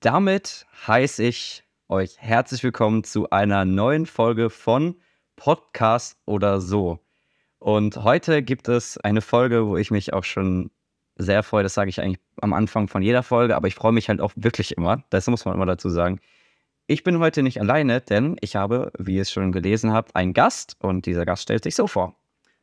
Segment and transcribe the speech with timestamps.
[0.00, 4.94] damit heiße ich euch herzlich willkommen zu einer neuen Folge von
[5.34, 7.00] Podcast oder so.
[7.58, 10.70] Und heute gibt es eine Folge, wo ich mich auch schon
[11.16, 11.64] sehr freue.
[11.64, 14.32] Das sage ich eigentlich am Anfang von jeder Folge, aber ich freue mich halt auch
[14.36, 15.02] wirklich immer.
[15.10, 16.20] Das muss man immer dazu sagen.
[16.86, 20.32] Ich bin heute nicht alleine, denn ich habe, wie ihr es schon gelesen habt, einen
[20.32, 22.14] Gast und dieser Gast stellt sich so vor.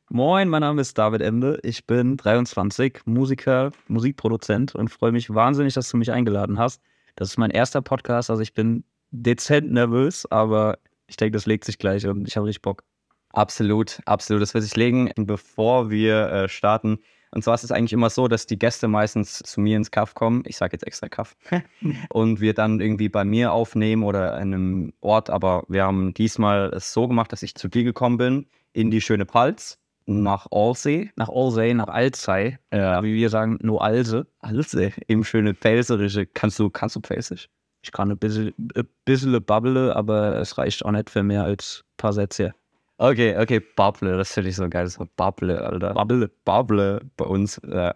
[0.09, 1.59] Moin, mein Name ist David Ende.
[1.63, 6.81] Ich bin 23, Musiker, Musikproduzent und freue mich wahnsinnig, dass du mich eingeladen hast.
[7.15, 11.63] Das ist mein erster Podcast, also ich bin dezent nervös, aber ich denke, das legt
[11.63, 12.83] sich gleich und ich habe richtig Bock.
[13.29, 14.41] Absolut, absolut.
[14.41, 16.99] Das wird sich legen, bevor wir äh, starten.
[17.31, 20.13] Und zwar ist es eigentlich immer so, dass die Gäste meistens zu mir ins Kaff
[20.13, 20.43] kommen.
[20.45, 21.35] Ich sage jetzt extra Kaff.
[22.09, 25.29] und wir dann irgendwie bei mir aufnehmen oder in einem Ort.
[25.29, 29.01] Aber wir haben diesmal es so gemacht, dass ich zu dir gekommen bin, in die
[29.01, 31.11] schöne Palz nach Alsee.
[31.15, 32.57] Nach Alsee, nach Alzey.
[32.71, 33.03] Ja.
[33.03, 34.27] Wie wir sagen, nur Alse.
[34.39, 36.25] Alsee, im schöne Pfälzerische.
[36.25, 37.49] Kannst du, kannst du Pfälzisch?
[37.81, 41.83] Ich kann ein bisschen, ein bisschen Babble, aber es reicht auch nicht für mehr als
[41.83, 42.53] ein paar Sätze.
[42.97, 44.87] Okay, okay, Babble, das finde ich so geil.
[44.87, 45.93] So Babble, Alter.
[45.93, 47.57] Babble, Babble bei uns.
[47.59, 47.93] Äh,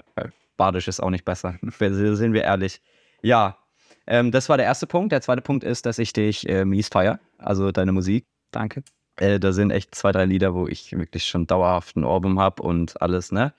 [0.58, 1.58] Badisch ist auch nicht besser.
[1.80, 2.82] Sind wir ehrlich.
[3.22, 3.58] Ja,
[4.06, 5.12] ähm, das war der erste Punkt.
[5.12, 8.28] Der zweite Punkt ist, dass ich dich äh, mies feier, also deine Musik.
[8.52, 8.84] Danke.
[9.20, 12.64] Äh, da sind echt zwei, drei Lieder, wo ich wirklich schon dauerhaft ein Ohrwurm habe
[12.64, 13.54] und alles, ne?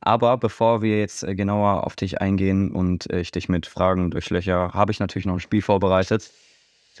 [0.00, 4.10] Aber bevor wir jetzt äh, genauer auf dich eingehen und äh, ich dich mit Fragen
[4.10, 6.30] durchlöcher, habe ich natürlich noch ein Spiel vorbereitet.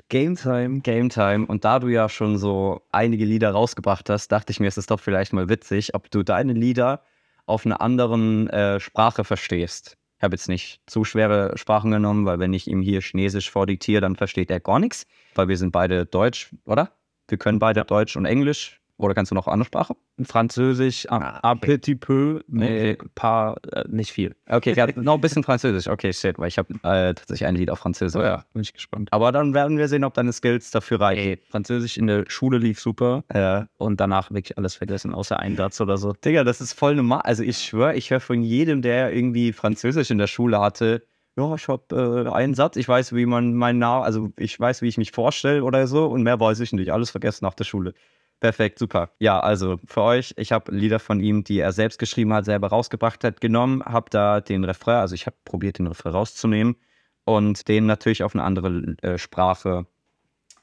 [0.08, 0.80] Game Time.
[0.80, 1.46] Game Time.
[1.46, 4.90] Und da du ja schon so einige Lieder rausgebracht hast, dachte ich mir, es ist
[4.90, 7.02] doch vielleicht mal witzig, ob du deine Lieder
[7.46, 9.96] auf einer anderen äh, Sprache verstehst.
[10.18, 14.00] Ich habe jetzt nicht zu schwere Sprachen genommen, weil wenn ich ihm hier Chinesisch vordiktiere,
[14.00, 16.92] dann versteht er gar nichts, weil wir sind beide Deutsch, oder?
[17.28, 18.80] Wir können beide Deutsch und Englisch.
[18.98, 19.94] Oder kannst du noch eine Sprache?
[20.24, 24.34] Französisch, ah, un petit peu, nee, paar, äh, nicht viel.
[24.48, 25.86] Okay, ja, noch ein bisschen Französisch.
[25.86, 28.20] Okay, shit, weil ich habe äh, tatsächlich ein Lied auf Französisch.
[28.20, 29.08] Oh ja, bin ich gespannt.
[29.12, 31.20] Aber dann werden wir sehen, ob deine Skills dafür reichen.
[31.20, 33.22] Ey, Französisch in der Schule lief super.
[33.32, 33.68] Ja.
[33.76, 36.14] Und danach wirklich alles vergessen, außer ein Satz oder so.
[36.14, 37.20] Digga, das ist voll normal.
[37.22, 41.04] Also ich schwöre, ich höre von jedem, der irgendwie Französisch in der Schule hatte,
[41.38, 44.82] ja, ich habe äh, einen Satz, ich weiß, wie man meinen Namen, also ich weiß,
[44.82, 46.92] wie ich mich vorstelle oder so und mehr weiß ich nicht.
[46.92, 47.94] Alles vergessen nach der Schule.
[48.40, 49.10] Perfekt, super.
[49.20, 52.68] Ja, also für euch, ich habe Lieder von ihm, die er selbst geschrieben hat, selber
[52.68, 56.76] rausgebracht hat, genommen, habe da den Refrain, also ich habe probiert, den Refrain rauszunehmen
[57.24, 59.86] und den natürlich auf eine andere äh, Sprache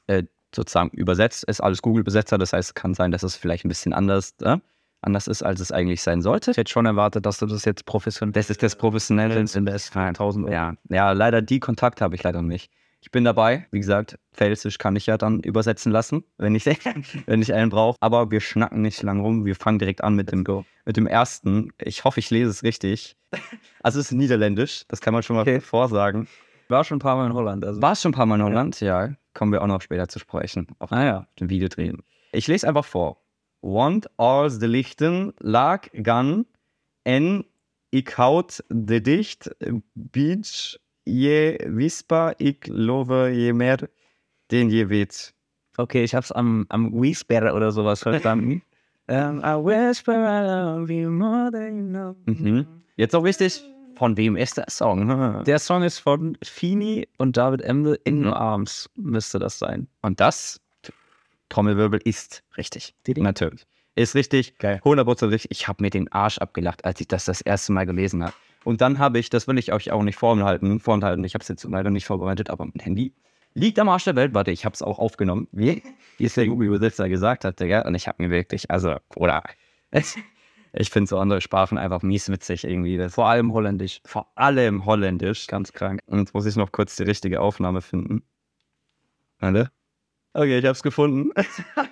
[0.08, 1.44] äh, sozusagen übersetzt.
[1.44, 4.58] Ist alles Google-Besetzer, das heißt, es kann sein, dass es vielleicht ein bisschen anders, äh,
[5.02, 6.50] anders ist, als es eigentlich sein sollte.
[6.50, 8.32] Ich hätte schon erwartet, dass du das jetzt professionell.
[8.32, 9.38] Das ist das Professionelle.
[9.38, 12.70] In der S 1000 Ja, ja, leider die Kontakte habe ich leider nicht.
[13.00, 13.66] Ich bin dabei.
[13.70, 16.64] Wie gesagt, Pfälzisch kann ich ja dann übersetzen lassen, wenn ich,
[17.26, 17.96] wenn ich einen brauche.
[18.00, 19.44] Aber wir schnacken nicht lang rum.
[19.44, 20.44] Wir fangen direkt an mit dem,
[20.84, 21.72] mit dem ersten.
[21.78, 23.16] Ich hoffe, ich lese es richtig.
[23.82, 25.60] Also es ist Niederländisch, das kann man schon mal okay.
[25.60, 26.26] vorsagen.
[26.68, 27.64] War schon ein paar Mal in Holland.
[27.64, 27.80] Also.
[27.80, 29.06] War schon ein paar Mal in Holland, ja.
[29.06, 29.14] ja.
[29.34, 30.66] Kommen wir auch noch später zu sprechen.
[30.80, 31.26] Auf ah ja.
[31.38, 32.02] dem Video drehen.
[32.32, 33.22] Ich lese einfach vor.
[33.66, 36.46] Want als de lichten lag gan
[37.02, 37.46] en
[37.88, 39.54] ik houd de dicht
[39.92, 43.78] beach je wisper, ich love je mehr,
[44.46, 45.34] den je weet.
[45.76, 48.62] Okay, ich hab's am, am Whisper oder sowas verstanden.
[49.08, 52.16] um, I whisper I love you more than you know.
[52.24, 52.66] Mhm.
[52.96, 53.62] Jetzt auch wichtig,
[53.96, 55.42] von wem ist der Song?
[55.44, 58.32] Der Song ist von Fini und David Emde in mhm.
[58.32, 59.88] Arms, müsste das sein.
[60.02, 60.60] Und das,
[61.48, 62.94] Trommelwirbel, ist richtig.
[63.06, 63.66] Natürlich.
[63.94, 64.80] Ist richtig, Geil.
[64.84, 65.50] 100% richtig.
[65.50, 68.34] Ich habe mir den Arsch abgelacht, als ich das das erste Mal gelesen habe.
[68.64, 71.24] Und dann habe ich, das will ich euch auch nicht vorhalten, vorhalten.
[71.24, 73.14] ich habe es jetzt leider nicht vorbereitet, aber mein Handy
[73.54, 74.34] liegt am Arsch der Welt.
[74.34, 75.82] Warte, ich habe es auch aufgenommen, wie,
[76.18, 77.82] wie es der Google-Übersetzer gesagt hat, Digga.
[77.82, 79.42] Und ich habe mir wirklich, also, oder,
[80.72, 83.08] ich finde so andere Sprachen einfach mies witzig irgendwie.
[83.08, 84.00] Vor allem Holländisch.
[84.04, 86.00] Vor allem Holländisch, ganz krank.
[86.06, 88.22] Und jetzt muss ich noch kurz die richtige Aufnahme finden.
[89.38, 89.70] Alle?
[90.36, 91.30] Okay, ich habe es gefunden.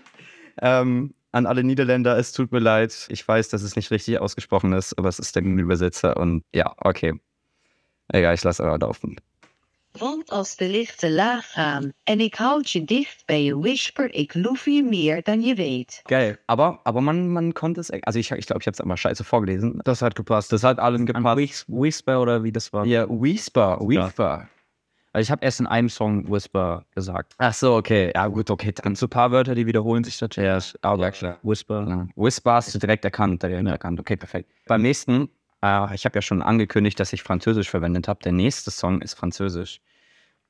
[0.60, 3.06] ähm, an alle Niederländer, es tut mir leid.
[3.08, 6.74] Ich weiß, dass es nicht richtig ausgesprochen ist, aber es ist der Übersetzer und ja,
[6.76, 7.14] okay.
[8.08, 9.16] Egal, ich lasse aber laufen.
[9.98, 14.34] Want als de lichten laag gaan en ik houd je dicht bij je whisper, ik
[14.34, 16.00] loef je meer dan je weet.
[16.04, 18.80] Geil, aber, aber man, man konnte es, also ich glaube, ich, glaub, ich habe es
[18.80, 19.80] einmal scheiße vorgelesen.
[19.84, 20.52] Das hat gepasst.
[20.52, 21.64] Das hat allen gepasst.
[21.68, 22.84] Whisper oder wie das war?
[22.84, 24.48] Ja, Whisper, Whisper.
[25.14, 25.18] Ja.
[25.18, 27.34] Also ich habe erst in einem Song Whisper gesagt.
[27.38, 28.12] Ach so, okay.
[28.14, 28.72] Ja, gut, okay.
[28.72, 30.48] Dann so ein paar Wörter, die wiederholen sich natürlich.
[30.48, 31.38] Ja, aber ja, klar.
[31.42, 31.86] Whisper.
[31.88, 32.06] Ja.
[32.16, 33.72] Whisper hast du direkt erkannt, direkt ja.
[33.72, 34.00] erkannt.
[34.00, 34.50] Okay, perfekt.
[34.66, 35.28] Beim nächsten,
[35.62, 38.20] äh, ich habe ja schon angekündigt, dass ich Französisch verwendet habe.
[38.24, 39.80] Der nächste Song ist Französisch.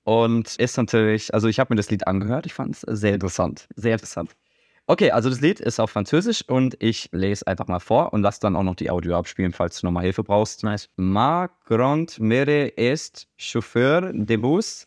[0.05, 3.67] Und ist natürlich, also ich habe mir das Lied angehört, ich fand es sehr interessant.
[3.75, 4.37] Sehr interessant.
[4.87, 8.41] Okay, also das Lied ist auf Französisch und ich lese einfach mal vor und lasse
[8.41, 10.63] dann auch noch die Audio abspielen, falls du nochmal Hilfe brauchst.
[10.63, 10.91] Nice.
[10.97, 14.87] Ma grande mère est chauffeur de bus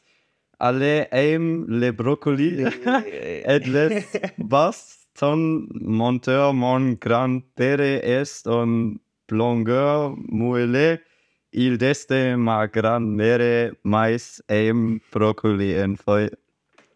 [0.60, 2.64] alle aim le broccoli
[3.44, 4.06] et les
[4.38, 8.98] baston monteur mon grand pere est un
[9.28, 11.00] plongeur muele
[11.52, 16.30] il deste ma gran mere mais aim broccoli en feu.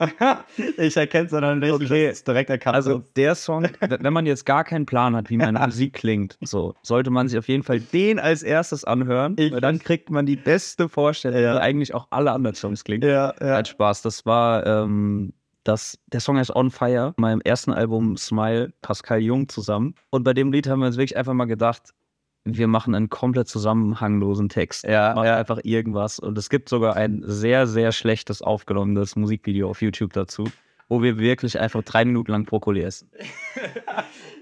[0.78, 1.72] ich erkenne es dann nicht.
[1.72, 2.14] Okay.
[2.28, 2.76] direkt erkannt.
[2.76, 6.74] Also der Song, wenn man jetzt gar keinen Plan hat, wie meine Musik klingt, so
[6.82, 10.26] sollte man sich auf jeden Fall den als erstes anhören, Ich- weil dann kriegt man
[10.26, 11.56] die beste Vorstellung, Ja.
[11.56, 13.08] wie eigentlich auch alle anderen Songs klingen.
[13.08, 13.56] ja, ja.
[13.58, 14.02] Hat Spaß.
[14.02, 15.34] Das war ähm,
[15.64, 19.94] das, der Song heißt On Fire, meinem ersten Album Smile, Pascal Jung zusammen.
[20.10, 21.94] Und bei dem Lied haben wir uns wirklich einfach mal gedacht,
[22.44, 24.84] wir machen einen komplett zusammenhanglosen Text.
[24.84, 25.38] Ja, Machen ja.
[25.38, 26.20] einfach irgendwas.
[26.20, 30.46] Und es gibt sogar ein sehr, sehr schlechtes aufgenommenes Musikvideo auf YouTube dazu,
[30.90, 33.10] wo wir wirklich einfach drei Minuten lang Brokkoli essen.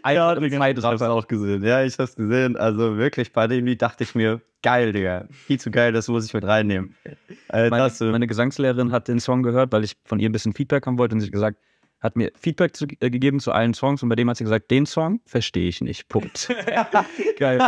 [0.05, 1.63] Ja, im ich hab's auch gesehen.
[1.63, 2.55] Ja, ich hab's gesehen.
[2.55, 5.25] Also wirklich, bei dem Lied dachte ich mir, geil, Digga.
[5.29, 6.95] Viel zu geil, das muss ich mit reinnehmen.
[7.49, 10.31] Äh, Meine, das, äh, meine Gesangslehrerin hat den Song gehört, weil ich von ihr ein
[10.31, 11.57] bisschen Feedback haben wollte und sie hat gesagt,
[12.01, 14.71] hat mir Feedback zu, äh, gegeben zu allen Songs und bei dem hat sie gesagt,
[14.71, 16.07] den Song verstehe ich nicht.
[16.09, 16.49] Punkt.
[17.37, 17.59] Geil.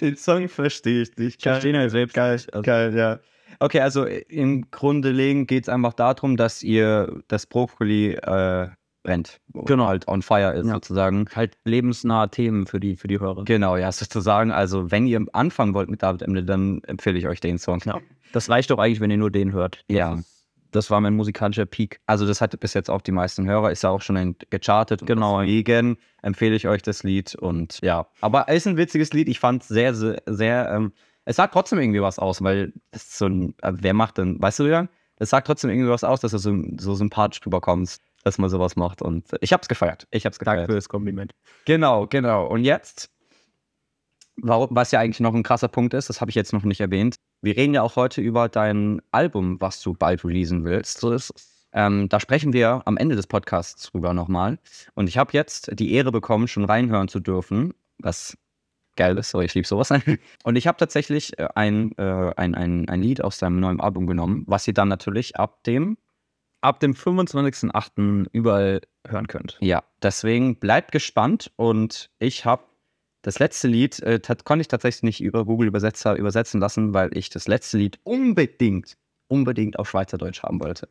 [0.00, 1.36] den Song verstehe ich nicht.
[1.38, 2.32] Ich verstehe ihn halt selbst Geil.
[2.52, 3.18] Also, geil, ja.
[3.58, 5.14] Okay, also im Grunde
[5.46, 8.68] geht es einfach darum, dass ihr das Brokkoli äh,
[9.02, 9.40] brennt.
[9.54, 9.86] Genau.
[9.86, 10.74] Halt on fire ist Ja.
[10.74, 11.26] sozusagen.
[11.34, 13.44] halt lebensnahe Themen für die, für die Hörer.
[13.44, 14.50] Genau, ja, sozusagen.
[14.50, 17.80] Also wenn ihr anfangen wollt mit David Emle, dann empfehle ich euch den Song.
[17.86, 18.00] Ja.
[18.32, 19.82] Das reicht doch eigentlich, wenn ihr nur den hört.
[19.88, 20.18] Ja.
[20.70, 22.00] Das war mein musikalischer Peak.
[22.06, 25.06] Also das hatte bis jetzt auch die meisten Hörer, ist ja auch schon gechartet.
[25.06, 25.40] Genau.
[25.40, 28.06] Deswegen empfehle ich euch das Lied und ja.
[28.20, 29.28] Aber es ist ein witziges Lied.
[29.28, 30.92] Ich fand es sehr, sehr, sehr ähm,
[31.26, 34.60] es sagt trotzdem irgendwie was aus, weil ist so ein, äh, wer macht denn, weißt
[34.60, 34.88] du ja?
[35.18, 38.76] Es sagt trotzdem irgendwie was aus, dass du so, so sympathisch rüberkommst, dass man sowas
[38.76, 40.06] macht und ich hab's gefeiert.
[40.10, 40.58] Ich hab's gefeiert.
[40.60, 41.34] Danke für das Kompliment.
[41.64, 42.46] Genau, genau.
[42.46, 43.10] Und jetzt,
[44.42, 46.80] warum, was ja eigentlich noch ein krasser Punkt ist, das habe ich jetzt noch nicht
[46.80, 47.16] erwähnt.
[47.42, 51.04] Wir reden ja auch heute über dein Album, was du bald releasen willst.
[51.72, 54.58] Ähm, da sprechen wir am Ende des Podcasts drüber nochmal.
[54.94, 58.36] Und ich habe jetzt die Ehre bekommen, schon reinhören zu dürfen, was
[58.96, 59.30] geil ist.
[59.30, 59.90] So, ich liebe sowas.
[60.44, 64.06] Und ich habe tatsächlich äh, ein, äh, ein, ein, ein Lied aus deinem neuen Album
[64.06, 65.98] genommen, was ihr dann natürlich ab dem,
[66.62, 68.26] Ab dem 25.08.
[68.32, 69.58] überall hören könnt.
[69.60, 71.52] ja, deswegen bleibt gespannt.
[71.56, 72.64] Und ich habe
[73.26, 77.10] das letzte Lied, äh, tat- konnte ich tatsächlich nicht über Google Übersetzer übersetzen lassen, weil
[77.18, 78.96] ich das letzte Lied unbedingt,
[79.26, 80.88] unbedingt auf Schweizerdeutsch haben wollte.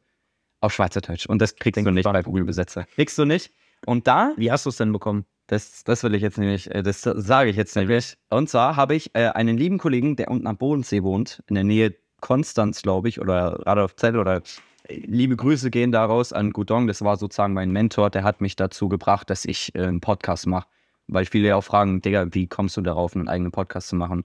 [0.60, 1.28] Auf Schweizerdeutsch.
[1.28, 2.84] Und das kriegst du nicht bei Google Übersetzer.
[2.94, 3.54] Kriegst du nicht.
[3.86, 5.24] Und da Wie hast du es denn bekommen?
[5.48, 8.18] Das, das will ich jetzt nämlich, äh, das sage ich jetzt nämlich.
[8.30, 11.64] Und zwar habe ich äh, einen lieben Kollegen, der unten am Bodensee wohnt, in der
[11.64, 14.42] Nähe Konstanz, glaube ich, oder Radolfzell oder
[14.90, 16.88] äh, liebe Grüße gehen daraus an Gudong.
[16.88, 20.48] Das war sozusagen mein Mentor, der hat mich dazu gebracht, dass ich äh, einen Podcast
[20.48, 20.68] mache.
[21.08, 24.24] Weil viele ja auch fragen, Digga, wie kommst du darauf, einen eigenen Podcast zu machen?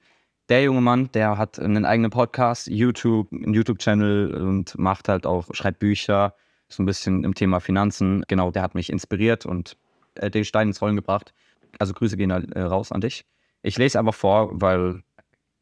[0.48, 5.46] Der junge Mann, der hat einen eigenen Podcast, YouTube, einen YouTube-Channel und macht halt auch,
[5.52, 6.34] schreibt Bücher,
[6.68, 8.24] so ein bisschen im Thema Finanzen.
[8.28, 9.76] Genau, der hat mich inspiriert und
[10.16, 11.32] äh, den Stein ins Rollen gebracht.
[11.78, 13.24] Also Grüße gehen da, äh, raus an dich.
[13.62, 15.02] Ich lese einfach vor, weil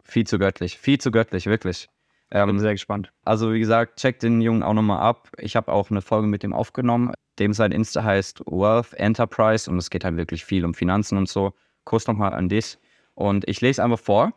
[0.03, 1.89] viel zu göttlich, viel zu göttlich, wirklich.
[2.31, 3.11] Bin Ähm, sehr gespannt.
[3.25, 5.31] also wie gesagt, checkt den Jungen auch nochmal ab.
[5.39, 7.13] Ich habe auch eine Folge mit dem aufgenommen.
[7.39, 11.29] Dem sein Insta heißt Wealth Enterprise und es geht halt wirklich viel um Finanzen und
[11.29, 11.55] so.
[11.85, 12.79] Kurs nochmal an dich.
[13.15, 14.33] Und ich lese einfach vor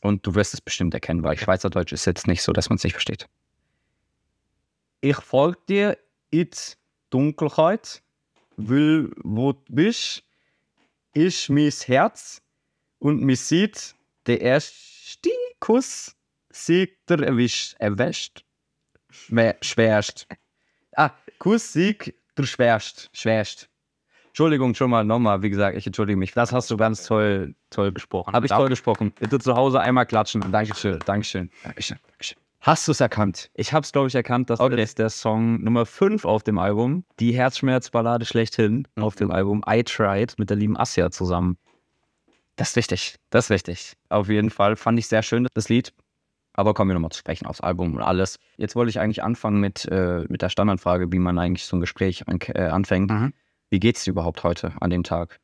[0.00, 2.84] und du wirst es bestimmt erkennen, weil Schweizerdeutsch ist jetzt nicht so, dass man es
[2.84, 3.26] nicht versteht.
[5.00, 5.98] Ich folge dir
[6.30, 6.48] in
[7.10, 8.02] Dunkelheit,
[8.56, 10.22] weil wo du bist,
[11.12, 12.42] ist mein Herz
[12.98, 13.94] und mir sieht
[14.26, 15.30] der erste
[15.60, 16.14] Kuss
[16.50, 18.44] siegt der erwischt,
[19.10, 20.26] schwer- schwerst.
[20.96, 23.68] Ah, Kuss siegt der schwerst, schwerst.
[24.28, 26.32] Entschuldigung, schon mal nochmal, wie gesagt, ich entschuldige mich.
[26.32, 28.32] Das hast du ganz toll, toll gesprochen.
[28.34, 29.12] Habe ich toll gesprochen.
[29.20, 30.40] Bitte zu Hause einmal klatschen.
[30.50, 32.38] Dankeschön, Dankeschön, Dankeschön, Dankeschön.
[32.60, 33.50] Hast du es erkannt?
[33.54, 34.74] Ich habe es, glaube ich, erkannt, dass Okay.
[34.76, 39.02] das der Song Nummer 5 auf dem Album, die Herzschmerzballade schlechthin Mhm.
[39.04, 41.56] auf dem Album I Tried mit der lieben Asja zusammen.
[42.56, 43.92] Das ist wichtig, das ist wichtig.
[44.08, 45.92] Auf jeden Fall fand ich sehr schön, das Lied.
[46.54, 48.38] Aber kommen wir nochmal zu sprechen aufs Album und alles.
[48.56, 51.80] Jetzt wollte ich eigentlich anfangen mit, äh, mit der Standardfrage, wie man eigentlich so ein
[51.80, 53.10] Gespräch an, äh, anfängt.
[53.10, 53.32] Mhm.
[53.70, 55.40] Wie geht's dir überhaupt heute an dem Tag?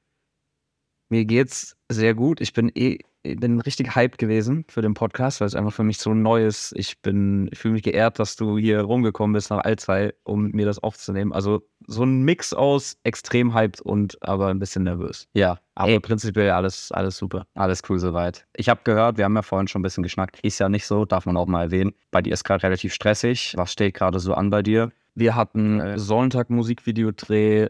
[1.08, 2.40] Mir geht's sehr gut.
[2.40, 5.98] Ich bin eh bin richtig hyped gewesen für den Podcast, weil es einfach für mich
[5.98, 6.72] so neu ist.
[6.76, 10.64] Ich bin, ich fühle mich geehrt, dass du hier rumgekommen bist nach Allzeit, um mir
[10.64, 11.32] das aufzunehmen.
[11.32, 15.28] Also so ein Mix aus extrem hyped und aber ein bisschen nervös.
[15.34, 16.00] Ja, Aber Ey.
[16.00, 17.46] prinzipiell alles, alles super.
[17.54, 18.46] Alles cool soweit.
[18.56, 20.40] Ich habe gehört, wir haben ja vorhin schon ein bisschen geschnackt.
[20.42, 21.92] Ist ja nicht so, darf man auch mal erwähnen.
[22.10, 23.52] Bei dir ist gerade relativ stressig.
[23.56, 24.92] Was steht gerade so an bei dir?
[25.14, 27.68] Wir hatten äh, Sonntag Musikvideodreh.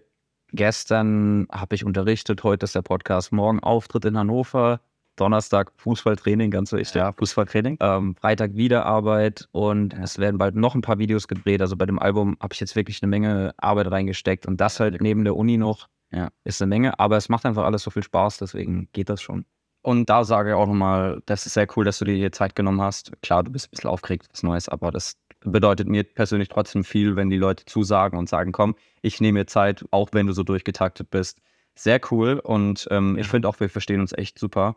[0.53, 4.81] Gestern habe ich unterrichtet, heute ist der Podcast, morgen Auftritt in Hannover.
[5.21, 6.95] Donnerstag Fußballtraining, ganz wichtig.
[6.95, 7.77] Ja, Fußballtraining.
[7.81, 11.61] Ähm, Freitag wieder Arbeit und es werden bald noch ein paar Videos gedreht.
[11.61, 15.01] Also bei dem Album habe ich jetzt wirklich eine Menge Arbeit reingesteckt und das halt
[15.03, 16.31] neben der Uni noch Ja.
[16.45, 16.99] ist eine Menge.
[16.99, 19.45] Aber es macht einfach alles so viel Spaß, deswegen geht das schon.
[19.83, 22.55] Und da sage ich auch nochmal, das ist sehr cool, dass du dir hier Zeit
[22.55, 23.13] genommen hast.
[23.23, 27.17] Klar, du bist ein bisschen aufgeregt, was Neues, aber das bedeutet mir persönlich trotzdem viel,
[27.17, 30.43] wenn die Leute zusagen und sagen, komm, ich nehme mir Zeit, auch wenn du so
[30.43, 31.39] durchgetaktet bist.
[31.75, 34.77] Sehr cool und ähm, ich finde auch, wir verstehen uns echt super.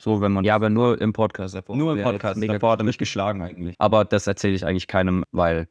[0.00, 1.54] So, wenn man Ja, aber nur im Podcast.
[1.54, 1.76] davor.
[1.76, 2.36] nur im Wäre Podcast.
[2.36, 3.74] jetzt Mega Davor hat er mich geschlagen eigentlich.
[3.78, 5.68] Aber das erzähle ich eigentlich keinem, weil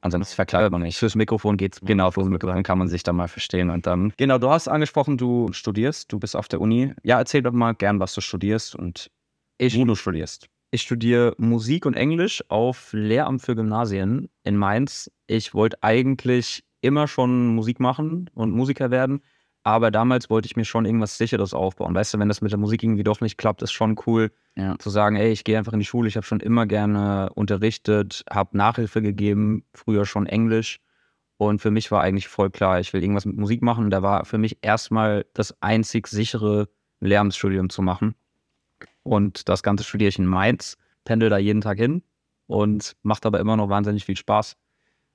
[0.00, 0.96] ansonsten verkleidet man nicht.
[0.98, 1.80] Fürs Mikrofon geht's.
[1.82, 3.70] Genau, fürs Mikrofon kann man sich da mal verstehen.
[3.70, 6.92] Und dann, genau, du hast angesprochen, du studierst, du bist auf der Uni.
[7.02, 9.10] Ja, erzähl doch mal gern, was du studierst und
[9.58, 10.48] Ich, wo du studierst.
[10.70, 15.10] ich studiere Musik und Englisch auf Lehramt für Gymnasien in Mainz.
[15.26, 19.20] Ich wollte eigentlich immer schon Musik machen und Musiker werden,
[19.64, 21.94] aber damals wollte ich mir schon irgendwas Sicheres aufbauen.
[21.94, 24.76] Weißt du, wenn das mit der Musik irgendwie doch nicht klappt, ist schon cool Ja.
[24.78, 26.08] zu sagen, ey, ich gehe einfach in die Schule.
[26.08, 30.80] Ich habe schon immer gerne unterrichtet, habe Nachhilfe gegeben, früher schon Englisch.
[31.36, 33.84] Und für mich war eigentlich voll klar, ich will irgendwas mit Musik machen.
[33.84, 36.68] Und da war für mich erstmal das einzig sichere
[37.00, 38.14] Lehramtsstudium zu machen.
[39.02, 42.02] Und das Ganze studiere ich in Mainz, pendel da jeden Tag hin
[42.46, 44.56] und macht aber immer noch wahnsinnig viel Spaß.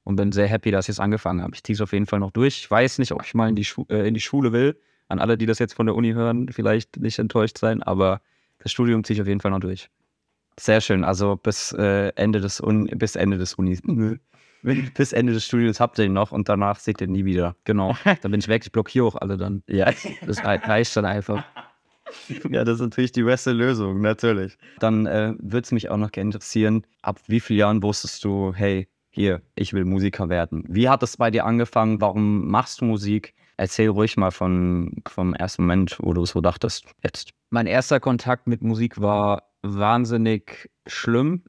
[0.07, 1.53] Und bin sehr happy, dass ich es angefangen habe.
[1.53, 2.59] Ich ziehe es auf jeden Fall noch durch.
[2.59, 4.79] Ich weiß nicht, ob ich mal in die, Schu äh, in die Schule will.
[5.09, 8.21] An alle, die das jetzt von der Uni hören, vielleicht nicht enttäuscht sein, aber
[8.59, 9.89] das Studium ziehe ich auf jeden Fall noch durch.
[10.57, 11.03] Sehr schön.
[11.03, 13.81] Also bis äh, Ende des Un bis Ende des Unis.
[14.95, 17.57] bis Ende des Studiums habt ihr ihn noch und danach seht ihr ihn nie wieder.
[17.65, 17.97] Genau.
[18.21, 18.63] Dann bin ich weg.
[18.63, 19.61] Ich blockiere auch alle dann.
[19.67, 19.91] Ja.
[20.25, 21.43] Das rei- reicht dann einfach.
[22.49, 24.57] ja, das ist natürlich die beste Lösung, natürlich.
[24.79, 28.53] Dann äh, würde es mich auch noch gerne interessieren, ab wie vielen Jahren wusstest du,
[28.55, 30.63] hey, hier, ich will Musiker werden?
[30.67, 32.01] Wie hat es bei dir angefangen?
[32.01, 33.33] Warum machst du Musik?
[33.57, 37.31] Erzähl ruhig mal von, vom ersten Moment, wo du so dachtest, jetzt.
[37.49, 41.43] Mein erster Kontakt mit Musik war wahnsinnig schlimm.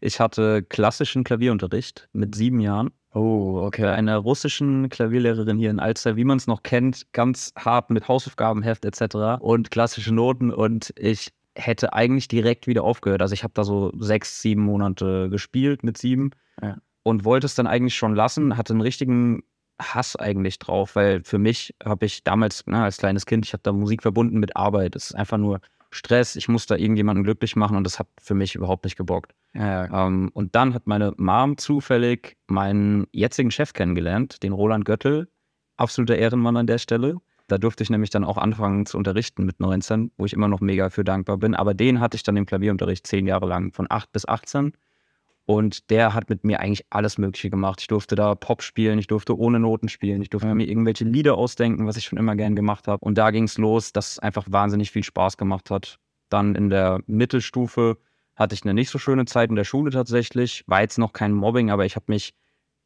[0.00, 2.90] Ich hatte klassischen Klavierunterricht mit sieben Jahren.
[3.12, 3.86] Oh, okay.
[3.86, 8.84] Einer russischen Klavierlehrerin hier in Alster, wie man es noch kennt, ganz hart mit Hausaufgabenheft
[8.84, 9.40] etc.
[9.40, 10.50] und klassische Noten.
[10.50, 13.22] Und ich hätte eigentlich direkt wieder aufgehört.
[13.22, 16.30] Also ich habe da so sechs, sieben Monate gespielt mit sieben
[16.62, 16.78] Ja.
[17.02, 19.42] und wollte es dann eigentlich schon lassen, hatte einen richtigen
[19.80, 23.62] Hass eigentlich drauf, weil für mich habe ich damals na, als kleines Kind, ich habe
[23.62, 24.94] da Musik verbunden mit Arbeit.
[24.96, 28.34] Es ist einfach nur Stress, ich muss da irgendjemanden glücklich machen und das hat für
[28.34, 29.32] mich überhaupt nicht gebockt.
[29.52, 30.06] Ja, ja.
[30.06, 35.28] Ähm, und dann hat meine Mom zufällig meinen jetzigen Chef kennengelernt, den Roland Göttel.
[35.76, 37.16] Absoluter Ehrenmann an der Stelle.
[37.46, 40.60] Da durfte ich nämlich dann auch anfangen zu unterrichten mit 19, wo ich immer noch
[40.60, 41.54] mega für dankbar bin.
[41.54, 44.72] Aber den hatte ich dann im Klavierunterricht zehn Jahre lang, von 8 bis 18.
[45.46, 47.82] Und der hat mit mir eigentlich alles Mögliche gemacht.
[47.82, 51.36] Ich durfte da Pop spielen, ich durfte ohne Noten spielen, ich durfte mir irgendwelche Lieder
[51.36, 53.04] ausdenken, was ich schon immer gern gemacht habe.
[53.04, 55.98] Und da ging es los, dass es einfach wahnsinnig viel Spaß gemacht hat.
[56.30, 57.98] Dann in der Mittelstufe
[58.36, 60.64] hatte ich eine nicht so schöne Zeit in der Schule tatsächlich.
[60.66, 62.34] War jetzt noch kein Mobbing, aber ich habe mich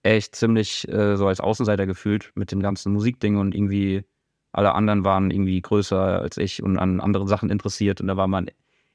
[0.02, 4.04] echt ziemlich äh, so als Außenseiter gefühlt mit dem ganzen Musikding und irgendwie
[4.52, 8.00] alle anderen waren irgendwie größer als ich und an anderen Sachen interessiert.
[8.00, 8.50] Und da war man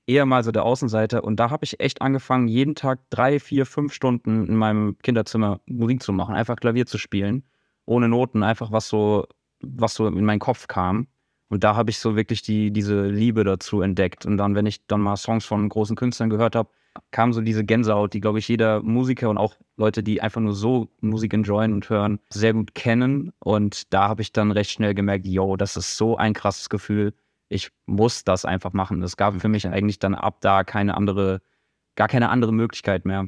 [0.08, 1.24] eher mal so der Außenseiter.
[1.24, 5.62] Und da habe ich echt angefangen, jeden Tag drei, vier, fünf Stunden in meinem Kinderzimmer
[5.66, 7.44] Musik zu machen, einfach Klavier zu spielen,
[7.86, 9.26] ohne Noten, einfach was so,
[9.62, 11.08] was so in meinen Kopf kam.
[11.50, 14.26] Und da habe ich so wirklich die, diese Liebe dazu entdeckt.
[14.26, 16.70] Und dann, wenn ich dann mal Songs von großen Künstlern gehört habe,
[17.12, 20.54] kam so diese Gänsehaut, die, glaube ich, jeder Musiker und auch Leute, die einfach nur
[20.54, 23.32] so Musik enjoyen und hören, sehr gut kennen.
[23.40, 27.14] Und da habe ich dann recht schnell gemerkt, yo, das ist so ein krasses Gefühl.
[27.50, 29.02] Ich muss das einfach machen.
[29.04, 31.42] Es gab für mich eigentlich dann ab da keine andere,
[31.96, 33.28] gar keine andere Möglichkeit mehr.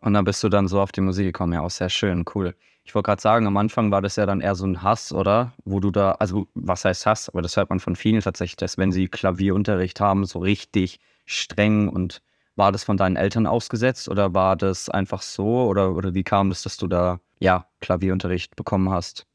[0.00, 1.52] Und dann bist du dann so auf die Musik gekommen.
[1.52, 2.56] Ja, auch sehr schön, cool.
[2.84, 5.52] Ich wollte gerade sagen, am Anfang war das ja dann eher so ein Hass, oder?
[5.64, 7.28] Wo du da, also was heißt Hass?
[7.28, 11.88] Aber das hört man von vielen tatsächlich, dass wenn sie Klavierunterricht haben, so richtig streng
[11.88, 12.20] und
[12.56, 16.50] war das von deinen Eltern ausgesetzt oder war das einfach so oder, oder wie kam
[16.50, 19.26] es, dass du da ja Klavierunterricht bekommen hast?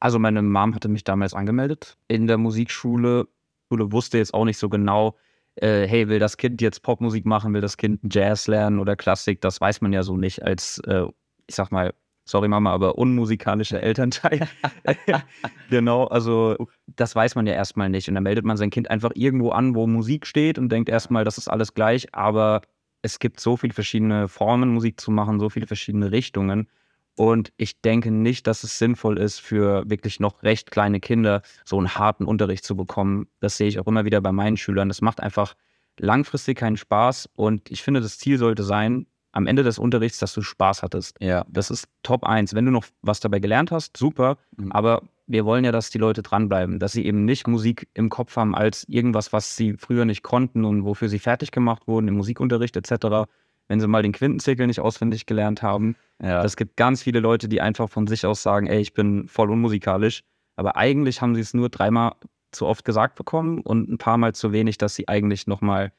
[0.00, 3.28] Also meine Mom hatte mich damals angemeldet in der Musikschule.
[3.68, 5.16] Schule wusste jetzt auch nicht so genau,
[5.56, 9.40] äh, hey, will das Kind jetzt Popmusik machen, will das Kind Jazz lernen oder Klassik?
[9.40, 11.06] Das weiß man ja so nicht als, äh,
[11.46, 11.94] ich sag mal,
[12.26, 14.46] sorry Mama, aber unmusikalischer Elternteil.
[15.70, 16.56] genau, also
[16.86, 18.08] das weiß man ja erstmal nicht.
[18.08, 21.24] Und dann meldet man sein Kind einfach irgendwo an, wo Musik steht und denkt erstmal,
[21.24, 22.14] das ist alles gleich.
[22.14, 22.62] Aber
[23.02, 26.68] es gibt so viele verschiedene Formen, Musik zu machen, so viele verschiedene Richtungen.
[27.14, 31.78] Und ich denke nicht, dass es sinnvoll ist, für wirklich noch recht kleine Kinder so
[31.78, 33.28] einen harten Unterricht zu bekommen.
[33.40, 34.88] Das sehe ich auch immer wieder bei meinen Schülern.
[34.88, 35.54] Das macht einfach
[35.98, 37.30] langfristig keinen Spaß.
[37.34, 39.06] Und ich finde, das Ziel sollte sein,
[39.36, 41.16] am Ende des Unterrichts, dass du Spaß hattest.
[41.20, 41.44] Ja.
[41.48, 42.54] Das ist Top 1.
[42.54, 44.38] Wenn du noch was dabei gelernt hast, super.
[44.56, 44.72] Mhm.
[44.72, 48.34] Aber wir wollen ja, dass die Leute dranbleiben, dass sie eben nicht Musik im Kopf
[48.36, 52.14] haben als irgendwas, was sie früher nicht konnten und wofür sie fertig gemacht wurden im
[52.14, 53.28] Musikunterricht etc.
[53.68, 55.96] Wenn sie mal den Quintenzirkel nicht auswendig gelernt haben.
[56.22, 56.42] Ja.
[56.42, 59.50] Es gibt ganz viele Leute, die einfach von sich aus sagen, ey, ich bin voll
[59.50, 60.22] unmusikalisch.
[60.54, 62.14] Aber eigentlich haben sie es nur dreimal
[62.52, 65.92] zu oft gesagt bekommen und ein paar Mal zu wenig, dass sie eigentlich nochmal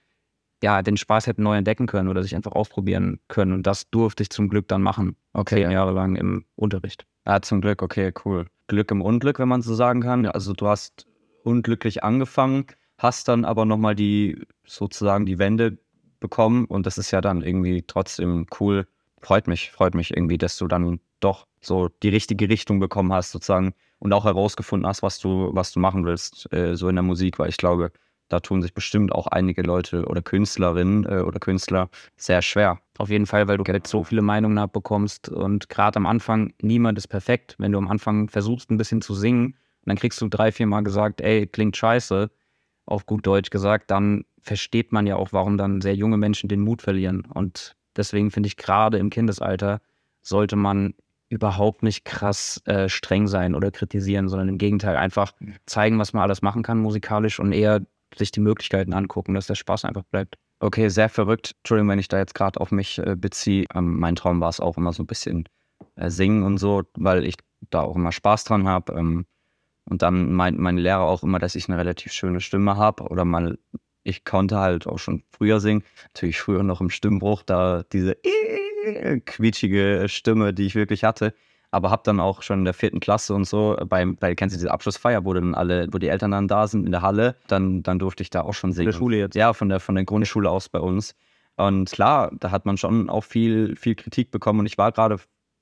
[0.64, 3.54] ja, den Spaß hätten neu entdecken können oder sich einfach ausprobieren können.
[3.54, 5.16] Und das durfte ich zum Glück dann machen.
[5.34, 5.72] Okay, Zehn ja.
[5.72, 7.06] Jahre lang im Unterricht.
[7.26, 8.48] Ah, zum Glück, okay, cool.
[8.68, 10.26] Glück im Unglück, wenn man so sagen kann.
[10.26, 11.06] Also du hast
[11.44, 12.66] unglücklich angefangen,
[12.98, 15.78] hast dann aber nochmal die, sozusagen die Wende
[16.20, 18.88] bekommen und das ist ja dann irgendwie trotzdem cool.
[19.22, 23.32] Freut mich, freut mich irgendwie, dass du dann doch so die richtige Richtung bekommen hast,
[23.32, 27.04] sozusagen, und auch herausgefunden hast, was du, was du machen willst, äh, so in der
[27.04, 27.92] Musik, weil ich glaube,
[28.30, 32.80] da tun sich bestimmt auch einige Leute oder Künstlerinnen äh, oder Künstler sehr schwer.
[32.98, 35.30] Auf jeden Fall, weil du halt so viele Meinungen abbekommst.
[35.30, 37.56] Und gerade am Anfang, niemand ist perfekt.
[37.58, 40.68] Wenn du am Anfang versuchst, ein bisschen zu singen, und dann kriegst du drei, vier
[40.68, 42.30] Mal gesagt, ey, klingt scheiße,
[42.86, 46.62] auf gut Deutsch gesagt, dann versteht man ja auch, warum dann sehr junge Menschen den
[46.62, 47.26] Mut verlieren.
[47.34, 49.80] Und deswegen finde ich, gerade im Kindesalter
[50.22, 50.94] sollte man
[51.30, 55.34] überhaupt nicht krass äh, streng sein oder kritisieren, sondern im Gegenteil einfach
[55.66, 57.82] zeigen, was man alles machen kann musikalisch und eher
[58.16, 60.36] sich die Möglichkeiten angucken, dass der Spaß einfach bleibt.
[60.60, 61.56] Okay, sehr verrückt.
[61.60, 63.66] Entschuldigung, wenn ich da jetzt gerade auf mich äh, beziehe.
[63.76, 65.48] Ähm, mein Traum war es auch immer so ein bisschen
[65.96, 67.36] äh, singen und so, weil ich
[67.70, 68.94] da auch immer Spaß dran habe.
[68.94, 69.26] Ähm,
[69.86, 73.24] und dann meint mein Lehrer auch immer, dass ich eine relativ schöne Stimme habe oder
[73.24, 73.58] mal,
[74.04, 75.84] ich konnte halt auch schon früher singen.
[76.14, 78.18] Natürlich früher noch im Stimmbruch, da diese
[79.26, 81.34] quietschige Stimme, die ich wirklich hatte.
[81.78, 84.58] Aber habe dann auch schon in der vierten Klasse und so, beim, weil kennst du
[84.58, 87.84] diese Abschlussfeier, wo dann alle, wo die Eltern dann da sind in der Halle, dann,
[87.84, 88.88] dann durfte ich da auch schon singen.
[88.88, 89.36] der Schule jetzt?
[89.36, 91.14] Ja, von der, von der Grundschule aus bei uns.
[91.56, 94.62] Und klar, da hat man schon auch viel, viel Kritik bekommen.
[94.62, 95.18] Und ich war gerade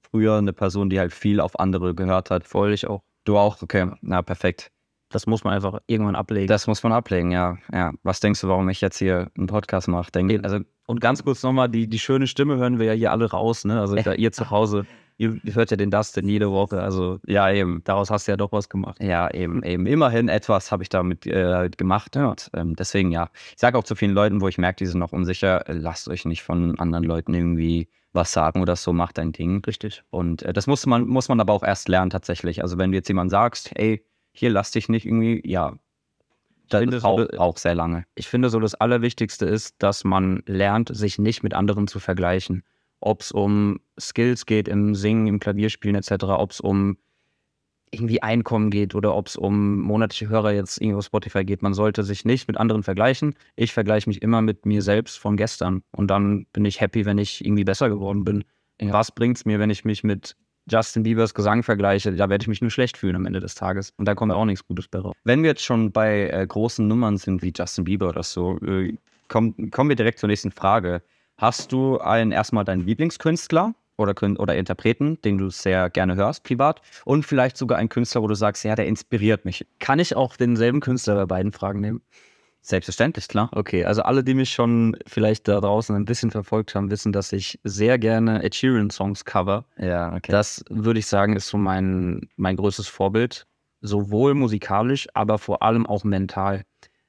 [0.10, 2.46] früher eine Person, die halt viel auf andere gehört hat.
[2.46, 3.04] Voll ich auch.
[3.26, 3.62] Du auch?
[3.62, 4.72] Okay, na perfekt.
[5.10, 6.48] Das muss man einfach irgendwann ablegen.
[6.48, 7.58] Das muss man ablegen, ja.
[7.74, 7.92] ja.
[8.04, 10.12] Was denkst du, warum ich jetzt hier einen Podcast mache?
[10.14, 13.30] Denk, also, und ganz kurz nochmal, die, die schöne Stimme hören wir ja hier alle
[13.30, 13.82] raus, ne?
[13.82, 14.86] Also da, ihr zu Hause,
[15.18, 16.82] ihr, ihr hört ja den Dustin jede Woche.
[16.82, 17.82] Also ja, eben.
[17.84, 19.02] daraus hast du ja doch was gemacht.
[19.02, 19.86] Ja, eben, eben.
[19.86, 22.16] Immerhin etwas habe ich damit äh, gemacht.
[22.16, 22.30] Ja.
[22.30, 23.30] Und, ähm, deswegen, ja.
[23.54, 26.26] Ich sage auch zu vielen Leuten, wo ich merke, die sind noch unsicher, lasst euch
[26.26, 29.64] nicht von anderen Leuten irgendwie was sagen oder so, macht dein Ding.
[29.66, 30.04] Richtig.
[30.10, 32.62] Und äh, das muss man, muss man aber auch erst lernen tatsächlich.
[32.62, 35.74] Also wenn du jetzt jemand sagst, ey, hier lass dich nicht irgendwie, ja,
[36.70, 38.06] das finde, braucht so- auch sehr lange.
[38.16, 42.64] Ich finde so, das Allerwichtigste ist, dass man lernt, sich nicht mit anderen zu vergleichen.
[43.02, 46.98] Ob es um Skills geht im Singen, im Klavierspielen etc., ob es um
[47.92, 51.62] irgendwie Einkommen geht oder ob es um monatliche Hörer jetzt irgendwie auf Spotify geht.
[51.62, 53.36] Man sollte sich nicht mit anderen vergleichen.
[53.56, 57.18] Ich vergleiche mich immer mit mir selbst von gestern und dann bin ich happy, wenn
[57.18, 58.44] ich irgendwie besser geworden bin.
[58.82, 60.36] Was bringt es mir, wenn ich mich mit
[60.70, 62.12] Justin Biebers Gesang vergleiche?
[62.14, 63.94] Da werde ich mich nur schlecht fühlen am Ende des Tages.
[63.98, 65.16] Und da kommt auch nichts Gutes bei raus.
[65.24, 68.98] Wenn wir jetzt schon bei äh, großen Nummern sind wie Justin Bieber oder so, äh,
[69.30, 71.02] komm, kommen wir direkt zur nächsten Frage.
[71.38, 76.82] Hast du einen erstmal deinen Lieblingskünstler oder, oder Interpreten, den du sehr gerne hörst, privat?
[77.04, 79.66] Und vielleicht sogar einen Künstler, wo du sagst, ja, der inspiriert mich.
[79.80, 82.02] Kann ich auch denselben Künstler bei beiden Fragen nehmen?
[82.62, 83.50] Selbstverständlich, klar.
[83.52, 87.32] Okay, also alle, die mich schon vielleicht da draußen ein bisschen verfolgt haben, wissen, dass
[87.32, 89.66] ich sehr gerne Ed Sheeran Songs cover.
[89.78, 90.32] Ja, okay.
[90.32, 93.46] Das würde ich sagen, ist so mein, mein größtes Vorbild.
[93.82, 96.64] Sowohl musikalisch, aber vor allem auch mental.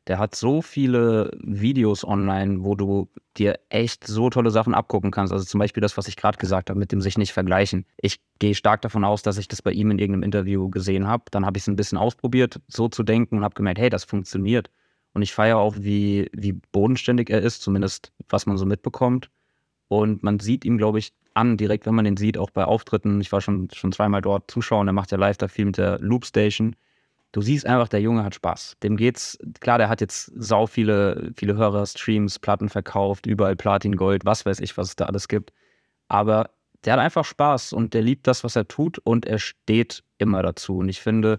[0.07, 5.33] Der hat so viele Videos online, wo du dir echt so tolle Sachen abgucken kannst.
[5.33, 7.85] Also zum Beispiel das, was ich gerade gesagt habe, mit dem sich nicht vergleichen.
[8.01, 11.25] Ich gehe stark davon aus, dass ich das bei ihm in irgendeinem Interview gesehen habe.
[11.33, 14.05] Dann habe ich es ein bisschen ausprobiert, so zu denken und habe gemerkt, hey, das
[14.05, 14.71] funktioniert.
[15.12, 19.31] Und ich feiere auch, wie, wie bodenständig er ist, zumindest was man so mitbekommt.
[19.88, 23.21] Und man sieht ihm, glaube ich, an, direkt wenn man den sieht, auch bei Auftritten.
[23.21, 25.99] Ich war schon, schon zweimal dort zuschauen, er macht ja live da viel mit der
[26.01, 26.77] Loop Station.
[27.37, 28.79] Du siehst einfach, der Junge hat Spaß.
[28.83, 33.96] Dem geht's, klar, der hat jetzt sau viele, viele Hörer, Streams, Platten verkauft, überall Platin,
[33.96, 35.53] Gold, was weiß ich, was es da alles gibt.
[36.09, 36.49] Aber
[36.87, 40.42] der hat einfach Spaß und der liebt das, was er tut und er steht immer
[40.42, 40.79] dazu.
[40.79, 41.38] Und ich finde,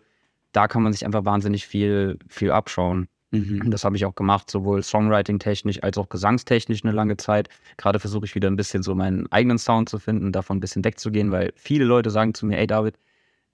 [0.51, 3.07] da kann man sich einfach wahnsinnig viel, viel abschauen.
[3.31, 3.71] Mhm.
[3.71, 7.49] Das habe ich auch gemacht, sowohl Songwriting-technisch als auch gesangstechnisch eine lange Zeit.
[7.77, 10.85] Gerade versuche ich wieder ein bisschen so meinen eigenen Sound zu finden, davon ein bisschen
[10.85, 12.99] wegzugehen, weil viele Leute sagen zu mir, ey David,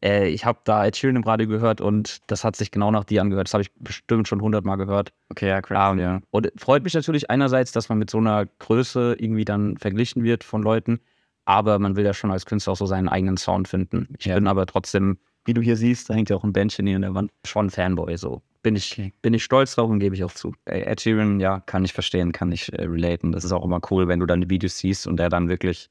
[0.03, 3.03] äh, ich habe da Ed Sheeran im Radio gehört und das hat sich genau nach
[3.05, 3.47] dir angehört.
[3.47, 5.13] Das habe ich bestimmt schon hundertmal gehört.
[5.29, 6.19] Okay, ja, crazy, ja.
[6.31, 10.43] Und freut mich natürlich einerseits, dass man mit so einer Größe irgendwie dann verglichen wird
[10.43, 10.99] von Leuten,
[11.45, 14.07] aber man will ja schon als Künstler auch so seinen eigenen Sound finden.
[14.19, 14.35] Ich Ja.
[14.35, 17.01] bin aber trotzdem, wie du hier siehst, da hängt ja auch ein Bändchen hier in
[17.01, 18.41] der Wand, schon Fanboy so.
[18.61, 20.53] bin ich, bin ich stolz drauf und gebe ich auch zu.
[20.65, 23.33] Ed Sheeran, ja, kann ich verstehen, kann ich äh, relaten.
[23.33, 25.89] Das ist auch immer cool, wenn du dann die Videos siehst und der dann wirklich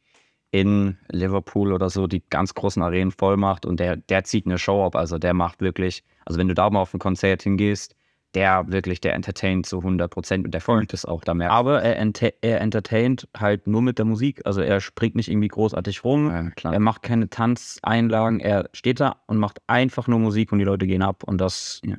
[0.52, 4.58] in Liverpool oder so die ganz großen Arenen voll macht und der, der zieht eine
[4.58, 4.94] Show ab.
[4.94, 7.96] Also der macht wirklich, also wenn du da mal auf ein Konzert hingehst,
[8.34, 11.50] der wirklich, der entertaint zu 100 Prozent und der folgt es auch da mehr.
[11.50, 14.42] Aber er, ent er entertaint halt nur mit der Musik.
[14.44, 16.52] Also er springt nicht irgendwie großartig rum.
[16.62, 18.40] Ja, er macht keine Tanzeinlagen.
[18.40, 21.24] Er steht da und macht einfach nur Musik und die Leute gehen ab.
[21.24, 21.96] Und das ja.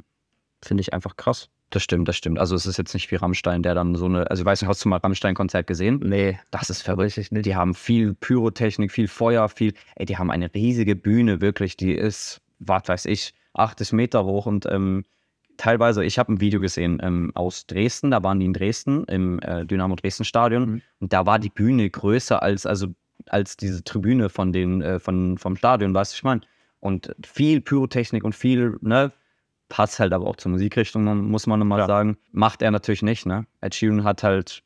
[0.64, 1.50] finde ich einfach krass.
[1.74, 2.38] Das stimmt, das stimmt.
[2.38, 4.70] Also es ist jetzt nicht wie Rammstein, der dann so eine, also ich weiß nicht,
[4.70, 6.00] hast du mal Rammstein-Konzert gesehen?
[6.04, 7.32] Nee, das ist verrückt.
[7.32, 7.42] Ne?
[7.42, 11.94] Die haben viel Pyrotechnik, viel Feuer, viel, ey, die haben eine riesige Bühne, wirklich, die
[11.94, 15.04] ist, was weiß ich, 80 Meter hoch und ähm,
[15.58, 19.40] teilweise, ich habe ein Video gesehen ähm, aus Dresden, da waren die in Dresden im
[19.40, 20.82] äh, Dynamo Dresden Stadion mhm.
[21.00, 22.90] und da war die Bühne größer als, also,
[23.30, 26.42] als diese Tribüne von den, äh, von, vom Stadion, weißt du, ich meine?
[26.80, 29.12] Und viel Pyrotechnik und viel, ne,
[29.74, 31.88] passt halt aber auch zur Musikrichtung, muss man nochmal ja.
[31.88, 32.18] sagen.
[32.32, 33.48] Macht er natürlich nicht, ne?
[33.60, 34.62] Ed Sheeran hat halt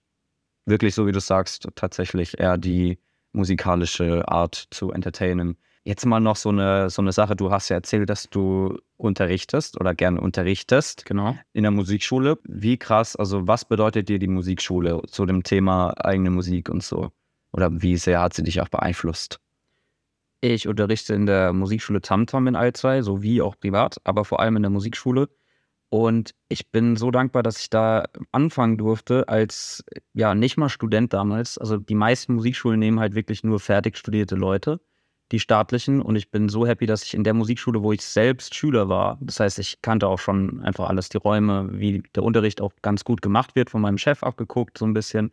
[0.65, 2.99] wirklich, so wie du sagst, tatsächlich eher die
[3.31, 5.55] musikalische Art zu entertainen.
[5.85, 7.37] Jetzt mal noch so eine, so eine Sache.
[7.37, 11.05] Du hast ja erzählt, dass du unterrichtest oder gerne unterrichtest.
[11.05, 11.37] Genau.
[11.53, 12.37] In der Musikschule.
[12.43, 17.11] Wie krass, also was bedeutet dir die Musikschule zu dem Thema eigene Musik und so?
[17.53, 19.39] Oder wie sehr hat sie dich auch beeinflusst?
[20.41, 24.63] Ich unterrichte in der Musikschule Tamtam in Alzey, sowie auch privat, aber vor allem in
[24.63, 25.29] der Musikschule.
[25.89, 31.13] Und ich bin so dankbar, dass ich da anfangen durfte als, ja, nicht mal Student
[31.13, 31.57] damals.
[31.57, 34.81] Also die meisten Musikschulen nehmen halt wirklich nur fertig studierte Leute,
[35.31, 36.01] die staatlichen.
[36.01, 39.17] Und ich bin so happy, dass ich in der Musikschule, wo ich selbst Schüler war,
[39.21, 43.03] das heißt, ich kannte auch schon einfach alles, die Räume, wie der Unterricht auch ganz
[43.05, 45.31] gut gemacht wird, von meinem Chef abgeguckt, so ein bisschen.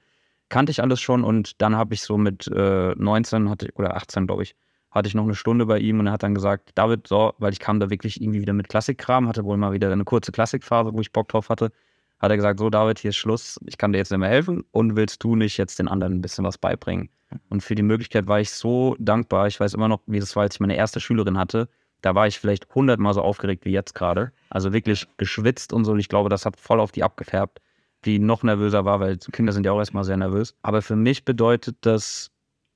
[0.51, 4.27] Kannte ich alles schon und dann habe ich so mit äh, 19 hatte, oder 18,
[4.27, 4.55] glaube ich,
[4.95, 7.53] hatte ich noch eine Stunde bei ihm und er hat dann gesagt, David, so, weil
[7.53, 10.95] ich kam da wirklich irgendwie wieder mit Klassikkram, hatte wohl mal wieder eine kurze Klassikphase,
[10.95, 11.73] wo ich Bock drauf hatte,
[12.21, 14.63] hat er gesagt, so David, hier ist Schluss, ich kann dir jetzt nicht mehr helfen
[14.71, 17.11] und willst du nicht jetzt den anderen ein bisschen was beibringen?
[17.49, 19.49] Und für die Möglichkeit war ich so dankbar.
[19.49, 21.69] Ich weiß immer noch, wie das war, als ich meine erste Schülerin hatte.
[22.01, 24.31] Da war ich vielleicht hundertmal so aufgeregt wie jetzt gerade.
[24.51, 25.93] Also wirklich geschwitzt und so.
[25.93, 27.61] Und ich glaube, das hat voll auf die abgefärbt,
[28.05, 30.55] die noch nervöser war, weil Kinder sind ja auch erstmal sehr nervös.
[30.63, 32.31] Aber für mich bedeutet das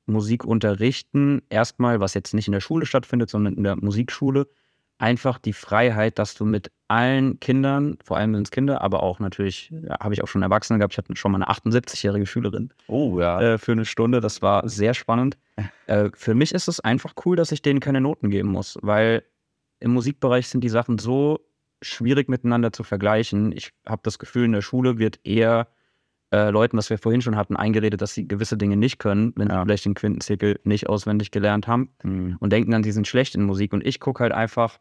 [0.09, 4.49] Musik unterrichten, erstmal, was jetzt nicht in der Schule stattfindet, sondern in der Musikschule,
[4.99, 9.21] einfach die Freiheit, dass du mit allen Kindern, vor allem sind es Kinder, aber auch
[9.21, 12.73] natürlich, ja, habe ich auch schon Erwachsene gehabt, ich hatte schon mal eine 78-jährige Schülerin.
[12.89, 13.41] Oh ja.
[13.41, 15.39] Äh, für eine Stunde, das war sehr spannend.
[15.89, 19.25] Äh, für mich ist es einfach cool, dass ich denen keine Noten geben muss, weil
[19.81, 21.41] im Musikbereich sind die Sachen so
[21.81, 23.53] schwierig miteinander zu vergleichen.
[23.53, 25.69] Ich habe das Gefühl, in der Schule wird eher
[26.31, 29.49] äh, Leuten, was wir vorhin schon hatten, eingeredet, dass sie gewisse Dinge nicht können, wenn
[29.49, 29.61] ja.
[29.61, 32.37] sie vielleicht den Quintenzirkel nicht auswendig gelernt haben mhm.
[32.41, 33.73] und denken dann, die sind schlecht in Musik.
[33.73, 34.79] Und ich gucke halt einfach,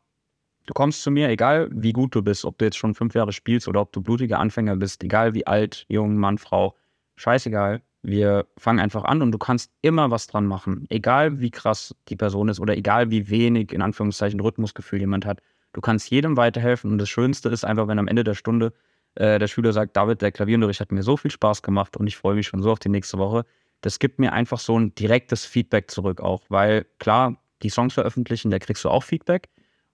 [0.66, 3.32] du kommst zu mir, egal wie gut du bist, ob du jetzt schon fünf Jahre
[3.32, 6.76] spielst oder ob du blutiger Anfänger bist, egal wie alt, jung, Mann, Frau,
[7.16, 7.82] scheißegal.
[8.04, 10.86] Wir fangen einfach an und du kannst immer was dran machen.
[10.90, 15.42] Egal wie krass die Person ist oder egal wie wenig, in Anführungszeichen, Rhythmusgefühl jemand hat.
[15.74, 18.74] Du kannst jedem weiterhelfen und das Schönste ist einfach, wenn am Ende der Stunde
[19.18, 22.18] äh, der Schüler sagt, David, der Klavierunterricht hat mir so viel Spaß gemacht und ich
[22.18, 23.46] freue mich schon so auf die nächste Woche.
[23.82, 28.52] Das gibt mir einfach so ein direktes Feedback zurück auch, weil klar, die Songs veröffentlichen,
[28.52, 29.50] da kriegst du auch Feedback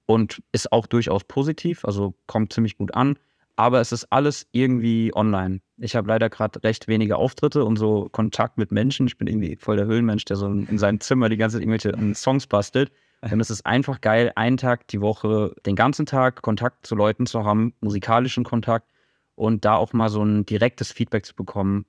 [0.05, 3.17] und ist auch durchaus positiv, also kommt ziemlich gut an.
[3.55, 5.61] Aber es ist alles irgendwie online.
[5.77, 9.05] Ich habe leider gerade recht wenige Auftritte und so Kontakt mit Menschen.
[9.05, 12.15] Ich bin irgendwie voll der Höhlenmensch, der so in seinem Zimmer die ganze Zeit irgendwelche
[12.15, 12.91] Songs bastelt.
[13.21, 17.27] Und es ist einfach geil, einen Tag die Woche, den ganzen Tag Kontakt zu Leuten
[17.27, 18.91] zu haben, musikalischen Kontakt
[19.35, 21.85] und da auch mal so ein direktes Feedback zu bekommen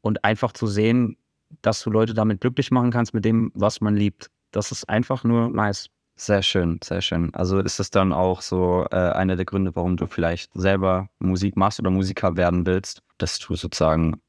[0.00, 1.16] und einfach zu sehen,
[1.62, 4.30] dass du Leute damit glücklich machen kannst mit dem, was man liebt.
[4.50, 5.88] Das ist einfach nur nice.
[6.16, 7.32] Sehr schön, sehr schön.
[7.34, 11.56] Also ist es dann auch so äh, einer der Gründe, warum du vielleicht selber Musik
[11.56, 14.20] machst oder Musiker werden willst, dass du sozusagen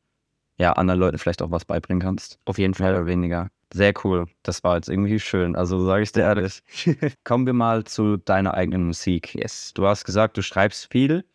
[0.60, 2.38] ja anderen Leuten vielleicht auch was beibringen kannst?
[2.46, 2.92] Auf jeden Fall.
[2.92, 3.50] Mehr oder weniger.
[3.74, 4.28] Sehr cool.
[4.44, 5.56] Das war jetzt irgendwie schön.
[5.56, 6.62] Also sage ich dir ehrlich.
[7.24, 9.34] Kommen wir mal zu deiner eigenen Musik.
[9.34, 9.74] Yes.
[9.74, 11.26] Du hast gesagt, du schreibst viel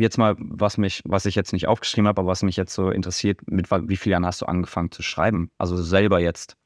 [0.00, 2.90] jetzt mal, was mich, was ich jetzt nicht aufgeschrieben habe, aber was mich jetzt so
[2.90, 5.50] interessiert, mit wie vielen Jahren hast du angefangen zu schreiben?
[5.58, 6.56] Also selber jetzt.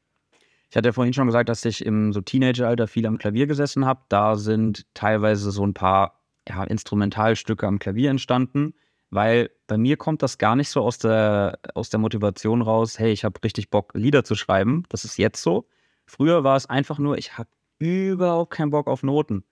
[0.71, 3.87] Ich hatte ja vorhin schon gesagt, dass ich im so Teenageralter viel am Klavier gesessen
[3.87, 4.01] habe.
[4.09, 8.75] Da sind teilweise so ein paar ja, Instrumentalstücke am Klavier entstanden,
[9.11, 13.13] weil bei mir kommt das gar nicht so aus der, aus der Motivation raus, hey,
[13.13, 14.85] ich habe richtig Bock, Lieder zu schreiben.
[14.89, 15.69] Das ist jetzt so.
[16.07, 19.45] Früher war es einfach nur, ich habe überhaupt keinen Bock auf Noten.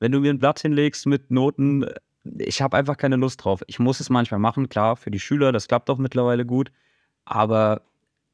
[0.00, 1.86] Wenn du mir ein Blatt hinlegst mit Noten,
[2.38, 3.62] ich habe einfach keine Lust drauf.
[3.66, 6.72] Ich muss es manchmal machen, klar, für die Schüler, das klappt auch mittlerweile gut.
[7.24, 7.82] Aber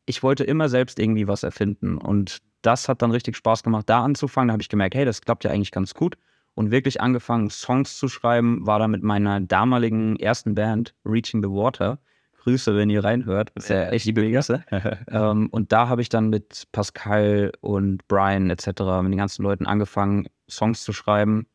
[0.07, 1.99] ich wollte immer selbst irgendwie was erfinden.
[1.99, 4.49] Und das hat dann richtig Spaß gemacht, da anzufangen.
[4.49, 6.17] Da habe ich gemerkt, hey, das klappt ja eigentlich ganz gut.
[6.55, 11.49] und wirklich angefangen, Songs zu schreiben, war dann mit meiner damaligen ersten Band, Reaching the
[11.49, 12.01] Water.
[12.39, 13.53] Grüße, wenn ihr reinhört.
[13.55, 14.65] Das ist ja echt liebe Grüße.
[15.09, 18.67] ähm, und da habe ich dann mit Pascal und Brian etc.,
[19.03, 21.47] mit den ganzen Leuten angefangen, Songs zu schreiben.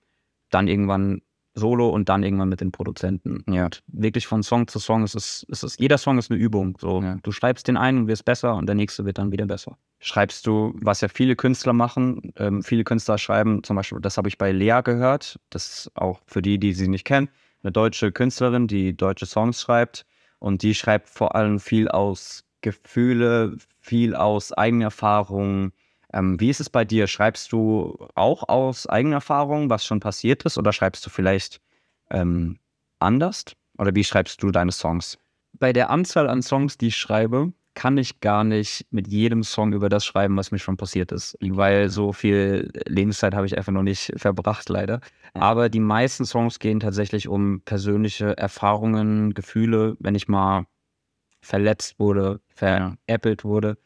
[0.50, 1.22] Dann irgendwann
[1.56, 3.44] solo und dann irgendwann mit den Produzenten.
[3.50, 3.66] Ja.
[3.66, 6.78] Und wirklich von Song zu Song ist es, ist es jeder Song ist eine Übung.
[6.80, 7.18] So, Ja.
[7.24, 9.78] du schreibst den einen und wirst besser und der nächste wird dann wieder besser.
[10.00, 14.28] Schreibst du, was ja viele Künstler machen, ähm, viele Künstler schreiben, zum Beispiel, das habe
[14.28, 17.30] ich bei Lea gehört, das ist auch für die, die sie nicht kennen,
[17.64, 20.06] eine deutsche Künstlerin, die deutsche Songs schreibt
[20.40, 25.72] und die schreibt vor allem viel aus Gefühle, viel aus Eigenerfahrung.
[26.16, 27.08] Ähm, wie ist es bei dir?
[27.08, 31.62] Schreibst du auch aus Eigenerfahrung, was schon passiert ist, oder schreibst du vielleicht
[32.10, 32.58] ähm,
[33.00, 33.44] anders?
[33.78, 35.18] Oder wie schreibst du deine Songs?
[35.54, 39.74] Bei der Anzahl an Songs, die ich schreibe, kann ich gar nicht mit jedem Song
[39.74, 41.38] über das schreiben, was mir schon passiert ist.
[41.42, 45.02] Weil so viel Lebenszeit habe ich einfach noch nicht verbracht, leider.
[45.34, 50.66] Aber die meisten Songs gehen tatsächlich um persönliche Erfahrungen, Gefühle, wenn ich mal
[51.42, 53.78] verletzt wurde, veräppelt wurde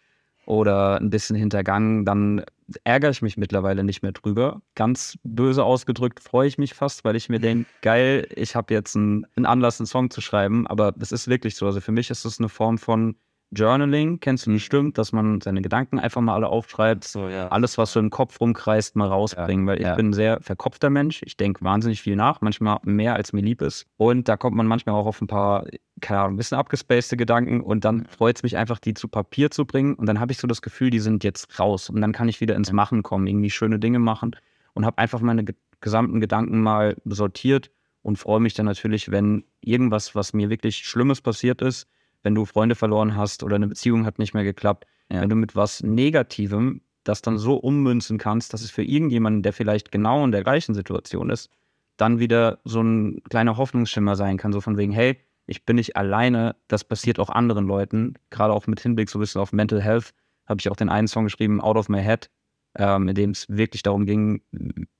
[0.49, 2.43] oder ein bisschen hintergangen, dann
[2.83, 4.63] ärgere ich mich mittlerweile nicht mehr drüber.
[4.73, 8.95] Ganz böse ausgedrückt freue ich mich fast, weil ich mir denke, geil, ich habe jetzt
[8.95, 10.65] einen, einen Anlass, einen Song zu schreiben.
[10.65, 11.67] Aber es ist wirklich so.
[11.67, 13.15] Also für mich ist es eine Form von
[13.51, 17.03] Journaling, kennst du bestimmt, dass man seine Gedanken einfach mal alle aufschreibt.
[17.03, 17.47] So, ja.
[17.47, 19.95] Alles, was so im Kopf rumkreist, mal rausbringen, weil ich ja.
[19.95, 21.23] bin ein sehr verkopfter Mensch.
[21.23, 23.88] Ich denke wahnsinnig viel nach, manchmal mehr als mir lieb ist.
[23.97, 25.65] Und da kommt man manchmal auch auf ein paar,
[25.99, 29.49] keine Ahnung, ein bisschen abgespacede Gedanken und dann freut es mich einfach, die zu Papier
[29.49, 29.95] zu bringen.
[29.95, 31.89] Und dann habe ich so das Gefühl, die sind jetzt raus.
[31.89, 34.35] Und dann kann ich wieder ins Machen kommen, irgendwie schöne Dinge machen
[34.73, 39.45] und habe einfach meine ge gesamten Gedanken mal sortiert und freue mich dann natürlich, wenn
[39.62, 41.88] irgendwas, was mir wirklich Schlimmes passiert ist,
[42.23, 45.21] wenn du Freunde verloren hast oder eine Beziehung hat nicht mehr geklappt, Ja.
[45.21, 49.53] wenn du mit was Negativem das dann so ummünzen kannst, dass es für irgendjemanden, der
[49.53, 51.49] vielleicht genau in der gleichen Situation ist,
[51.97, 55.95] dann wieder so ein kleiner Hoffnungsschimmer sein kann, so von wegen, hey, ich bin nicht
[55.97, 59.82] alleine, das passiert auch anderen Leuten, gerade auch mit Hinblick so ein bisschen auf Mental
[59.82, 60.13] Health,
[60.45, 62.29] habe ich auch den einen Song geschrieben, Out of My Head,
[62.75, 64.41] ähm, in dem es wirklich darum ging,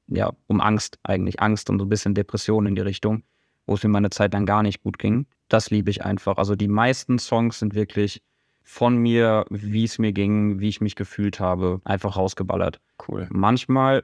[0.08, 3.24] ja, um Angst eigentlich, Angst und so ein bisschen Depression in die Richtung,
[3.70, 5.28] wo es mir meine Zeit lang gar nicht gut ging.
[5.48, 6.38] Das liebe ich einfach.
[6.38, 8.24] Also die meisten Songs sind wirklich
[8.64, 12.82] von mir, wie es mir ging, wie ich mich gefühlt habe, einfach rausgeballert.
[13.08, 13.28] Cool.
[13.30, 14.04] Manchmal,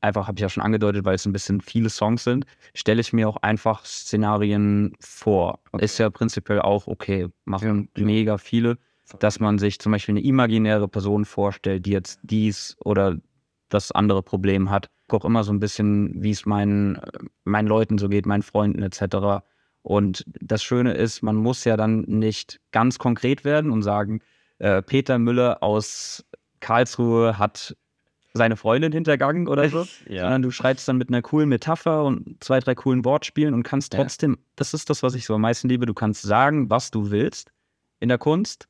[0.00, 3.12] einfach habe ich ja schon angedeutet, weil es ein bisschen viele Songs sind, stelle ich
[3.12, 5.60] mir auch einfach Szenarien vor.
[5.70, 5.84] Okay.
[5.84, 8.06] Ist ja prinzipiell auch okay, machen Ja, ja.
[8.06, 8.76] mega viele,
[9.20, 13.18] dass man sich zum Beispiel eine imaginäre Person vorstellt, die jetzt dies oder
[13.68, 14.88] das andere Problem hat.
[15.02, 17.00] Ich gucke immer so ein bisschen, wie es meinen, äh,
[17.44, 19.44] meinen Leuten so geht, meinen Freunden etc.
[19.82, 24.20] Und das Schöne ist, man muss ja dann nicht ganz konkret werden und sagen,
[24.58, 26.24] äh, Peter Müller aus
[26.60, 27.76] Karlsruhe hat
[28.34, 30.22] seine Freundin hintergangen oder so, Ja.
[30.22, 33.94] sondern du schreibst dann mit einer coolen Metapher und zwei, drei coolen Wortspielen und kannst
[33.94, 34.00] Ja.
[34.00, 37.10] trotzdem, das ist das, was ich so am meisten liebe, du kannst sagen, was du
[37.10, 37.52] willst
[38.00, 38.68] in der Kunst,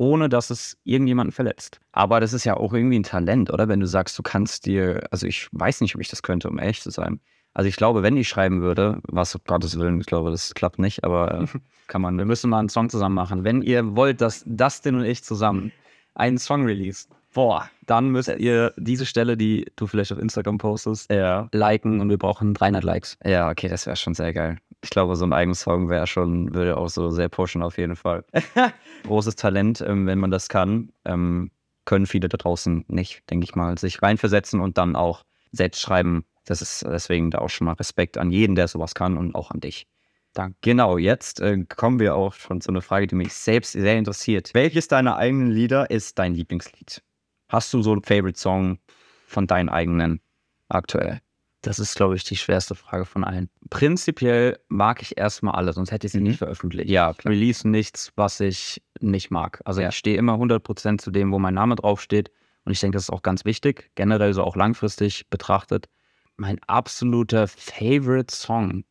[0.00, 1.78] ohne dass es irgendjemanden verletzt.
[1.92, 3.68] Aber das ist ja auch irgendwie ein Talent, oder?
[3.68, 6.58] Wenn du sagst, du kannst dir, also ich weiß nicht, ob ich das könnte, um
[6.58, 7.20] ehrlich zu sein.
[7.52, 10.78] Also ich glaube, wenn ich schreiben würde, was um Gottes Willen, ich glaube, das klappt
[10.78, 11.46] nicht, aber äh,
[11.86, 12.16] kann man.
[12.16, 13.44] Wir müssen mal einen Song zusammen machen.
[13.44, 15.70] Wenn ihr wollt, dass Dustin und ich zusammen
[16.14, 21.12] einen Song release, boah, dann müsst ihr diese Stelle, die du vielleicht auf Instagram postest,
[21.12, 21.50] Ja.
[21.52, 23.18] liken und wir brauchen 300 Likes.
[23.22, 24.56] Ja, okay, das wäre schon sehr geil.
[24.82, 27.96] Ich glaube, so ein eigener Song wäre schon, würde auch so sehr pushen auf jeden
[27.96, 28.24] Fall.
[29.04, 30.90] Großes Talent, ähm, wenn man das kann.
[31.04, 31.50] Ähm,
[31.84, 36.24] können viele da draußen nicht, denke ich mal, sich reinversetzen und dann auch selbst schreiben.
[36.44, 39.50] Das ist deswegen da auch schon mal Respekt an jeden, der sowas kann und auch
[39.50, 39.86] an dich.
[40.32, 40.56] Danke.
[40.60, 44.50] Genau, jetzt äh, kommen wir auch schon zu einer Frage, die mich selbst sehr interessiert.
[44.54, 47.02] Welches deiner eigenen Lieder ist dein Lieblingslied?
[47.48, 48.78] Hast du so einen Favorite-Song
[49.26, 50.20] von deinen eigenen
[50.68, 51.20] aktuell?
[51.62, 53.50] Das ist, glaube ich, die schwerste Frage von allen.
[53.68, 56.24] Prinzipiell mag ich erstmal alles, sonst hätte ich sie Mhm.
[56.28, 56.88] nicht veröffentlicht.
[56.90, 59.60] Ja, Ich release nichts, was ich nicht mag.
[59.66, 59.90] Also Ja.
[59.90, 62.30] ich stehe immer 100% zu dem, wo mein Name draufsteht.
[62.64, 65.88] Und ich denke, das ist auch ganz wichtig, generell so auch langfristig betrachtet.
[66.36, 68.84] Mein absoluter Favorite Song.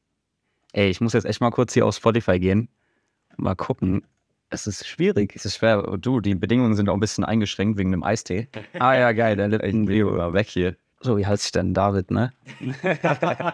[0.74, 2.70] Ey, ich muss jetzt echt mal kurz hier auf Spotify gehen.
[3.38, 4.06] Mal gucken.
[4.52, 5.36] Es ist schwierig.
[5.36, 5.82] Es ist schwer.
[5.98, 8.48] Du, die Bedingungen sind auch ein bisschen eingeschränkt wegen dem Eistee.
[8.80, 9.36] Ah ja, geil.
[9.36, 10.34] Der Ich Lipton bin View.
[10.34, 10.76] weg hier.
[11.02, 12.34] So, wie heißt sich denn David, ne?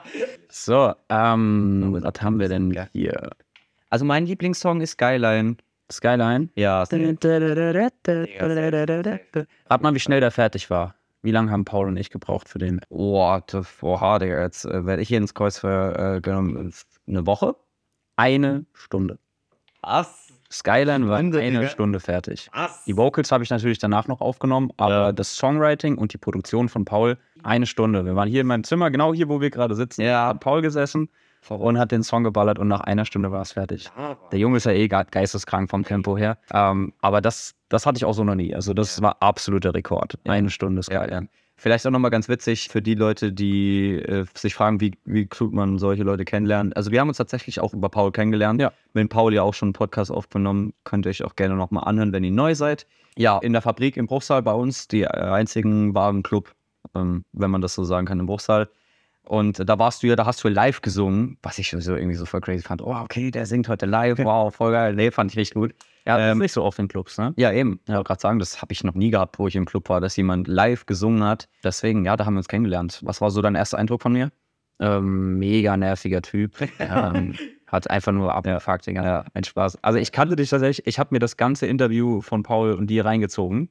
[0.49, 3.29] so, ähm, was haben wir denn hier?
[3.89, 5.57] Also mein Lieblingssong ist Skyline.
[5.91, 6.49] Skyline.
[6.55, 6.83] Ja,
[9.69, 10.95] Rat mal, wie schnell der fertig war.
[11.21, 12.81] Wie lange haben Paul und ich gebraucht für den?
[12.89, 16.71] what, oha, Digga, jetzt äh, werde ich hier ins Kreuz für äh, genommen.
[17.07, 17.55] Eine Woche?
[18.15, 19.17] Eine Stunde.
[19.81, 20.29] Was?
[20.51, 21.69] Skyline war Stunde, eine Digga.
[21.69, 22.49] Stunde fertig.
[22.53, 22.83] Was?
[22.85, 25.11] Die Vocals habe ich natürlich danach noch aufgenommen, aber Ja.
[25.11, 28.05] das Songwriting und die Produktion von Paul eine Stunde.
[28.05, 30.01] Wir waren hier in meinem Zimmer, genau hier, wo wir gerade sitzen.
[30.01, 30.27] Ja.
[30.27, 31.09] Hat Paul gesessen
[31.49, 33.89] und hat den Song geballert und nach einer Stunde war es fertig.
[34.31, 36.37] Der Junge ist ja eh ge- geisteskrank vom Tempo her.
[36.51, 38.55] Ähm, aber das, das hatte ich auch so noch nie.
[38.55, 40.15] Also das war absoluter Rekord.
[40.27, 41.09] Eine Stunde ist Ja, geil.
[41.23, 41.27] ja.
[41.57, 45.53] Vielleicht auch nochmal ganz witzig für die Leute, die äh, sich fragen, wie, wie tut
[45.53, 46.73] man solche Leute kennenlernen.
[46.73, 48.59] Also wir haben uns tatsächlich auch über Paul kennengelernt.
[48.59, 48.73] Ja.
[48.93, 50.73] Mit Paul ja auch schon einen Podcast aufgenommen.
[50.83, 52.87] Könnt ihr euch auch gerne nochmal anhören, wenn ihr neu seid.
[53.17, 56.53] Ja, in der Fabrik im Bruchsal bei uns, die einzigen Wagenclub,
[56.95, 58.69] ähm, wenn man das so sagen kann, im Bruchsal.
[59.23, 62.25] Und da warst du ja, da hast du live gesungen, was ich so irgendwie so
[62.25, 62.81] voll crazy fand.
[62.81, 64.19] Oh, okay, der singt heute live.
[64.19, 64.93] Wow, voll geil.
[64.93, 65.73] Nee, fand ich richtig gut.
[66.05, 67.33] Ja, das ist Ähm, nicht so oft in Clubs, ne?
[67.35, 67.79] Ja, eben.
[67.85, 69.99] Ich wollte gerade sagen, das habe ich noch nie gehabt, wo ich im Club war,
[69.99, 71.49] dass jemand live gesungen hat.
[71.63, 73.01] Deswegen, ja, da haben wir uns kennengelernt.
[73.03, 74.31] Was war so dein erster Eindruck von mir?
[74.79, 76.51] Ähm, mega nerviger Typ.
[76.79, 79.03] ähm, hat einfach nur abgefuckt, Digga.
[79.03, 79.25] Ja.
[79.33, 79.79] Ein Spaß.
[79.81, 83.05] Also ich kannte dich tatsächlich, ich habe mir das ganze Interview von Paul und dir
[83.05, 83.69] reingezogen.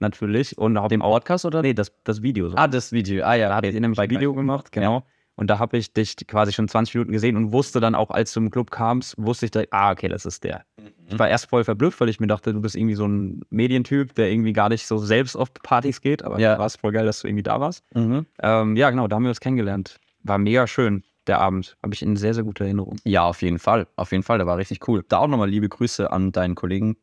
[0.00, 0.56] Natürlich.
[0.58, 1.62] Und auf dem Podcast oder?
[1.62, 2.48] Nee, das, das Video.
[2.50, 2.56] So.
[2.56, 3.24] Ah, das Video.
[3.24, 5.04] Ah ja, da habt ihr nämlich ein Video gemacht, genau.
[5.36, 8.32] Und da habe ich dich quasi schon 20 Minuten gesehen und wusste dann auch, als
[8.34, 10.64] du im Club kamst, wusste ich direkt, ah, okay, das ist der.
[11.06, 14.14] Ich war erst voll verblüfft, weil ich mir dachte, du bist irgendwie so ein Medientyp,
[14.16, 16.58] der irgendwie gar nicht so selbst auf Partys geht, aber Ja.
[16.58, 17.84] war es voll geil, dass du irgendwie da warst.
[17.94, 18.26] Mhm.
[18.42, 19.98] Ähm, ja, genau, da haben wir uns kennengelernt.
[20.24, 21.78] War mega schön, der Abend.
[21.82, 22.96] Habe ich in sehr, sehr guter Erinnerung.
[23.04, 23.86] Ja, auf jeden Fall.
[23.96, 25.04] Auf jeden Fall, der war richtig cool.
[25.08, 26.96] Da auch nochmal liebe Grüße an deinen Kollegen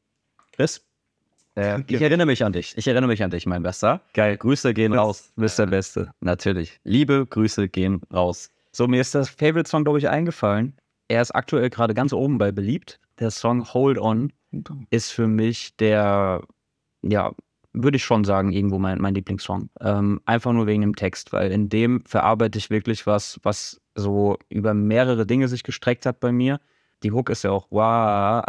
[0.51, 0.86] Chris.
[1.57, 2.77] Äh, ich erinnere mich an dich.
[2.77, 4.01] Ich erinnere mich an dich, mein Bester.
[4.13, 4.37] Geil.
[4.37, 5.31] Grüße gehen raus.
[5.35, 6.11] Du bist der Beste.
[6.21, 6.79] Natürlich.
[6.83, 8.51] Liebe Grüße gehen raus.
[8.71, 10.75] So, mir ist das Favorite Song, glaube ich, eingefallen.
[11.07, 12.99] Er ist aktuell gerade ganz oben bei beliebt.
[13.19, 14.31] Der Song Hold On
[14.91, 16.43] ist für mich der,
[17.01, 17.33] ja,
[17.73, 19.69] würde ich schon sagen, irgendwo mein, mein Lieblingssong.
[19.81, 24.37] Ähm, einfach nur wegen dem Text, weil in dem verarbeite ich wirklich was, was so
[24.49, 26.59] über mehrere Dinge sich gestreckt hat bei mir.
[27.03, 28.41] Die Hook ist ja auch why,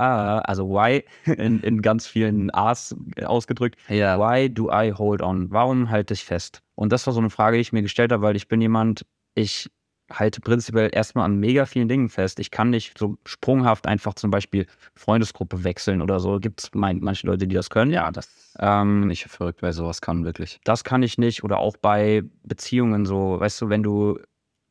[0.44, 3.78] also why in, in ganz vielen A's ausgedrückt.
[3.88, 4.18] Ja.
[4.18, 5.50] Why do I hold on?
[5.50, 6.62] Warum halte ich fest?
[6.74, 9.04] Und das war so eine Frage, die ich mir gestellt habe, weil ich bin jemand,
[9.34, 9.70] ich
[10.10, 12.40] halte prinzipiell erstmal an mega vielen Dingen fest.
[12.40, 16.38] Ich kann nicht so sprunghaft einfach zum Beispiel Freundesgruppe wechseln oder so.
[16.40, 17.90] Gibt es manche Leute, die das können?
[17.90, 18.54] Ja, das.
[18.58, 20.60] Ähm, Bin ich verrückt, wer sowas kann, wirklich.
[20.64, 21.44] das kann ich nicht.
[21.44, 24.18] Oder auch bei Beziehungen so, weißt du, wenn du,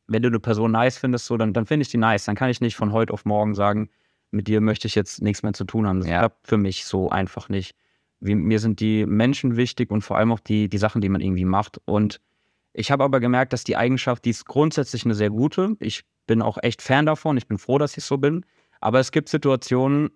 [0.08, 2.24] wenn du eine Person nice findest, so, dann, dann finde ich die nice.
[2.24, 3.90] Dann kann ich nicht von heute auf morgen sagen,
[4.30, 6.00] mit dir möchte ich jetzt nichts mehr zu tun haben.
[6.00, 6.18] Das Ja.
[6.20, 7.76] klappt für mich so einfach nicht.
[8.20, 11.20] Wie, mir sind die Menschen wichtig und vor allem auch die, die Sachen, die man
[11.20, 11.80] irgendwie macht.
[11.84, 12.20] Und
[12.72, 15.76] ich habe aber gemerkt, dass die Eigenschaft, die ist grundsätzlich eine sehr gute.
[15.78, 17.36] Ich bin auch echt Fan davon.
[17.36, 18.44] Ich bin froh, dass ich so bin.
[18.80, 20.10] Aber es gibt Situationen,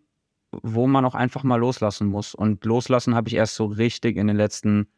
[0.50, 2.34] wo man auch einfach mal loslassen muss.
[2.34, 4.88] Und loslassen habe ich erst so richtig in den letzten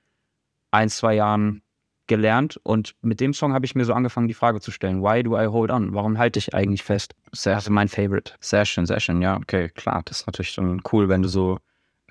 [0.70, 1.62] ein, zwei Jahren
[2.06, 2.60] gelernt.
[2.62, 5.38] Und mit dem Song habe ich mir so angefangen, die Frage zu stellen: Why do
[5.38, 5.94] I hold on?
[5.94, 7.14] Warum halte ich eigentlich fest?
[7.32, 8.32] Sehr, Also mein Favorite.
[8.40, 9.22] sehr schön, sehr schön.
[9.22, 10.02] Ja, okay, klar.
[10.04, 11.58] Das ist natürlich schon cool, wenn du so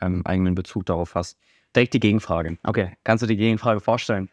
[0.01, 1.37] ähm, eigenen Bezug darauf hast.
[1.75, 2.57] Direkt die Gegenfrage.
[2.63, 2.93] Okay.
[3.03, 4.29] Kannst du die Gegenfrage vorstellen?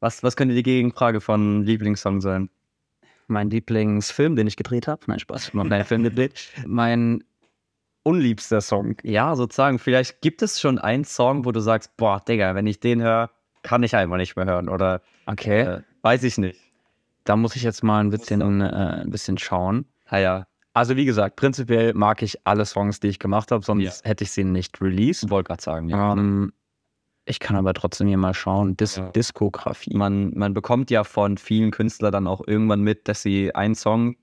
[0.00, 2.50] Was, was könnte die Gegenfrage von Lieblingssong sein?
[3.28, 5.02] Mein Lieblingsfilm, den ich gedreht habe.
[5.06, 5.42] Nein, Spaß.
[5.42, 6.48] Ich habe noch keinen Film gedreht.
[6.66, 7.24] Mein
[8.02, 8.96] unliebster Song.
[9.02, 12.78] Ja, sozusagen, vielleicht gibt es schon einen Song, wo du sagst, boah, Digga, wenn ich
[12.78, 13.30] den höre,
[13.66, 14.68] kann ich einfach nicht mehr hören.
[14.68, 15.60] Oder Okay.
[15.62, 16.60] äh, weiß ich nicht.
[17.24, 18.64] Da muss ich jetzt mal ein bisschen, äh,
[19.02, 19.84] ein bisschen schauen.
[20.06, 24.04] Ah ja, Also wie gesagt, prinzipiell mag ich alle Songs, die ich gemacht habe, sonst
[24.04, 25.28] hätte ich sie nicht released.
[25.30, 26.12] wollte gerade sagen, ja.
[26.12, 26.52] Ähm,
[27.24, 28.76] ich kann aber trotzdem hier mal schauen.
[28.76, 29.10] Dis Ja.
[29.10, 29.96] Diskografie.
[29.96, 34.14] Man, man bekommt ja von vielen Künstlern dann auch irgendwann mit, dass sie einen Song,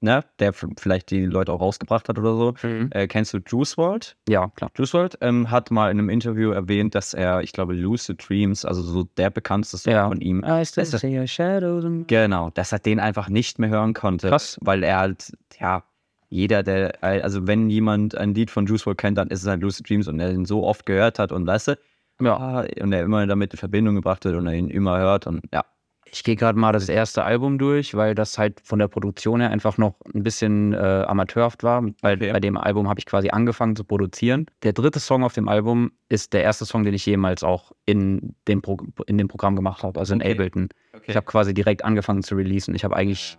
[0.00, 2.54] ne, der vielleicht die Leute auch rausgebracht hat oder so.
[2.62, 2.90] Mhm.
[2.92, 4.16] Äh, kennst du Juice WRLD?
[4.28, 4.70] Ja, klar.
[4.76, 8.64] Juice WRLD ähm, hat mal in einem Interview erwähnt, dass er, ich glaube, Lucid Dreams,
[8.64, 10.08] also so der bekannteste Song Ja.
[10.08, 13.58] von ihm, I still Ist das- see your shadows Genau, dass er den einfach nicht
[13.58, 14.28] mehr hören konnte.
[14.28, 14.58] Krass.
[14.60, 15.82] Weil er halt, ja,
[16.28, 19.62] jeder, der, also wenn jemand ein Lied von Juice WRLD kennt, dann ist es halt
[19.62, 21.78] Lucid Dreams und er ihn so oft gehört hat und weißt du,
[22.20, 22.36] Ja.
[22.36, 25.42] ah, und er immer damit in Verbindung gebracht wird und er ihn immer hört und
[25.52, 25.64] ja.
[26.10, 29.50] Ich gehe gerade mal das erste Album durch, weil das halt von der Produktion her
[29.50, 31.82] einfach noch ein bisschen äh, amateurhaft war.
[32.00, 32.32] Weil Okay.
[32.32, 34.46] bei dem Album habe ich quasi angefangen zu produzieren.
[34.62, 38.34] Der dritte Song auf dem Album ist der erste Song, den ich jemals auch in
[38.46, 40.32] dem, Pro in dem Programm gemacht habe, also in Okay.
[40.32, 40.68] Ableton.
[41.06, 42.74] Ich habe quasi direkt angefangen zu releasen.
[42.74, 43.36] Ich habe eigentlich,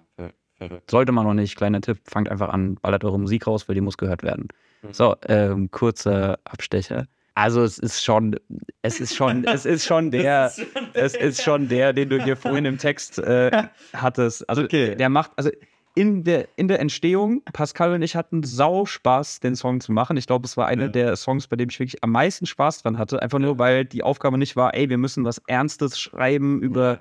[0.59, 3.75] Ja, sollte man noch nicht, kleiner Tipp, fangt einfach an, ballert eure Musik raus, weil
[3.75, 4.47] die muss gehört werden.
[4.81, 4.93] Mhm.
[4.93, 7.05] So, ähm, kurzer Abstecher.
[7.37, 8.35] Also es ist schon,
[8.81, 10.51] es ist schon, es ist schon der,
[10.93, 13.51] es ist schon der, den du hier vorhin im Text äh,
[13.93, 14.49] hattest.
[14.49, 14.95] Also Okay.
[14.95, 15.51] der macht, also
[15.93, 20.17] in der, in der Entstehung, Pascal und ich hatten sau Spaß, den Song zu machen.
[20.17, 20.89] Ich glaube, es war einer Ja.
[20.89, 23.21] der Songs, bei dem ich wirklich am meisten Spaß dran hatte.
[23.21, 26.99] Einfach nur, weil die Aufgabe nicht war, ey, wir müssen was Ernstes schreiben über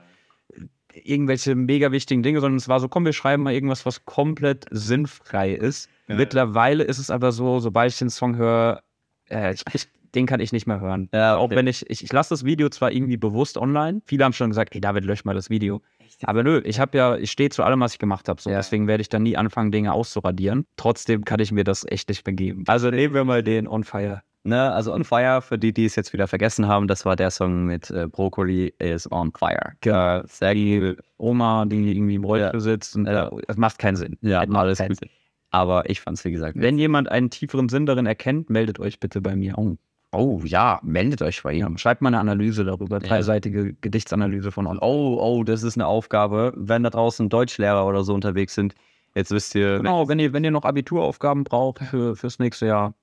[0.93, 4.67] irgendwelche mega wichtigen Dinge, sondern es war so, komm, wir schreiben mal irgendwas, was komplett
[4.71, 5.89] sinnfrei ist.
[6.09, 6.17] Ja.
[6.17, 8.83] Mittlerweile ist es aber so, sobald ich den Song höre,
[9.29, 11.09] äh, ich, ich, den kann ich nicht mehr hören.
[11.13, 14.01] Ja, Auch wenn ich, ich, ich lasse das Video zwar irgendwie bewusst online.
[14.07, 15.83] Viele haben schon gesagt, ey David, lösch mal das Video.
[16.23, 18.41] Aber nö, ich habe ja, ich stehe zu allem, was ich gemacht habe.
[18.41, 18.49] So.
[18.51, 18.57] Ja.
[18.57, 20.67] Deswegen werde ich dann nie anfangen, Dinge auszuradieren.
[20.77, 22.65] Trotzdem kann ich mir das echt nicht mehr geben.
[22.67, 24.23] Also nehmen wir mal den On Fire.
[24.45, 27.33] Ne, also On Fire, für die, die es jetzt wieder vergessen haben, das war der
[27.33, 29.73] Song mit äh, Brokkoli is On Fire.
[29.85, 30.99] Äh, sehr gut.
[31.19, 32.61] Oma, die irgendwie im Rollstuhl Ja.
[32.61, 32.95] sitzt.
[32.95, 33.27] Und, Ja.
[33.29, 34.17] äh, das macht keinen Sinn.
[34.21, 34.99] Ja, macht alles keinen gut.
[35.01, 35.11] Sinn.
[35.51, 39.01] Aber ich fand es, wie gesagt, Wenn jemand einen tieferen Sinn darin erkennt, meldet euch
[39.01, 39.59] bitte bei mir.
[39.59, 39.77] Oh,
[40.13, 41.79] oh ja, meldet euch bei ihm.
[41.79, 44.79] Schreibt mal eine Analyse darüber, dreiseitige Gedichtsanalyse von On.
[44.81, 46.53] Oh, oh, das ist eine Aufgabe.
[46.57, 48.75] Wenn da draußen Deutschlehrer oder so unterwegs sind,
[49.15, 52.95] jetzt wisst ihr, Genau, wenn ihr, wenn ihr noch Abituraufgaben braucht für, fürs nächste Jahr,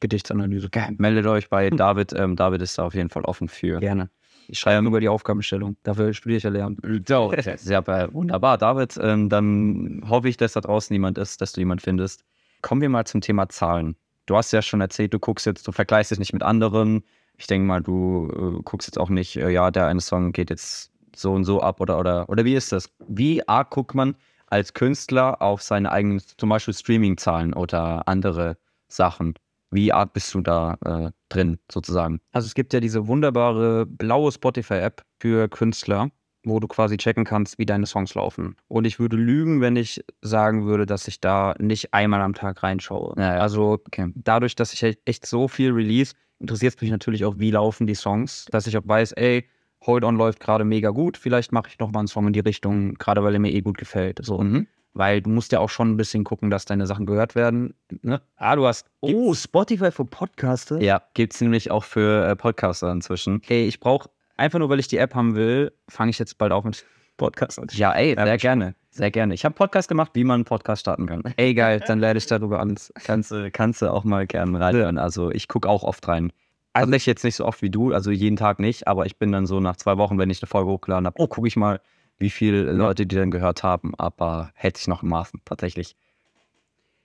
[0.00, 0.68] Gedichtsanalyse.
[0.98, 2.12] meldet euch bei David.
[2.12, 3.80] Ähm, David ist da auf jeden Fall offen für.
[3.80, 4.10] Gerne.
[4.48, 5.76] Ich schreibe über die Aufgabenstellung.
[5.82, 6.80] Dafür studiere ich ja Lehramt.
[7.08, 7.32] So,
[7.64, 8.98] ja, äh, wunderbar, David.
[9.02, 12.24] Ähm, dann hoffe ich, dass da draußen jemand ist, dass du jemand findest.
[12.62, 13.96] Kommen wir mal zum Thema Zahlen.
[14.26, 17.04] Du hast ja schon erzählt, du guckst jetzt, du vergleichst es nicht mit anderen.
[17.38, 20.50] Ich denke mal, du äh, guckst jetzt auch nicht, äh, ja, der eine Song geht
[20.50, 22.90] jetzt so und so ab oder oder oder wie ist das?
[23.08, 24.16] Wie arg guckt man
[24.48, 28.56] als Künstler auf seine eigenen, zum Beispiel Streaming-Zahlen oder andere
[28.88, 29.34] Sachen?
[29.70, 32.20] Wie arg bist du da äh, drin, sozusagen?
[32.32, 36.10] Also es gibt ja diese wunderbare blaue Spotify-App für Künstler,
[36.46, 38.56] wo du quasi checken kannst, wie deine Songs laufen.
[38.68, 42.62] Und ich würde lügen, wenn ich sagen würde, dass ich da nicht einmal am Tag
[42.62, 43.14] reinschaue.
[43.18, 43.40] Ja, ja.
[43.40, 44.12] Also Okay.
[44.14, 47.94] dadurch, dass ich echt- so viel release, interessiert es mich natürlich auch, wie laufen die
[47.94, 49.44] Songs, dass ich auch weiß, ey,
[49.86, 52.40] Hold On läuft gerade mega gut, vielleicht mache ich noch mal einen Song in die
[52.40, 54.20] Richtung, gerade weil er mir eh gut gefällt.
[54.22, 54.38] So.
[54.38, 54.66] Mhm.
[54.94, 57.74] Weil du musst ja auch schon ein bisschen gucken, dass deine Sachen gehört werden.
[58.02, 58.22] Ne?
[58.36, 58.86] Ah, du hast.
[59.00, 60.80] Oh, Spotify für Podcaster?
[60.80, 63.42] Ja, gibt es nämlich auch für äh, Podcaster inzwischen.
[63.48, 66.52] Ey, ich brauche einfach nur, weil ich die App haben will, fange ich jetzt bald
[66.52, 66.84] auf mit
[67.16, 67.60] Podcast.
[67.72, 68.74] Ja, ey, Ja, sehr gerne.
[68.90, 69.34] Sehr gerne.
[69.34, 71.22] Ich habe Podcast gemacht, wie man einen Podcast starten kann.
[71.36, 72.92] Ey, geil, dann lerne ich darüber alles.
[73.04, 74.98] Kannst du kannst du auch mal gerne reinhören.
[74.98, 76.32] Also ich gucke auch oft rein.
[76.72, 79.32] Also nicht jetzt nicht so oft wie du, also jeden Tag nicht, aber ich bin
[79.32, 81.80] dann so nach zwei Wochen, wenn ich eine Folge hochgeladen habe, oh, gucke ich mal,
[82.18, 85.96] wie viele Leute die dann gehört haben, aber hätte ich noch im Maßen, tatsächlich.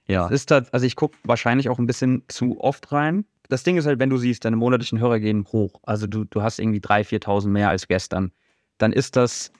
[0.07, 0.27] Ja.
[0.27, 3.25] Ist das, also ich gucke wahrscheinlich auch ein bisschen zu oft rein.
[3.51, 5.81] Das Ding ist halt, wenn du siehst, deine monatlichen Hörer gehen hoch.
[5.83, 8.31] Also du, du hast irgendwie 3.000, 4.000 mehr als gestern.
[8.77, 9.51] Dann ist das,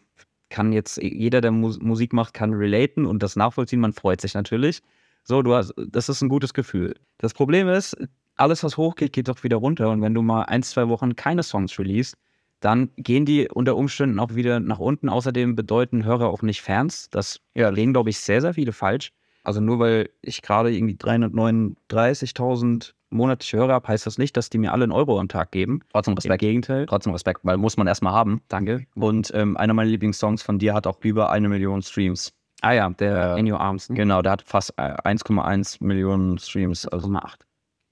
[0.50, 3.82] kann jetzt jeder, der Mus Musik macht, kann relaten und das nachvollziehen.
[3.82, 4.82] Man freut sich natürlich.
[5.26, 6.96] So, du hast, das ist ein gutes Gefühl.
[7.18, 7.98] Das Problem ist,
[8.38, 9.90] alles, was hochgeht, geht doch wieder runter.
[9.90, 12.16] Und wenn du mal ein, zwei Wochen keine Songs release,
[12.62, 15.10] dann gehen die unter Umständen auch wieder nach unten.
[15.10, 17.10] Außerdem bedeuten Hörer auch nicht Fans.
[17.10, 19.12] Das ja, legen, glaube ich, sehr, sehr viele falsch.
[19.44, 24.58] Also nur weil ich gerade irgendwie 339.000 monatliche Hörer habe, heißt das nicht, dass die
[24.58, 25.82] mir alle einen Euro am Tag geben.
[25.92, 26.40] Trotzdem Im Respekt.
[26.42, 26.86] Gegenteil.
[26.88, 28.42] Trotzdem Respekt, weil muss man erstmal haben.
[28.48, 28.86] Danke.
[28.96, 32.34] Und ähm, einer meiner Lieblingssongs von dir hat auch über eine Million Streams.
[32.62, 33.90] Ah ja, der Äh, In Your Arms.
[33.90, 33.96] Ne?
[33.96, 36.88] Genau, der hat fast äh, 1,1 Millionen Streams.
[36.88, 37.40] Also 1,8.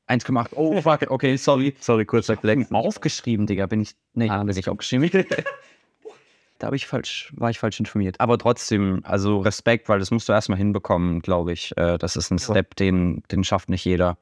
[0.08, 0.48] 1,8.
[0.56, 1.10] Oh, fuck.
[1.10, 1.76] Okay, sorry.
[1.80, 2.72] Sorry, kurzer Flex.
[2.72, 3.66] Aufgeschrieben, Digga.
[3.68, 3.96] Bin ich.
[4.14, 5.10] Nee, Ah, bin ich aufgeschrieben.
[6.60, 8.20] da habe ich falsch, war ich falsch informiert.
[8.20, 11.76] Aber trotzdem, also Respekt, weil das musst du erstmal hinbekommen, glaube ich.
[11.78, 14.18] Äh, das ist ein Step, den, den schafft nicht jeder.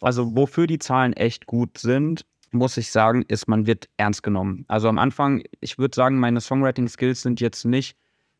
[0.00, 4.64] Also wofür die Zahlen echt gut sind, muss ich sagen, ist, man wird ernst genommen.
[4.68, 7.96] Also am Anfang, ich würde sagen, meine Songwriting-Skills sind jetzt nicht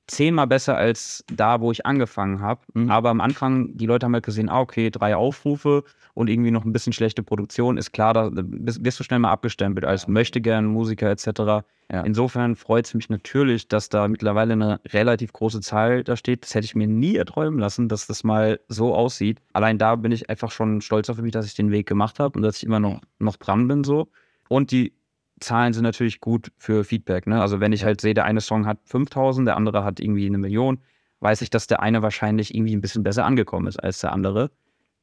[0.09, 2.61] zehnmal besser als da, wo ich angefangen habe.
[2.75, 2.91] Mhm.
[2.91, 5.85] Aber am Anfang, die Leute haben halt gesehen, ah, okay, drei Aufrufe
[6.15, 9.31] und irgendwie noch ein bisschen schlechte Produktion, ist klar, da bist, wirst du schnell mal
[9.31, 11.65] abgestempelt als möchte gern Musiker etc.
[11.91, 12.03] Ja.
[12.03, 16.43] Insofern freut es mich natürlich, dass da mittlerweile eine relativ große Zahl da steht.
[16.43, 19.41] Das hätte ich mir nie erträumen lassen, dass das mal so aussieht.
[19.53, 22.37] Allein da bin ich einfach schon stolz auf mich, dass ich den Weg gemacht habe
[22.39, 24.09] und dass ich immer noch, noch dran bin so.
[24.49, 24.95] Und die
[25.41, 27.27] Zahlen sind natürlich gut für Feedback.
[27.27, 27.41] Ne?
[27.41, 30.39] Also wenn ich halt sehe, der eine Song hat 5000, der andere hat irgendwie eine
[30.39, 30.81] Million,
[31.21, 34.51] weiß ich, dass der eine wahrscheinlich irgendwie ein bisschen besser angekommen ist als der andere.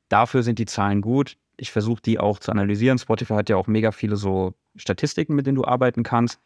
[0.09, 1.37] Dafür sind die Zahlen gut.
[1.57, 2.97] Ich versuche die auch zu analysieren.
[2.97, 6.39] Spotify hat ja auch mega viele so Statistiken, mit denen du arbeiten kannst.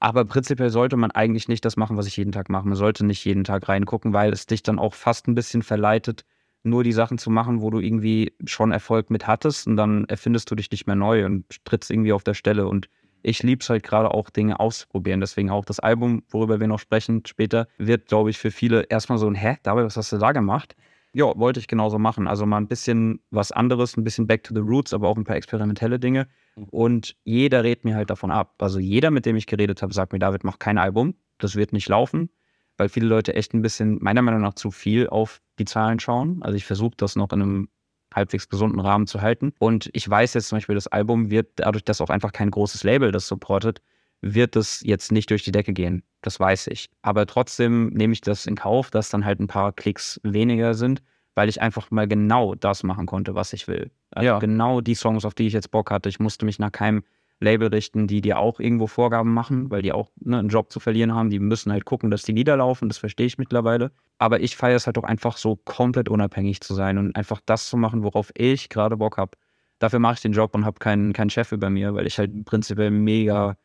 [0.00, 2.66] Aber prinzipiell sollte man eigentlich nicht das machen, was ich jeden Tag mache.
[2.66, 6.24] Man sollte nicht jeden Tag reingucken, weil es dich dann auch fast ein bisschen verleitet,
[6.62, 10.50] nur die Sachen zu machen, wo du irgendwie schon Erfolg mit hattest und dann erfindest
[10.50, 12.68] du dich nicht mehr neu und trittst irgendwie auf der Stelle.
[12.68, 12.88] Und
[13.22, 15.20] ich liebe es halt gerade auch, Dinge auszuprobieren.
[15.20, 19.18] Deswegen auch das Album, worüber wir noch sprechen später, wird, glaube ich, für viele erstmal
[19.18, 20.76] so ein Hä, dabei, was hast du da gemacht?
[21.12, 22.28] Ja, wollte ich genauso machen.
[22.28, 25.24] Also mal ein bisschen was anderes, ein bisschen back to the roots, aber auch ein
[25.24, 26.28] paar experimentelle Dinge.
[26.70, 28.54] Und jeder redet mir halt davon ab.
[28.58, 31.14] Also jeder, mit dem ich geredet habe, sagt mir, David, mach kein Album.
[31.38, 32.30] Das wird nicht laufen,
[32.76, 36.42] weil viele Leute echt ein bisschen, meiner Meinung nach, zu viel auf die Zahlen schauen.
[36.42, 37.68] Also ich versuche das noch in einem
[38.14, 39.52] halbwegs gesunden Rahmen zu halten.
[39.58, 42.84] Und ich weiß jetzt zum Beispiel, das Album wird dadurch, dass auch einfach kein großes
[42.84, 43.80] Label das supportet,
[44.20, 46.02] wird es jetzt nicht durch die Decke gehen.
[46.22, 46.90] Das weiß ich.
[47.02, 51.02] Aber trotzdem nehme ich das in Kauf, dass dann halt ein paar Klicks weniger sind,
[51.36, 53.90] weil ich einfach mal genau das machen konnte, was ich will.
[54.10, 54.38] Also Ja.
[54.40, 56.08] genau die Songs, auf die ich jetzt Bock hatte.
[56.08, 57.04] Ich musste mich nach keinem
[57.40, 60.80] Label richten, die dir auch irgendwo Vorgaben machen, weil die auch ne, einen Job zu
[60.80, 61.30] verlieren haben.
[61.30, 62.88] Die müssen halt gucken, dass die Lieder laufen.
[62.88, 63.92] Das verstehe ich mittlerweile.
[64.18, 67.68] Aber ich feiere es halt auch einfach so komplett unabhängig zu sein und einfach das
[67.68, 69.32] zu machen, worauf ich gerade Bock habe.
[69.78, 72.44] Dafür mache ich den Job und habe keinen, keinen Chef über mir, weil ich halt
[72.44, 73.56] prinzipiell mega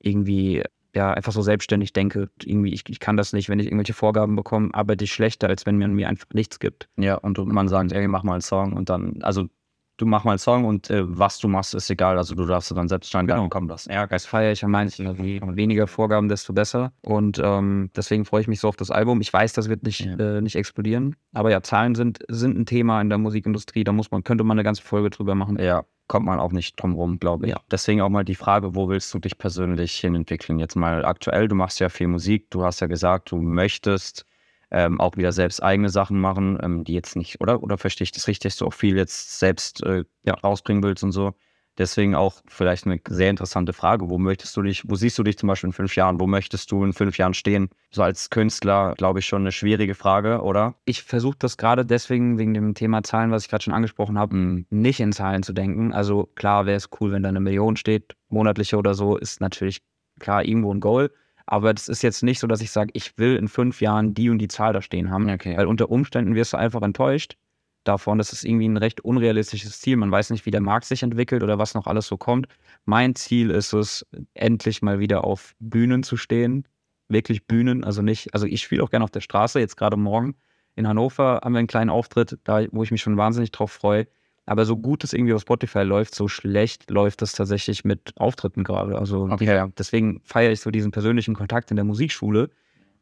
[0.00, 0.62] irgendwie
[0.94, 2.30] ja, einfach so selbstständig denke.
[2.44, 5.66] Irgendwie, ich, ich kann das nicht, wenn ich irgendwelche Vorgaben bekomme, arbeite ich schlechter, als
[5.66, 6.88] wenn man mir einfach nichts gibt.
[6.96, 9.48] Ja, und man sagt, ey, mach mal einen Song und dann, also
[9.96, 12.18] du mach mal einen Song und äh, was du machst, ist egal.
[12.18, 13.38] Also du darfst dann selbst entscheiden, Genau.
[13.42, 13.48] genau.
[13.48, 13.84] komm das.
[13.86, 15.06] Ja, das feiere ich meisten.
[15.06, 16.92] Also je weniger Vorgaben, desto besser.
[17.02, 19.20] Und ähm, deswegen freue ich mich so auf das Album.
[19.20, 20.16] Ich weiß, das wird nicht, Ja.
[20.16, 21.16] äh, nicht explodieren.
[21.32, 23.84] Aber ja, Zahlen sind, sind ein Thema in der Musikindustrie.
[23.84, 25.58] Da muss man, könnte man eine ganze Folge drüber machen.
[25.60, 27.52] Ja, kommt man auch nicht drum rum, glaube ich.
[27.52, 27.60] Ja.
[27.70, 30.58] Deswegen auch mal die Frage, wo willst du dich persönlich hin entwickeln?
[30.58, 34.26] Jetzt mal aktuell, du machst ja viel Musik, du hast ja gesagt, du möchtest
[34.74, 37.62] ähm, auch wieder selbst eigene Sachen machen, ähm, die jetzt nicht, oder?
[37.62, 41.04] Oder verstehe ich das richtig, dass du auch viel jetzt selbst äh, ja, rausbringen willst
[41.04, 41.34] und so?
[41.76, 44.08] Deswegen auch vielleicht eine sehr interessante Frage.
[44.08, 46.20] Wo möchtest du dich, wo siehst du dich zum Beispiel in fünf Jahren?
[46.20, 47.68] Wo möchtest du in fünf Jahren stehen?
[47.90, 50.74] So als Künstler, glaube ich, schon eine schwierige Frage, oder?
[50.84, 54.36] Ich versuche das gerade deswegen, wegen dem Thema Zahlen, was ich gerade schon angesprochen habe,
[54.36, 54.66] Mhm.
[54.70, 55.92] nicht in Zahlen zu denken.
[55.92, 59.82] Also klar wäre es cool, wenn da eine Million steht, monatliche oder so, ist natürlich
[60.20, 61.10] klar irgendwo ein Goal.
[61.46, 64.30] Aber das ist jetzt nicht so, dass ich sage, ich will in fünf Jahren die
[64.30, 65.28] und die Zahl da stehen haben.
[65.30, 65.56] Okay.
[65.56, 67.36] Weil unter Umständen wirst du einfach enttäuscht
[67.84, 68.16] davon.
[68.18, 69.96] Das ist irgendwie ein recht unrealistisches Ziel.
[69.96, 72.46] Man weiß nicht, wie der Markt sich entwickelt oder was noch alles so kommt.
[72.86, 76.66] Mein Ziel ist es, endlich mal wieder auf Bühnen zu stehen.
[77.08, 80.34] Wirklich Bühnen, also nicht, also ich spiele auch gerne auf der Straße, jetzt gerade morgen
[80.76, 84.06] in Hannover haben wir einen kleinen Auftritt, da, wo ich mich schon wahnsinnig drauf freue.
[84.46, 88.62] Aber so gut es irgendwie auf Spotify läuft, so schlecht läuft das tatsächlich mit Auftritten
[88.62, 88.98] gerade.
[88.98, 89.66] Also Okay.
[89.66, 92.50] die, deswegen feiere ich so diesen persönlichen Kontakt in der Musikschule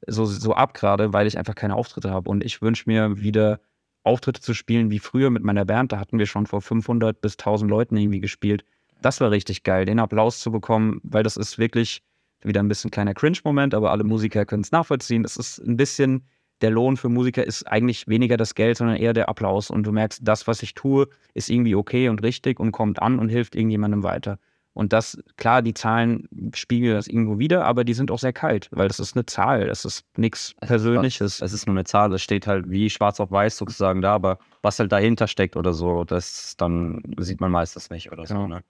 [0.07, 2.29] so, so ab gerade, weil ich einfach keine Auftritte habe.
[2.31, 3.61] Und ich wünsche mir wieder
[4.05, 5.93] Auftritte zu spielen wie früher mit meiner Band.
[5.93, 8.65] Da hatten wir schon vor 500 bis 1000 Leuten irgendwie gespielt.
[9.01, 12.03] Das war richtig geil, den Applaus zu bekommen, weil das ist wirklich
[12.43, 15.23] wieder ein bisschen kleiner Cringe-Moment, aber alle Musiker können es nachvollziehen.
[15.23, 16.25] Das ist ein bisschen,
[16.63, 19.71] der Lohn für Musiker ist eigentlich weniger das Geld, sondern eher der Applaus.
[19.71, 23.19] Und du merkst, das, was ich tue, ist irgendwie okay und richtig und kommt an
[23.19, 24.39] und hilft irgendjemandem weiter.
[24.75, 28.69] Und das, klar, die Zahlen spiegeln das irgendwo wieder, aber die sind auch sehr kalt,
[28.71, 31.43] weil das ist eine Zahl, das ist nichts Persönliches.
[31.43, 34.39] Es ist nur eine Zahl, das steht halt wie schwarz auf weiß sozusagen da, aber
[34.63, 38.35] was halt dahinter steckt oder so, das dann sieht man meistens nicht oder so.
[38.35, 38.47] Genau.
[38.47, 38.65] Ne?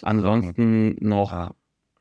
[0.00, 1.52] Ansonsten noch.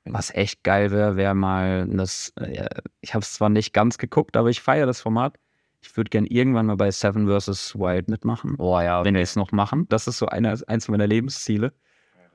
[0.06, 2.68] Was echt geil wäre, wäre mal das, äh,
[3.02, 5.38] ich habe es zwar nicht ganz geguckt, aber ich feiere das Format.
[5.84, 7.76] Ich würde gern irgendwann mal bei Seven vs.
[7.76, 8.56] Wild mitmachen.
[8.60, 9.88] Oh ja, wenn wir es noch machen.
[9.90, 11.74] Das ist so eine, eins meiner Lebensziele.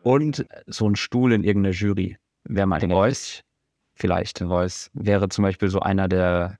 [0.02, 2.90] Und so ein Stuhl in irgendeiner Jury wäre mal nett.
[2.90, 3.42] Voice?
[3.94, 4.38] Vielleicht.
[4.38, 4.90] The Voice.
[4.94, 6.58] Wäre zum Beispiel so einer der,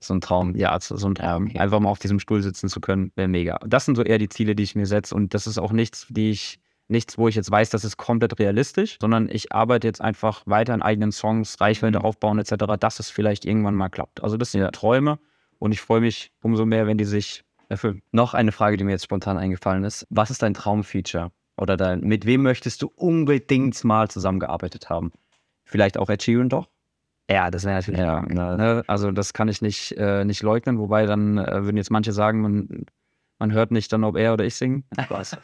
[0.00, 0.54] So ein Traum.
[0.56, 1.46] ja, so ein Traum.
[1.46, 1.58] okay.
[1.58, 3.58] Einfach mal auf diesem Stuhl sitzen zu können, wäre mega.
[3.66, 5.14] Das sind so eher die Ziele, die ich mir setze.
[5.14, 8.38] Und das ist auch nichts, die ich, nichts, wo ich jetzt weiß, das ist komplett
[8.38, 12.04] realistisch, sondern ich arbeite jetzt einfach weiter an eigenen Songs, Reichweite Mhm.
[12.04, 14.22] aufbauen etc., dass es vielleicht irgendwann mal klappt.
[14.22, 15.18] Also das sind Träume
[15.58, 18.02] und ich freue mich umso mehr, wenn die sich erfüllen.
[18.12, 20.06] Noch eine Frage, die mir jetzt spontan eingefallen ist.
[20.10, 21.32] Was ist dein Traumfeature?
[21.56, 25.12] Oder dein, mit wem möchtest du unbedingt mal zusammengearbeitet haben?
[25.64, 26.68] Vielleicht auch Ed Sheeran doch?
[27.30, 28.00] Ja, das wäre natürlich.
[28.00, 28.82] Ja, Ne?
[28.86, 32.42] Also das kann ich nicht, äh, nicht leugnen, wobei dann äh, würden jetzt manche sagen,
[32.42, 32.86] man,
[33.38, 34.84] man hört nicht dann, ob er oder ich singen.
[35.08, 35.36] Was?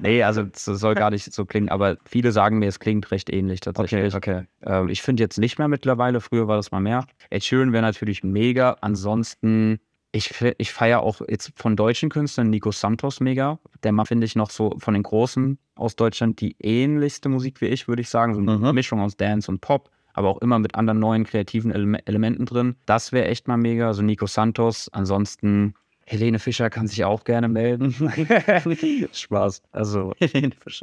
[0.00, 3.30] nee, also es soll gar nicht so klingen, aber viele sagen mir, es klingt recht
[3.30, 4.14] ähnlich tatsächlich.
[4.14, 4.44] okay.
[4.62, 7.06] Ähm, ich finde jetzt nicht mehr mittlerweile, früher war das mal mehr.
[7.30, 8.76] Ed Sheeran wäre natürlich mega.
[8.80, 9.80] Ansonsten,
[10.12, 13.58] ich, ich feiere auch jetzt von deutschen Künstlern Nico Santos mega.
[13.82, 17.66] Der macht, finde ich, noch so von den Großen aus Deutschland die ähnlichste Musik wie
[17.66, 18.34] ich, würde ich sagen.
[18.34, 18.74] So eine Mhm.
[18.74, 22.76] Mischung aus Dance und Pop, aber auch immer mit anderen neuen kreativen Ele Elementen drin.
[22.86, 23.88] Das wäre echt mal mega.
[23.88, 24.88] Also Nico Santos.
[24.92, 25.74] Ansonsten,
[26.06, 27.92] Helene Fischer kann sich auch gerne melden.
[29.12, 29.62] Spaß.
[29.72, 30.12] Also,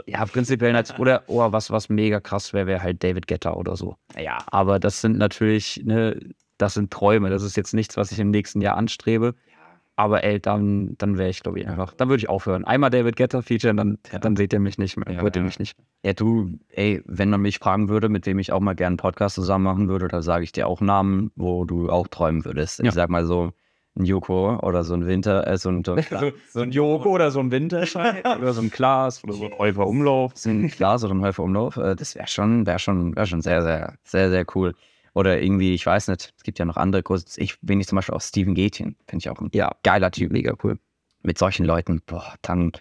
[0.06, 3.76] ja, prinzipiell, nat- oder oh, was, was mega krass wäre, wäre halt David Guetta oder
[3.76, 3.96] so.
[4.20, 6.20] Ja, aber das sind natürlich, ne,
[6.58, 7.30] das sind Träume.
[7.30, 9.36] Das ist jetzt nichts, was ich im nächsten Jahr anstrebe.
[9.98, 12.66] Aber ey, dann, dann wäre ich, glaube ich, einfach, dann würde ich aufhören.
[12.66, 15.14] Einmal David Guetta featuren, dann, dann seht ihr mich nicht mehr.
[15.14, 15.46] Ja, hört ihr ja.
[15.46, 15.78] mich nicht.
[16.04, 18.98] Ja, du, ey, wenn man mich fragen würde, mit wem ich auch mal gerne einen
[18.98, 22.80] Podcast zusammen machen würde, da sage ich dir auch Namen, wo du auch träumen würdest.
[22.80, 22.86] Ja.
[22.86, 23.52] Ich sag mal so
[23.98, 26.04] ein Joko oder so ein Winter, äh, so ein, so ein,
[26.50, 29.86] so ein Joko oder so ein Winterschein oder so ein Glas oder so ein Räufer
[29.88, 30.32] Umlauf.
[30.36, 33.42] so ein Glas oder ein Häufer Umlauf, äh, das wäre schon, wäre schon, wäre schon
[33.42, 34.74] sehr, sehr, sehr, sehr cool.
[35.14, 37.26] Oder irgendwie, ich weiß nicht, es gibt ja noch andere Kurse.
[37.36, 40.32] Ich bin ich zum Beispiel auch Steven Gätchen, finde ich auch ein Ja, geiler Typ.
[40.32, 40.80] mega cool.
[41.22, 42.72] Mit solchen Leuten, boah, dann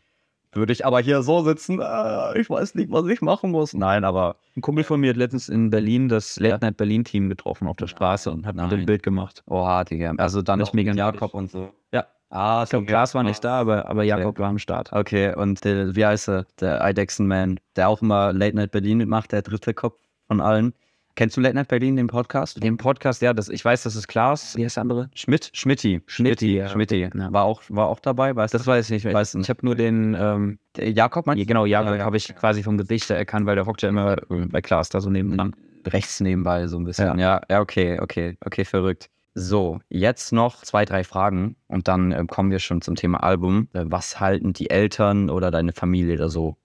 [0.53, 3.73] Würde ich aber hier so sitzen, äh, ich weiß nicht, was ich machen muss.
[3.73, 4.37] Nein, aber.
[4.57, 7.77] Ein Kumpel von mir hat letztens in Berlin das Late Night Berlin Team getroffen auf
[7.77, 8.85] der Straße und hat Nein.
[8.85, 9.45] Bild gemacht.
[9.47, 10.13] Oha, Digga.
[10.17, 11.21] Also dann Fand noch ich mega mit nervig.
[11.21, 11.73] Jakob und so.
[11.93, 12.05] Ja.
[12.31, 14.93] Ah, Ich glaube, Glas war nicht da, aber, aber Jakob war am Start.
[14.93, 16.47] Okay, und der, wie heißt er?
[16.61, 19.99] Der Eidechsen Man, der auch immer Late Night Berlin mitmacht, der dritte Kopf
[20.29, 20.73] von allen.
[21.21, 22.65] Kennst du Late Night Berlin, den Podcast?
[22.65, 24.57] Dem Podcast, ja, das, ich weiß, das ist Klaas.
[24.57, 25.11] Wie heißt der andere?
[25.13, 25.51] Schmidt?
[25.53, 26.01] Schmidti.
[26.07, 26.67] Schmidti, ja.
[26.67, 27.11] Schmidti.
[27.15, 27.31] Ja.
[27.31, 29.13] War, auch, war auch dabei, weißt Das weiß ich nicht mehr.
[29.13, 29.35] Weiß.
[29.35, 32.05] Ich habe nur den, ähm, Jakob, meinst ja, genau, Jakob Ja, ja.
[32.07, 35.03] habe ich quasi vom Gesicht erkannt, weil der hockt ja immer äh, bei Klaas da
[35.03, 35.55] so nebenan.
[35.87, 37.19] Rechts nebenbei so ein bisschen.
[37.19, 37.43] Ja.
[37.51, 39.11] Ja, okay, okay, okay, verrückt.
[39.35, 43.69] So, jetzt noch zwei, drei Fragen und dann äh, kommen wir schon zum Thema Album.
[43.75, 46.57] Äh, was halten die Eltern oder deine Familie da so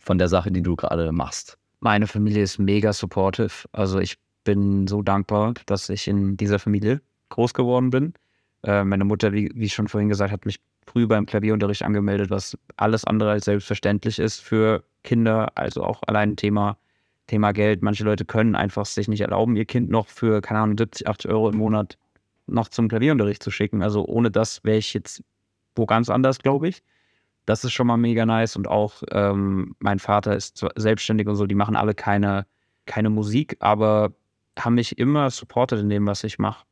[0.00, 1.59] von der Sache, die du gerade machst?
[1.80, 3.66] Meine Familie ist mega supportive.
[3.72, 7.00] Also ich bin so dankbar, dass ich in dieser Familie
[7.30, 8.14] groß geworden bin.
[8.62, 12.56] Äh, meine Mutter, wie, wie schon vorhin gesagt, hat mich früh beim Klavierunterricht angemeldet, was
[12.76, 15.52] alles andere als selbstverständlich ist für Kinder.
[15.56, 16.76] Also auch allein Thema,
[17.26, 17.82] Thema Geld.
[17.82, 21.30] Manche Leute können einfach sich nicht erlauben, ihr Kind noch für, keine Ahnung, 70, 80
[21.30, 21.96] Euro im Monat
[22.46, 23.82] noch zum Klavierunterricht zu schicken.
[23.82, 25.22] Also ohne das wäre ich jetzt
[25.76, 26.82] wo ganz anders, glaube ich.
[27.50, 28.54] Das ist schon mal mega nice.
[28.54, 32.46] Und auch ähm, mein Vater ist selbstständig und so, die machen alle keine,
[32.86, 34.12] keine Musik, aber
[34.56, 36.64] haben mich immer supportet in dem, was ich mache.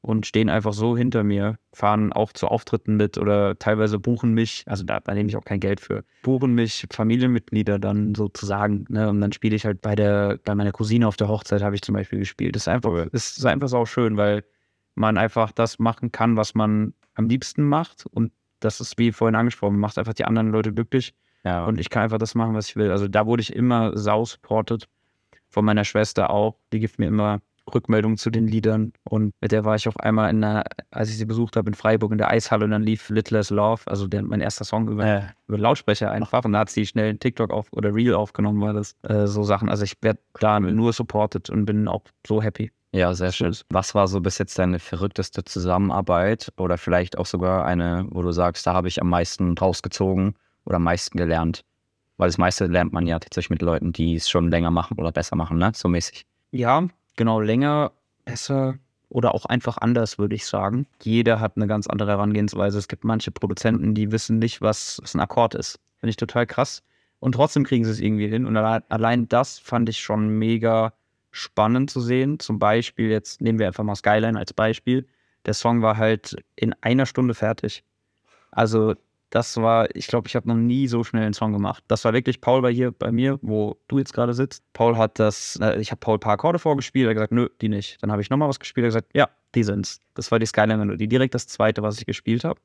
[0.00, 4.64] Und stehen einfach so hinter mir, fahren auch zu Auftritten mit oder teilweise buchen mich,
[4.66, 8.84] also da, da nehme ich auch kein Geld für, buchen mich Familienmitglieder dann sozusagen.
[8.90, 9.08] Ne?
[9.08, 11.82] Und dann spiele ich halt bei der, bei meiner Cousine auf der Hochzeit habe ich
[11.82, 12.54] zum Beispiel gespielt.
[12.54, 14.44] Das ist einfach, das ist einfach so schön, weil
[14.94, 18.06] man einfach das machen kann, was man am liebsten macht.
[18.06, 18.30] Und
[18.60, 21.14] das ist, wie vorhin angesprochen, macht einfach die anderen Leute glücklich.
[21.44, 22.90] Ja, Und ich kann einfach das machen, was ich will.
[22.90, 24.88] Also da wurde ich immer sau supported.
[25.50, 26.56] Von meiner Schwester auch.
[26.72, 27.40] Die gibt mir immer
[27.74, 28.92] Rückmeldungen zu den Liedern.
[29.04, 31.74] Und mit der war ich auch einmal in der, als ich sie besucht habe in
[31.74, 34.88] Freiburg in der Eishalle und dann lief Little as Love, also der, mein erster Song
[34.88, 36.44] über, äh, über Lautsprecher einfach.
[36.44, 38.96] Und da hat sie schnell einen TikTok auf oder Reel aufgenommen, war das.
[39.02, 39.68] Äh, so Sachen.
[39.68, 42.70] Also ich werde da nur supported und bin auch so happy.
[42.92, 43.54] Ja, sehr schön.
[43.70, 48.32] Was war so bis jetzt deine verrückteste Zusammenarbeit oder vielleicht auch sogar eine, wo du
[48.32, 50.34] sagst, da habe ich am meisten rausgezogen
[50.64, 51.64] oder am meisten gelernt?
[52.16, 55.12] Weil das meiste lernt man ja tatsächlich mit Leuten, die es schon länger machen oder
[55.12, 55.72] besser machen, ne?
[55.74, 56.26] So mäßig.
[56.50, 57.92] Ja, genau, länger,
[58.24, 58.78] besser
[59.10, 60.86] oder auch einfach anders, würde ich sagen.
[61.02, 62.78] Jeder hat eine ganz andere Herangehensweise.
[62.78, 65.78] Es gibt manche Produzenten, die wissen nicht, was, was ein Akkord ist.
[65.98, 66.82] Finde ich total krass.
[67.20, 68.46] Und trotzdem kriegen sie es irgendwie hin.
[68.46, 70.92] Und allein, allein das fand ich schon mega
[71.38, 72.38] spannend zu sehen.
[72.38, 75.06] Zum Beispiel, jetzt nehmen wir einfach mal Skyline als Beispiel.
[75.46, 77.84] Der Song war halt in einer Stunde fertig.
[78.50, 78.94] Also
[79.30, 81.84] das war, ich glaube, ich habe noch nie so schnell einen Song gemacht.
[81.88, 84.62] Das war wirklich, Paul war hier bei mir, wo du jetzt gerade sitzt.
[84.72, 87.48] Paul hat das, äh, ich habe Paul ein paar Akkorde vorgespielt, er hat gesagt, nö,
[87.60, 88.02] die nicht.
[88.02, 90.00] Dann habe ich nochmal was gespielt, er hat gesagt, ja, die sind's.
[90.14, 92.60] Das war die Skyline-Melodie, direkt das zweite, was ich gespielt habe.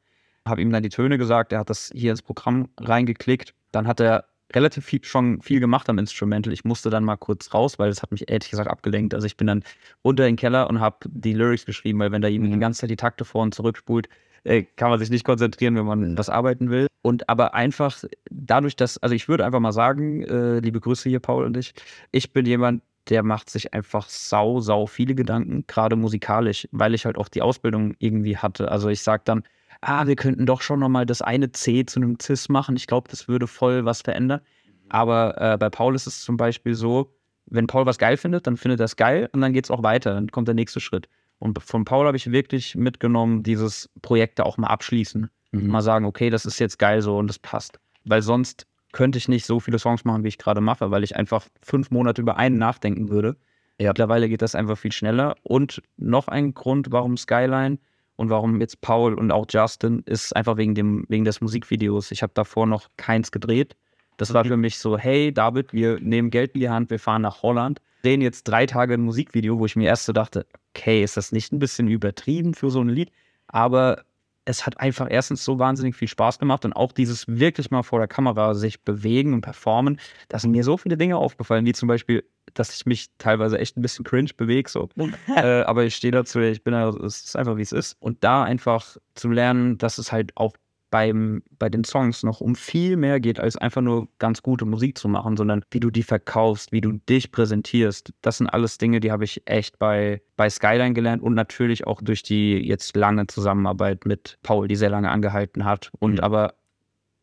[0.45, 3.53] Habe ihm dann die Töne gesagt, er hat das hier ins Programm reingeklickt.
[3.71, 6.54] Dann hat er relativ viel, schon viel gemacht am Instrumental.
[6.54, 9.14] Ich musste dann mal kurz raus, weil das hat mich ehrlich gesagt abgelenkt.
[9.14, 9.64] Also ich bin dann
[10.04, 12.56] runter in den Keller und habe die Lyrics geschrieben, weil wenn da jemand Mhm.
[12.56, 14.10] die ganze Zeit die Takte vor und zurück spult,
[14.44, 16.88] äh, kann man sich nicht konzentrieren, wenn man was arbeiten will.
[17.02, 17.98] Und aber einfach
[18.30, 21.74] dadurch, dass, also ich würde einfach mal sagen, äh, liebe Grüße hier, Paul und ich,
[22.12, 27.06] ich bin jemand, der macht sich einfach sau, sau viele Gedanken, gerade musikalisch, weil ich
[27.06, 28.72] halt auch die Ausbildung irgendwie hatte.
[28.72, 29.44] Also ich sage dann,
[29.88, 32.76] ah, wir könnten doch schon nochmal das eine C zu einem Cis machen.
[32.76, 34.42] Ich glaube, das würde voll was verändern.
[34.90, 37.14] Aber äh, bei Paul ist es zum Beispiel so,
[37.46, 39.84] wenn Paul was geil findet, dann findet er es geil und dann geht es auch
[39.84, 40.14] weiter.
[40.14, 41.08] Dann kommt der nächste Schritt.
[41.40, 45.30] Und von Paul habe ich wirklich mitgenommen, dieses Projekte auch mal abschließen.
[45.52, 45.68] Mhm.
[45.68, 47.80] Mal sagen, okay, das ist jetzt geil so und das passt.
[48.06, 51.16] Weil sonst könnte ich nicht so viele Songs machen, wie ich gerade mache, weil ich
[51.16, 53.36] einfach fünf Monate über einen nachdenken würde.
[53.80, 53.90] Ja.
[53.90, 55.36] Mittlerweile geht das einfach viel schneller.
[55.44, 57.80] Und noch ein Grund, warum Skyline
[58.16, 62.11] und warum jetzt Paul und auch Justin, ist einfach wegen, dem, wegen des Musikvideos.
[62.11, 63.76] Ich habe davor noch keins gedreht.
[64.18, 67.24] Das war für mich so, hey David, wir nehmen Geld in die Hand, wir fahren
[67.24, 70.45] nach Holland, drehen jetzt drei Tage ein Musikvideo, wo ich mir erst so dachte,
[70.76, 73.11] okay, ist das nicht ein bisschen übertrieben für so ein Lied?
[73.47, 74.03] Aber
[74.46, 78.00] es hat einfach erstens so wahnsinnig viel Spaß gemacht und auch dieses wirklich mal vor
[78.00, 80.00] der Kamera sich bewegen und performen.
[80.28, 82.24] Da sind mir so viele Dinge aufgefallen, wie zum Beispiel,
[82.54, 84.70] dass ich mich teilweise echt ein bisschen cringe bewege.
[84.70, 84.89] So.
[85.36, 87.96] äh, aber ich stehe dazu, ich bin da, es ist einfach wie es ist.
[88.00, 90.54] Und da einfach zu lernen, dass es halt auch
[90.94, 94.96] beim, bei den Songs noch um viel mehr geht, als einfach nur ganz gute Musik
[94.96, 98.14] zu machen, sondern wie du die verkaufst, wie du dich präsentierst.
[98.22, 102.00] Das sind alles Dinge, die habe ich echt bei, bei Skyline gelernt und natürlich auch
[102.00, 105.89] durch die jetzt lange Zusammenarbeit mit Paul, die sehr lange angehalten hat.
[105.98, 106.20] Und Mhm.
[106.20, 106.54] aber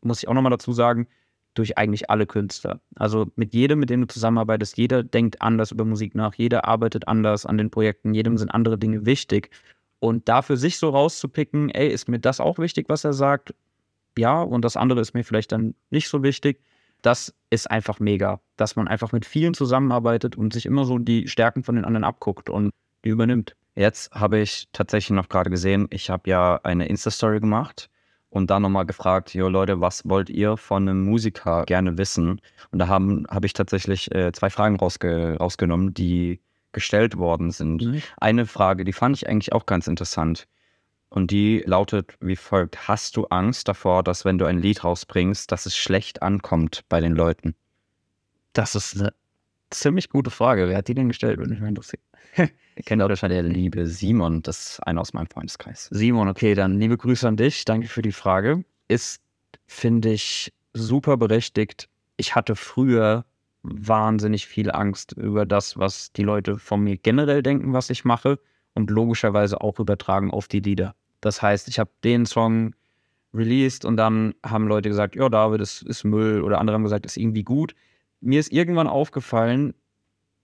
[0.01, 1.07] muss ich auch nochmal dazu sagen,
[1.53, 2.81] durch eigentlich alle Künstler.
[2.95, 7.07] Also mit jedem, mit dem du zusammenarbeitest, jeder denkt anders über Musik nach, jeder arbeitet
[7.07, 9.49] anders an den Projekten, jedem sind andere Dinge wichtig.
[10.01, 13.53] Und da für sich so rauszupicken, ey, ist mir das auch wichtig, was er sagt?
[14.17, 16.61] ja, und das andere ist mir vielleicht dann nicht so wichtig.
[17.01, 21.27] Das ist einfach mega, dass man einfach mit vielen zusammenarbeitet und sich immer so die
[21.27, 22.71] Stärken von den anderen abguckt und
[23.03, 23.55] die übernimmt.
[23.75, 27.89] Jetzt habe ich tatsächlich noch gerade gesehen, ich habe ja eine Insta-Story gemacht
[28.29, 32.41] und dann nochmal gefragt, jo Leute, was wollt ihr von einem Musiker gerne wissen?
[32.71, 36.41] Und da habe hab ich tatsächlich äh, zwei Fragen rausge rausgenommen, die
[36.73, 37.83] gestellt worden sind.
[37.83, 38.01] Mhm.
[38.17, 40.47] Eine Frage, die fand ich eigentlich auch ganz interessant.
[41.09, 45.51] Und die lautet wie folgt: Hast du Angst davor, dass wenn du ein Lied rausbringst,
[45.51, 47.53] dass es schlecht ankommt bei den Leuten?
[48.53, 49.13] Das ist eine
[49.71, 50.69] ziemlich gute Frage.
[50.69, 51.37] Wer hat die denn gestellt?
[51.37, 52.01] Würde mich mal interessieren.
[52.37, 55.89] Ihr kennt auch wahrscheinlich der liebe Simon, das ist einer aus meinem Freundeskreis.
[55.91, 57.65] Simon, okay, dann liebe Grüße an dich.
[57.65, 58.63] Danke für die Frage.
[58.87, 59.21] Ist,
[59.67, 61.89] finde ich, super berechtigt.
[62.17, 63.25] Ich hatte früher
[63.63, 68.39] wahnsinnig viel Angst über das, was die Leute von mir generell denken, was ich mache
[68.73, 70.95] und logischerweise auch übertragen auf die Lieder.
[71.21, 72.73] Das heißt, ich habe den Song
[73.33, 77.05] released und dann haben Leute gesagt, ja, David, das ist Müll oder andere haben gesagt,
[77.05, 77.75] das ist irgendwie gut.
[78.19, 79.73] Mir ist irgendwann aufgefallen,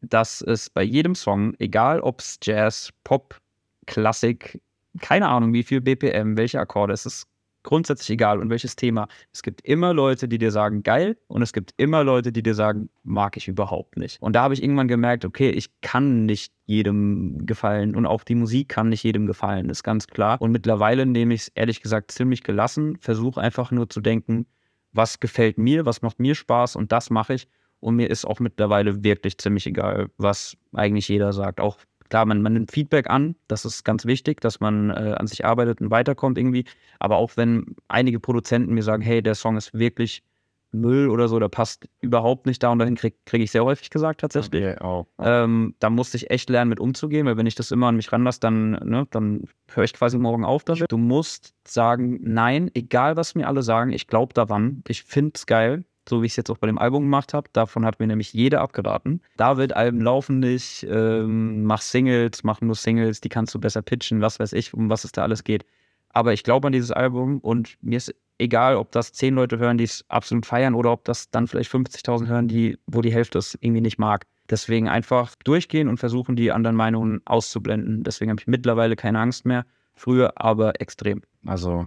[0.02, 3.40] dass es bei jedem Song, egal ob es Jazz, Pop,
[3.88, 4.62] Klassik,
[5.02, 7.28] keine Ahnung, wie viel BPM, welche Akkorde, es ist
[7.68, 9.08] grundsätzlich egal und welches Thema.
[9.34, 12.56] Es gibt immer Leute, die dir sagen, geil, und es gibt immer Leute, die dir
[12.56, 14.22] sagen, mag ich überhaupt nicht.
[14.22, 18.36] Und da habe ich irgendwann gemerkt, okay, ich kann nicht jedem gefallen und auch die
[18.36, 20.42] Musik kann nicht jedem gefallen, ist ganz klar.
[20.42, 24.46] Und mittlerweile nehme ich es ehrlich gesagt ziemlich gelassen, versuche einfach nur zu denken,
[24.94, 27.50] was gefällt mir, was macht mir Spaß und das mache ich.
[27.82, 31.60] Und mir ist auch mittlerweile wirklich ziemlich egal, was eigentlich jeder sagt.
[31.60, 31.78] Auch
[32.10, 35.46] klar, man, man nimmt Feedback an, das ist ganz wichtig, dass man äh, an sich
[35.46, 36.66] arbeitet und weiterkommt irgendwie.
[37.00, 40.24] Aber auch wenn einige Produzenten mir sagen, hey, der Song ist wirklich
[40.72, 43.90] Müll oder so, der passt überhaupt nicht da und dahin, kriege krieg ich sehr häufig
[43.90, 44.64] gesagt tatsächlich.
[44.64, 45.06] Okay, oh.
[45.20, 48.12] Ähm, da musste ich echt lernen, mit umzugehen, weil wenn ich das immer an mich
[48.12, 50.92] ranlasse, dann, ne, dann höre ich quasi morgen auf damit.
[50.92, 55.46] Du musst sagen, nein, egal was mir alle sagen, ich glaube daran, ich finde es
[55.46, 57.50] geil, so wie ich es jetzt auch bei dem Album gemacht habe.
[57.54, 59.22] Davon hat mir nämlich jeder abgeraten.
[59.38, 64.22] David, Alben laufen nicht, ähm, mach Singles, mach nur Singles, die kannst du besser pitchen,
[64.22, 65.66] was weiß ich, um was es da alles geht.
[66.10, 69.78] Aber ich glaube an dieses Album und mir ist egal, ob das zehn Leute hören,
[69.78, 73.38] die es absolut feiern oder ob das dann vielleicht 50.000 hören, die, wo die Hälfte
[73.38, 74.26] es irgendwie nicht mag.
[74.50, 78.04] Deswegen einfach durchgehen und versuchen, die anderen Meinungen auszublenden.
[78.04, 79.66] Deswegen habe ich mittlerweile keine Angst mehr.
[79.94, 81.22] Früher aber extrem.
[81.46, 81.86] Also,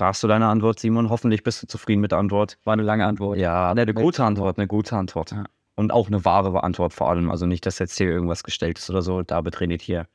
[0.00, 1.10] da hast du deine Antwort, Simon.
[1.10, 2.56] Hoffentlich bist du zufrieden mit der Antwort.
[2.64, 3.38] War eine lange Antwort.
[3.38, 5.32] Ja, eine gute Antwort, eine gute Antwort.
[5.32, 5.44] Ja.
[5.74, 7.30] Und auch eine wahre Antwort vor allem.
[7.30, 9.20] Also nicht, dass jetzt hier irgendwas gestellt ist oder so.
[9.22, 10.06] David redet hier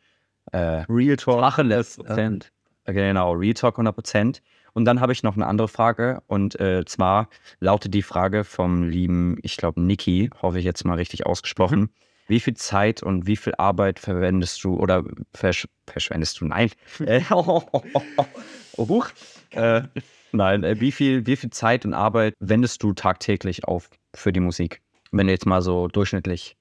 [0.52, 1.40] äh, Real Talk.
[1.40, 1.98] Tacheles.
[1.98, 2.52] Prozent.
[2.86, 4.42] Genau, Real Talk 100%.
[4.74, 6.22] Und dann habe ich noch eine andere Frage.
[6.26, 7.30] Und äh, zwar
[7.60, 11.80] lautet die Frage vom lieben, ich glaube, Niki, hoffe ich jetzt mal richtig ausgesprochen.
[11.82, 11.90] Mhm.
[12.28, 16.46] Wie viel Zeit und wie viel Arbeit verwendest du oder versch verschwendest du?
[16.46, 16.72] Nein.
[17.06, 17.62] Äh, oh,
[18.78, 19.10] huch.
[19.52, 19.84] Äh,
[20.32, 24.40] nein, äh, wie, viel, wie viel Zeit und Arbeit wendest du tagtäglich auf für die
[24.40, 24.82] Musik?
[25.12, 26.58] Wenn du jetzt mal so durchschnittlich.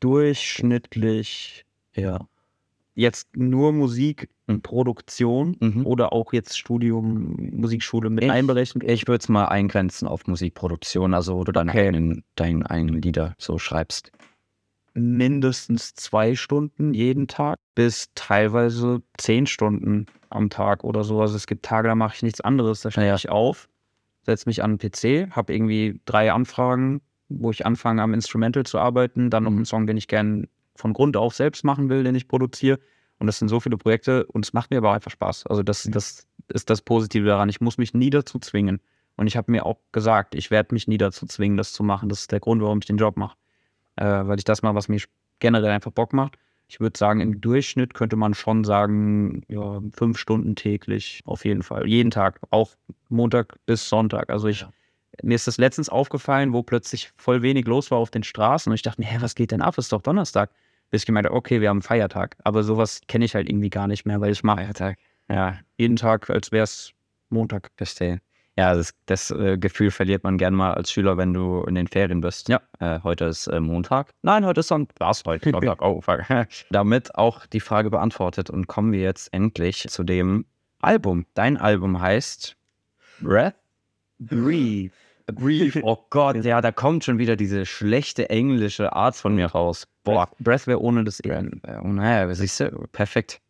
[0.00, 2.26] Durchschnittlich, ja.
[2.94, 5.86] Jetzt nur Musik und Produktion Mhm.
[5.86, 8.82] oder auch jetzt Studium, Musikschule mit Ich- einberechnet?
[8.84, 11.86] Ich würde es mal eingrenzen auf Musikproduktion, also wo du deine Okay.
[11.88, 14.10] eigenen, deine eigenen Lieder so schreibst.
[14.94, 21.20] Mindestens zwei Stunden jeden Tag bis teilweise zehn Stunden am Tag oder so.
[21.20, 22.80] Also es gibt Tage, da mache ich nichts anderes.
[22.82, 23.14] Da stehe Ja.
[23.14, 23.68] ich auf,
[24.22, 28.78] setze mich an den PC, habe irgendwie drei Anfragen, wo ich anfange am Instrumental zu
[28.78, 29.58] arbeiten, dann noch Mhm.
[29.58, 32.78] einen Song, den ich gern von Grund auf selbst machen will, den ich produziere.
[33.18, 35.46] Und das sind so viele Projekte und es macht mir aber einfach Spaß.
[35.46, 37.48] Also das, das ist das Positive daran.
[37.48, 38.80] Ich muss mich nie dazu zwingen.
[39.16, 42.08] Und ich habe mir auch gesagt, ich werde mich nie dazu zwingen, das zu machen.
[42.08, 43.36] Das ist der Grund, warum ich den Job mache
[43.96, 45.00] äh, weil ich das mal, was mir
[45.38, 46.36] generell einfach Bock macht.
[46.68, 51.62] Ich würde sagen, im Durchschnitt könnte man schon sagen, ja, fünf Stunden täglich, auf jeden
[51.64, 51.86] Fall.
[51.88, 52.70] Jeden Tag, auch
[53.08, 54.30] Montag bis Sonntag.
[54.30, 54.70] Also ich, Ja.
[55.22, 58.74] mir ist das letztens aufgefallen, wo plötzlich voll wenig los war auf den Straßen und
[58.74, 59.78] ich dachte mir, hä, was geht denn ab?
[59.78, 60.50] Ist doch Donnerstag.
[60.90, 62.36] Bis ich gemeint habe, okay, wir haben einen Feiertag.
[62.44, 64.98] Aber sowas kenne ich halt irgendwie gar nicht mehr, weil ich mache Feiertag.
[65.28, 66.92] ja jeden Tag, als wäre es
[67.30, 67.70] Montag.
[67.76, 68.20] Verstehe.
[68.60, 71.86] Ja, das, das äh, Gefühl verliert man gern mal als Schüler, wenn du in den
[71.86, 72.50] Ferien bist.
[72.50, 72.60] Ja.
[72.78, 74.10] Äh, heute ist äh, Montag.
[74.20, 74.96] Nein, heute ist Sonntag.
[74.98, 75.50] Was heute?
[75.50, 75.80] Sonntag.
[75.80, 76.24] Oh, fuck.
[76.70, 80.44] Damit auch die Frage beantwortet und kommen wir jetzt endlich zu dem
[80.82, 81.24] Album.
[81.32, 82.54] Dein Album heißt
[83.22, 83.54] Breath?
[84.18, 84.92] Breathe.
[85.32, 85.80] Breathe.
[85.82, 89.88] Oh Gott, ja, da kommt schon wieder diese schlechte englische Art von mir raus.
[90.04, 90.28] Boah.
[90.38, 91.30] Breath, wäre ohne das E.
[91.82, 93.40] Oh, naja, siehst du, perfekt.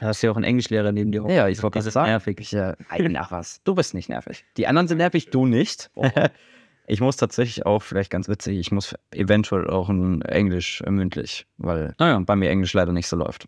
[0.00, 1.24] Da hast du ja auch einen Englischlehrer neben dir.
[1.28, 2.08] Ja, ich wollte Das gerade ist sagen.
[2.10, 2.40] nervig.
[2.40, 3.62] Ich, äh, nein, ach was.
[3.64, 4.44] Du bist nicht nervig.
[4.56, 5.90] Die anderen sind nervig, du nicht.
[6.86, 11.94] ich muss tatsächlich auch, vielleicht ganz witzig, ich muss eventuell auch ein Englisch mündlich, weil
[11.98, 13.46] Naja, bei mir Englisch leider nicht so läuft.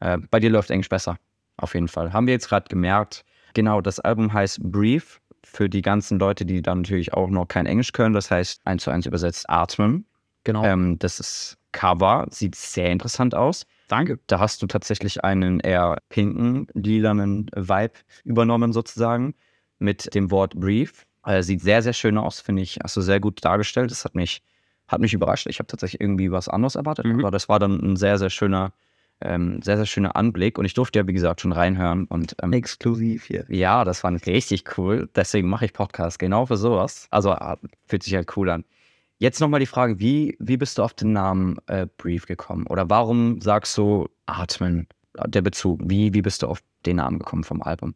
[0.00, 1.16] Äh, bei dir läuft Englisch besser.
[1.56, 2.12] Auf jeden Fall.
[2.12, 3.24] Haben wir jetzt gerade gemerkt.
[3.54, 5.20] Genau, das Album heißt Brief.
[5.42, 8.84] Für die ganzen Leute, die dann natürlich auch noch kein Englisch können, das heißt eins
[8.84, 10.04] zu eins übersetzt Atmen.
[10.44, 10.62] Genau.
[10.64, 13.66] Ähm, das ist Cover, sieht sehr interessant aus.
[13.88, 14.18] Danke.
[14.26, 17.94] Da hast du tatsächlich einen eher pinken, lilanen Vibe
[18.24, 19.34] übernommen sozusagen
[19.78, 21.06] mit dem Wort Brief.
[21.24, 22.78] Äh, sieht sehr, sehr schön aus, finde ich.
[22.82, 23.90] Hast du sehr gut dargestellt.
[23.90, 24.42] Das hat mich,
[24.88, 25.46] hat mich überrascht.
[25.48, 27.20] Ich habe tatsächlich irgendwie was anderes erwartet, Mhm.
[27.20, 28.72] aber das war dann ein sehr, sehr schöner,
[29.20, 30.56] ähm, sehr, sehr schöner Anblick.
[30.58, 32.06] Und ich durfte ja, wie gesagt, schon reinhören.
[32.06, 33.44] Und ähm, Exklusiv hier.
[33.48, 35.08] ja, das war richtig cool.
[35.14, 37.06] Deswegen mache ich Podcasts genau für sowas.
[37.10, 38.64] Also ah, fühlt sich halt cool an.
[39.20, 42.66] Jetzt nochmal die Frage, wie, wie bist du auf den Namen äh, Brief gekommen?
[42.68, 44.88] Oder warum sagst du Atmen,
[45.26, 45.78] der Bezug?
[45.84, 47.94] Wie, wie bist du auf den Namen gekommen vom Album?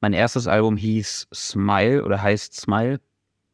[0.00, 3.02] Mein erstes Album hieß Smile oder heißt Smile,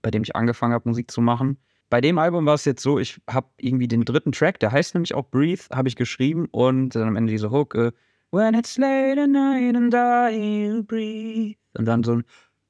[0.03, 1.59] bei dem ich angefangen habe, Musik zu machen.
[1.91, 4.95] Bei dem Album war es jetzt so, ich habe irgendwie den dritten Track, der heißt
[4.95, 7.91] nämlich auch Breathe, habe ich geschrieben und dann am Ende diese Hook, äh,
[8.31, 11.57] When it's late at night and I breathe.
[11.77, 12.25] Und dann so ein,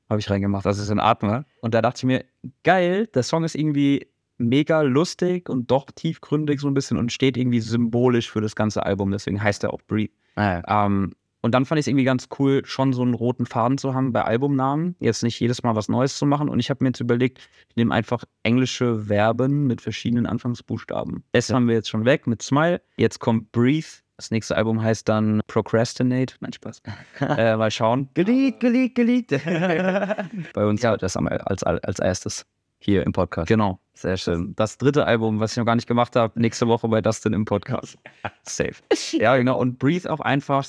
[0.08, 1.44] habe ich reingemacht, das ist ein Atmer.
[1.60, 2.24] Und da dachte ich mir,
[2.64, 4.11] geil, der Song ist irgendwie
[4.42, 8.84] mega lustig und doch tiefgründig so ein bisschen und steht irgendwie symbolisch für das ganze
[8.84, 10.12] Album, deswegen heißt er auch Breathe.
[10.36, 11.12] Ah, Ähm,
[11.42, 14.12] und dann fand ich es irgendwie ganz cool, schon so einen roten Faden zu haben
[14.12, 14.94] bei Albumnamen.
[15.00, 16.48] Jetzt nicht jedes Mal was Neues zu machen.
[16.48, 21.24] Und ich habe mir jetzt überlegt, ich nehme einfach englische Verben mit verschiedenen Anfangsbuchstaben.
[21.32, 22.80] Das haben wir jetzt schon weg mit Smile.
[22.96, 23.88] Jetzt kommt Breathe.
[24.16, 26.36] Das nächste Album heißt dann Procrastinate.
[26.38, 26.80] Nein, Spaß.
[27.20, 28.08] äh, mal schauen.
[28.14, 29.30] Geleakt, geleakt, geleakt.
[30.54, 30.96] Bei uns ja.
[30.96, 32.46] das als, als erstes
[32.82, 33.48] hier im Podcast.
[33.48, 33.78] Genau.
[33.94, 34.54] Sehr schön.
[34.56, 37.44] Das dritte Album, was ich noch gar nicht gemacht habe, nächste Woche bei Dustin im
[37.44, 37.98] Podcast.
[38.42, 38.74] Safe.
[39.12, 39.58] Ja, genau.
[39.58, 40.64] Und Breathe auch einfach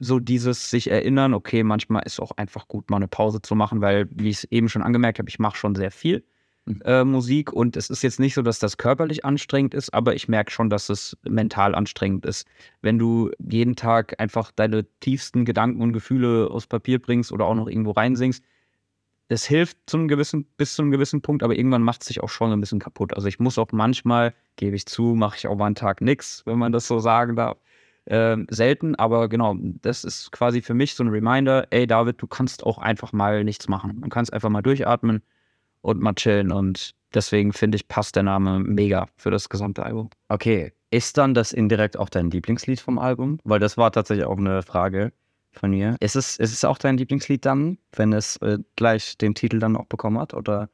[0.00, 3.80] so dieses sich erinnern, okay, manchmal ist auch einfach gut, mal eine Pause zu machen,
[3.80, 6.24] weil, wie ich es eben schon angemerkt habe, ich mache schon sehr viel
[6.68, 6.82] Mhm.
[6.84, 10.28] äh, Musik und es ist jetzt nicht so, dass das körperlich anstrengend ist, aber ich
[10.28, 12.46] merke schon, dass es mental anstrengend ist.
[12.82, 17.54] Wenn du jeden Tag einfach deine tiefsten Gedanken und Gefühle aufs Papier bringst oder auch
[17.54, 18.44] noch irgendwo reinsingst,
[19.28, 22.30] das hilft zum gewissen, bis zu einem gewissen Punkt, aber irgendwann macht es sich auch
[22.30, 23.14] schon ein bisschen kaputt.
[23.14, 26.42] Also ich muss auch manchmal, gebe ich zu, mache ich auch mal einen Tag nichts,
[26.46, 27.58] wenn man das so sagen darf.
[28.06, 32.26] Ähm, selten, aber genau, das ist quasi für mich so ein Reminder, ey David, du
[32.26, 34.00] kannst auch einfach mal nichts machen.
[34.00, 35.22] Du kannst einfach mal durchatmen
[35.82, 40.08] und mal chillen und deswegen finde ich, passt der Name mega für das gesamte Album.
[40.28, 40.72] Okay.
[40.90, 43.40] Ist dann das indirekt auch dein Lieblingslied vom Album?
[43.44, 45.12] Weil das war tatsächlich auch eine Frage
[45.52, 45.96] von mir.
[46.00, 49.76] Ist es, ist es auch dein Lieblingslied dann, wenn es äh, gleich den Titel dann
[49.76, 50.34] auch bekommen hat?
[50.34, 50.68] Oder?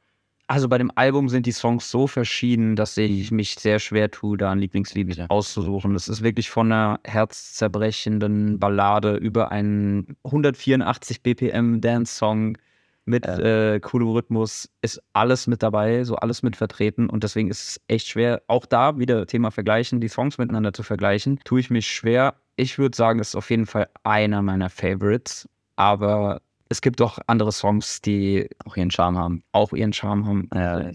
[0.47, 4.37] Also bei dem Album sind die Songs so verschieden, dass ich mich sehr schwer tue,
[4.37, 5.25] da ein Lieblingslied Ja.
[5.29, 5.93] auszusuchen.
[5.93, 12.57] Das ist wirklich von einer herzzerbrechenden Ballade über einen 184 BPM Dance-Song
[13.05, 14.69] mit äh, coolem Rhythmus.
[14.81, 17.09] Ist alles mit dabei, so alles mit vertreten.
[17.09, 20.83] Und deswegen ist es echt schwer, auch da wieder Thema vergleichen, die Songs miteinander zu
[20.83, 21.39] vergleichen.
[21.43, 22.35] Tue ich mich schwer.
[22.55, 25.47] Ich würde sagen, es ist auf jeden Fall einer meiner Favorites.
[25.75, 29.43] Aber es gibt doch andere Songs, die Auch ihren Charme haben.
[29.51, 30.49] auch ihren Charme haben.
[30.53, 30.89] Ja,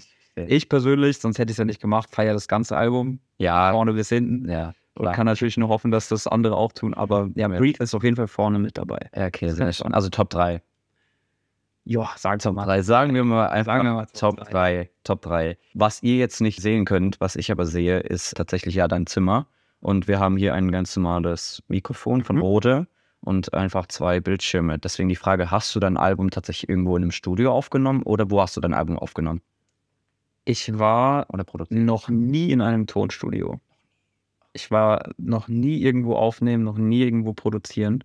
[0.47, 3.93] Ich persönlich, sonst hätte ich es ja nicht gemacht, feiere das ganze Album, ja, vorne
[3.93, 4.49] bis hinten.
[4.51, 4.73] ja.
[4.95, 5.15] Und klar.
[5.15, 6.93] kann natürlich nur hoffen, dass das andere auch tun.
[6.95, 7.59] Aber ja, Ja.
[7.59, 9.09] Breathe ist auf jeden Fall vorne mit dabei.
[9.15, 9.95] Ja, okay, sehr schön.
[9.95, 10.61] Also Top 3.
[11.85, 12.67] Ja, sag's doch mal.
[12.67, 14.91] Drei, sagen wir mal einfach Sagen wir mal Top Top 3.
[15.05, 15.57] Top 3.
[15.75, 19.47] Was ihr jetzt nicht sehen könnt, was ich aber sehe, ist tatsächlich ja dein Zimmer.
[19.81, 22.43] Und wir haben hier ein ganz normales Mikrofon von Mhm.
[22.43, 22.87] Rode
[23.23, 24.79] und einfach zwei Bildschirme.
[24.79, 28.41] Deswegen die Frage, hast du dein Album tatsächlich irgendwo in einem Studio aufgenommen oder wo
[28.43, 29.41] hast du dein Album aufgenommen
[30.45, 31.81] Ich war oder produziert?
[31.81, 33.61] noch nie in einem Tonstudio.
[34.53, 38.05] Ich war noch nie irgendwo aufnehmen, noch nie irgendwo produzieren.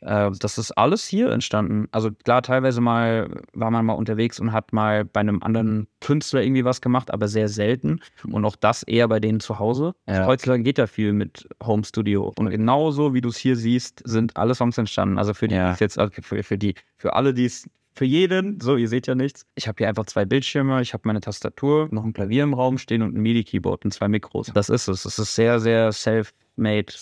[0.00, 1.88] Äh, das ist alles hier entstanden.
[1.90, 6.42] Also klar, teilweise mal war man mal unterwegs und hat mal bei einem anderen Künstler
[6.42, 8.00] irgendwie was gemacht, aber sehr selten.
[8.30, 9.94] Und auch das eher bei denen zu Hause.
[10.06, 10.26] Ja.
[10.26, 12.32] Heutzutage geht ja viel mit Home Studio.
[12.38, 15.18] Und genauso wie du es hier siehst, sind alle Songs entstanden.
[15.18, 15.74] Also für die, Ja.
[15.78, 19.14] jetzt, also für, für die, für alle, die es, für jeden, so, ihr seht ja
[19.14, 19.46] nichts.
[19.54, 22.76] Ich habe hier einfach zwei Bildschirme, ich habe meine Tastatur, noch ein Klavier im Raum
[22.76, 24.50] stehen und ein MIDI-Keyboard und zwei Mikros.
[24.52, 25.06] Das ist es.
[25.06, 26.92] Es ist sehr, sehr self-made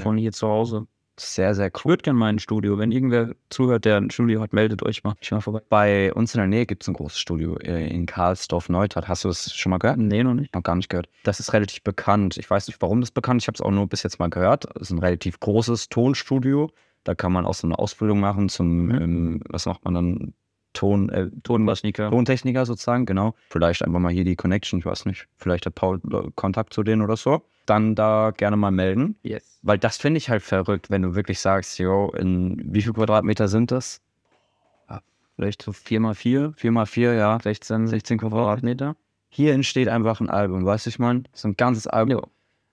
[0.00, 0.86] von hier zu Hause.
[1.20, 1.90] Sehr, sehr Ich cool.
[1.90, 2.78] würde gerne mal ein Studio.
[2.78, 5.14] Wenn irgendwer zuhört, der ein Studio hat, meldet euch mal.
[5.20, 5.60] Ich mal vorbei.
[5.68, 9.08] Bei uns in der Nähe gibt es ein großes Studio äh, in Karlsdorf Neustadt.
[9.08, 9.98] Hast du es schon mal gehört?
[9.98, 10.54] Nee, noch nicht.
[10.54, 11.08] Noch gar nicht gehört.
[11.24, 12.36] Das ist relativ bekannt.
[12.38, 13.44] Ich weiß nicht, warum das bekannt ist.
[13.44, 14.66] Ich habe es auch nur bis jetzt mal gehört.
[14.76, 16.70] Es ist ein relativ großes Tonstudio.
[17.04, 18.94] Da kann man auch so eine Ausbildung machen zum, Mhm.
[19.02, 20.34] ähm, was macht man dann?
[20.74, 22.10] Ton, äh, Tonmaschniker.
[22.10, 23.34] Tontechniker sozusagen, genau.
[23.48, 25.26] Vielleicht einfach mal hier die Connection, ich weiß nicht.
[25.38, 27.42] Vielleicht hat Paul äh, Kontakt zu denen oder so.
[27.68, 29.16] Dann da gerne mal melden.
[29.22, 29.58] Yes.
[29.62, 33.48] Weil das finde ich halt verrückt, wenn du wirklich sagst, jo, in wie viel Quadratmeter
[33.48, 34.00] sind das?
[35.38, 37.38] Vielleicht so 4x4, 4x4, ja.
[37.40, 38.96] 16, 16 Quadratmeter.
[39.28, 41.22] Hier entsteht einfach ein Album, weißt du, ich meine?
[41.32, 42.18] So ein ganzes Album.
[42.18, 42.22] Ja.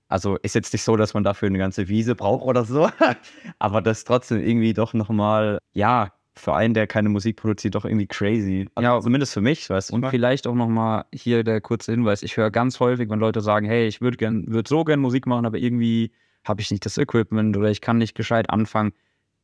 [0.07, 2.89] Also ist jetzt nicht so, dass man dafür eine ganze Wiese braucht oder so,
[3.59, 8.07] aber das trotzdem irgendwie doch nochmal, ja, für einen, der keine Musik produziert, doch irgendwie
[8.07, 8.67] crazy.
[8.75, 9.01] Also Ja.
[9.01, 9.95] zumindest für mich, weißt du.
[9.95, 12.23] Und vielleicht auch nochmal hier der kurze Hinweis.
[12.23, 15.27] Ich höre ganz häufig, wenn Leute sagen, hey, ich würde gern, würd so gern Musik
[15.27, 16.11] machen, aber irgendwie
[16.43, 18.91] habe ich nicht das Equipment oder ich kann nicht gescheit anfangen.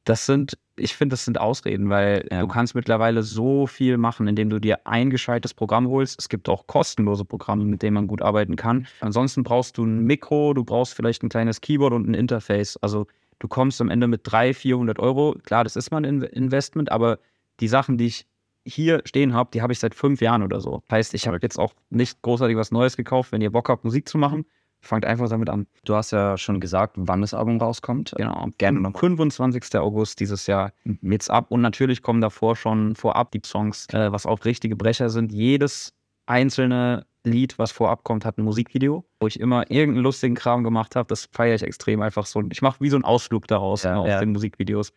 [0.03, 2.41] Das sind, ich finde, das sind Ausreden, weil Ja.
[2.41, 6.19] du kannst mittlerweile so viel machen, indem du dir ein gescheites Programm holst.
[6.19, 8.87] Es gibt auch kostenlose Programme, mit denen man gut arbeiten kann.
[8.99, 12.77] Ansonsten brauchst du ein Mikro, du brauchst vielleicht ein kleines Keyboard und ein Interface.
[12.77, 13.05] Also
[13.41, 15.35] du kommst am Ende mit 300, 400 Euro.
[15.43, 17.19] Klar, das ist mal ein In- Investment, aber
[17.59, 18.25] die Sachen, die ich
[18.65, 20.83] hier stehen habe, die habe ich seit fünf Jahren oder so.
[20.91, 23.31] Heißt, ich habe jetzt auch nicht großartig was Neues gekauft.
[23.31, 24.45] Wenn ihr Bock habt, Musik zu machen,
[24.81, 25.65] fangt einfach damit an.
[25.83, 28.13] Du hast ja schon gesagt, wann das Album rauskommt.
[28.17, 28.47] Genau.
[28.59, 28.99] Gerne nochmal.
[28.99, 29.75] 25.
[29.79, 31.47] August dieses Jahr geht's ab.
[31.49, 35.31] Und natürlich kommen davor schon vorab die Songs, äh, was auch richtige Brecher sind.
[35.31, 35.93] Jedes
[36.27, 40.95] einzelne Lied, was vorab kommt, hat ein Musikvideo, wo ich immer irgendeinen lustigen Kram gemacht
[40.95, 41.07] habe.
[41.07, 42.43] Das feiere ich extrem einfach so.
[42.51, 44.19] Ich mache wie so einen Ausflug daraus Ja, ne, aus ja.
[44.19, 44.91] den Musikvideos.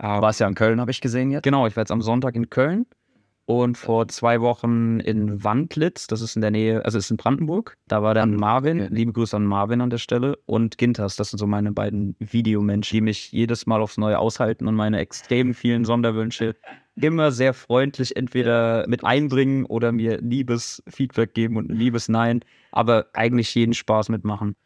[0.00, 1.42] Du warst ja in Köln, habe ich gesehen jetzt.
[1.42, 2.86] Genau, ich war jetzt am Sonntag in Köln
[3.48, 7.78] und vor zwei Wochen in Wandlitz, das ist in der Nähe, also ist in Brandenburg.
[7.86, 8.88] Da war dann Marvin, okay.
[8.92, 12.96] liebe Grüße an Marvin an der Stelle und Ginters, das sind so meine beiden Videomenschen,
[12.96, 16.56] die mich jedes Mal aufs Neue aushalten und meine extrem vielen Sonderwünsche
[16.94, 22.44] immer sehr freundlich entweder mit einbringen oder mir liebes Feedback geben und ein liebes Nein,
[22.70, 24.56] aber eigentlich jeden Spaß mitmachen.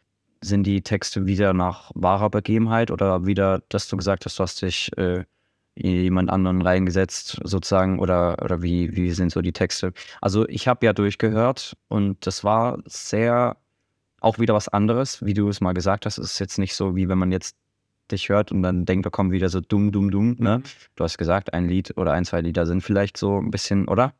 [0.41, 4.61] Sind die Texte wieder nach wahrer Begebenheit oder wieder, dass du gesagt hast, du hast
[4.61, 5.22] dich äh,
[5.75, 9.93] jemand anderen reingesetzt, sozusagen, oder, oder wie, wie sind so die Texte?
[10.20, 13.57] Also ich habe ja durchgehört und das war sehr
[14.20, 16.18] auch wieder was anderes, wie du es mal gesagt hast.
[16.18, 17.57] Es ist jetzt nicht so, wie wenn man jetzt
[18.11, 20.37] dich hört und dann denkt, da kommen wieder so dumm, dumm, dumm.
[20.39, 20.62] Ne?
[20.95, 24.14] Du hast gesagt, ein Lied oder ein, zwei Lieder sind vielleicht so ein bisschen, oder?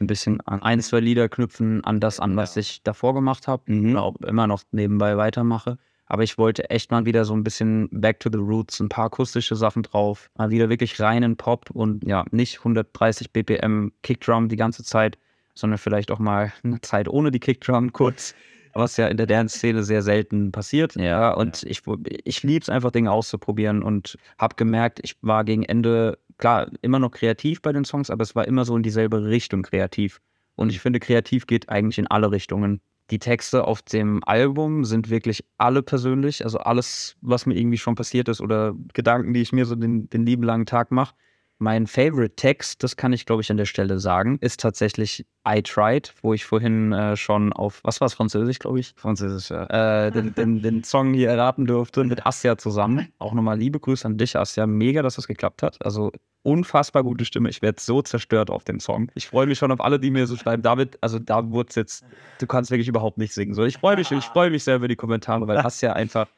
[0.00, 0.62] Ein bisschen an.
[0.62, 3.70] Ein, zwei Lieder knüpfen an das an, was ich davor gemacht habe.
[3.70, 3.92] Mhm.
[3.92, 5.78] oder auch immer noch nebenbei weitermache.
[6.12, 9.06] Aber ich wollte echt mal wieder so ein bisschen back to the roots, ein paar
[9.06, 14.56] akustische Sachen drauf, mal wieder wirklich reinen Pop und ja, nicht 130 BPM Kickdrum die
[14.56, 15.16] ganze Zeit,
[15.54, 18.34] sondern vielleicht auch mal eine Zeit ohne die Kickdrum kurz,
[18.74, 20.96] was ja in der Dance-Szene sehr selten passiert.
[20.96, 21.80] Ja, und ich,
[22.24, 26.98] ich liebe es einfach, Dinge auszuprobieren und habe gemerkt, ich war gegen Ende, klar, immer
[26.98, 30.20] noch kreativ bei den Songs, aber es war immer so in dieselbe Richtung kreativ.
[30.56, 32.82] Und ich finde, kreativ geht eigentlich in alle Richtungen.
[33.12, 37.94] Die Texte auf dem Album sind wirklich alle persönlich, also alles, was mir irgendwie schon
[37.94, 41.14] passiert ist oder Gedanken, die ich mir so den, den lieben langen Tag mache.
[41.58, 45.60] Mein Favorite Text, das kann ich glaube ich an der Stelle sagen, ist tatsächlich I
[45.60, 50.06] Tried, wo ich vorhin äh, schon auf, was war es, Französisch, glaube ich, Französisch, ja.
[50.06, 53.12] äh, den, den, den Song hier erraten durfte mit Asja zusammen.
[53.18, 54.66] Auch nochmal liebe Grüße an dich, Asja.
[54.66, 55.84] Mega, dass das geklappt hat.
[55.84, 56.12] Also
[56.42, 57.48] unfassbar gute Stimme.
[57.48, 59.10] Ich werde so zerstört auf dem Song.
[59.14, 60.62] Ich freue mich schon auf alle, die mir so schreiben.
[60.62, 62.04] David, also da wurde es jetzt,
[62.38, 63.54] du kannst wirklich überhaupt nicht singen.
[63.54, 66.28] So, ich freue mich, ich freue mich sehr über die Kommentare, weil Asja einfach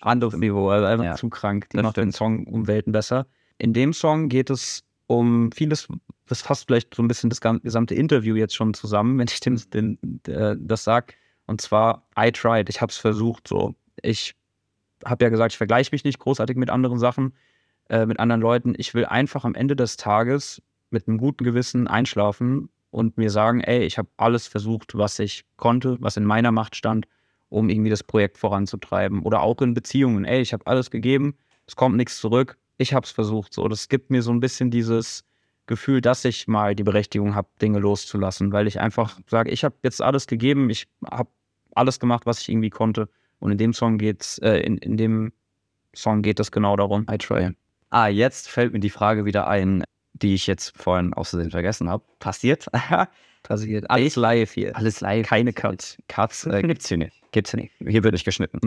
[0.00, 1.68] anderes Niveau, also einfach Ja, zu krank.
[1.70, 3.26] Die das macht den Song um Welten besser.
[3.58, 5.88] In dem Song geht es um vieles,
[6.26, 9.58] das fasst vielleicht so ein bisschen das gesamte Interview jetzt schon zusammen, wenn ich dem,
[9.70, 11.14] den, äh, das sage.
[11.46, 13.74] Und zwar, I tried, ich habe es versucht so.
[14.02, 14.34] Ich
[15.04, 17.34] habe ja gesagt, ich vergleiche mich nicht großartig mit anderen Sachen,
[17.88, 18.74] äh, mit anderen Leuten.
[18.76, 23.60] Ich will einfach am Ende des Tages mit einem guten Gewissen einschlafen und mir sagen,
[23.60, 27.06] ey, ich habe alles versucht, was ich konnte, was in meiner Macht stand,
[27.48, 29.22] um irgendwie das Projekt voranzutreiben.
[29.22, 33.04] Oder auch in Beziehungen, ey, ich habe alles gegeben, es kommt nichts zurück, ich habe
[33.04, 33.54] es versucht.
[33.54, 35.24] So, das gibt mir so ein bisschen dieses
[35.66, 39.76] Gefühl, dass ich mal die Berechtigung habe, Dinge loszulassen, weil ich einfach sage, ich habe
[39.82, 41.30] jetzt alles gegeben, ich habe
[41.74, 43.08] alles gemacht, was ich irgendwie konnte.
[43.38, 45.32] Und in dem Song geht's, äh, in, in dem
[45.94, 47.06] Song geht es genau darum.
[47.10, 47.54] I try.
[47.94, 49.84] Ah, jetzt fällt mir die Frage wieder ein,
[50.14, 52.02] die ich jetzt vorhin aus Versehen vergessen habe.
[52.20, 52.66] Passiert?
[53.42, 53.90] Passiert.
[53.90, 54.74] Alles live hier.
[54.74, 55.26] Alles live.
[55.26, 55.98] Keine Cuts.
[56.08, 57.20] Cuts äh, gibt's hier nicht.
[57.32, 57.74] Gibt's hier nicht.
[57.86, 58.60] Hier wird nicht geschnitten.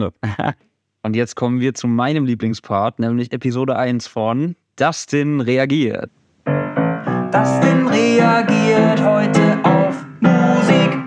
[1.02, 6.08] Und jetzt kommen wir zu meinem Lieblingspart, nämlich Episode 1 von Dustin reagiert.
[6.44, 11.00] Dustin reagiert heute auf Musik.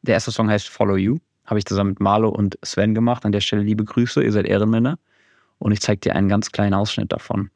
[0.00, 1.18] Der erste Song heißt Follow You.
[1.44, 3.26] Habe ich zusammen mit Marlo und Sven gemacht.
[3.26, 4.98] An der Stelle liebe Grüße, ihr seid Ehrenmänner.
[5.58, 7.50] Und ich zeige dir einen ganz kleinen Ausschnitt davon.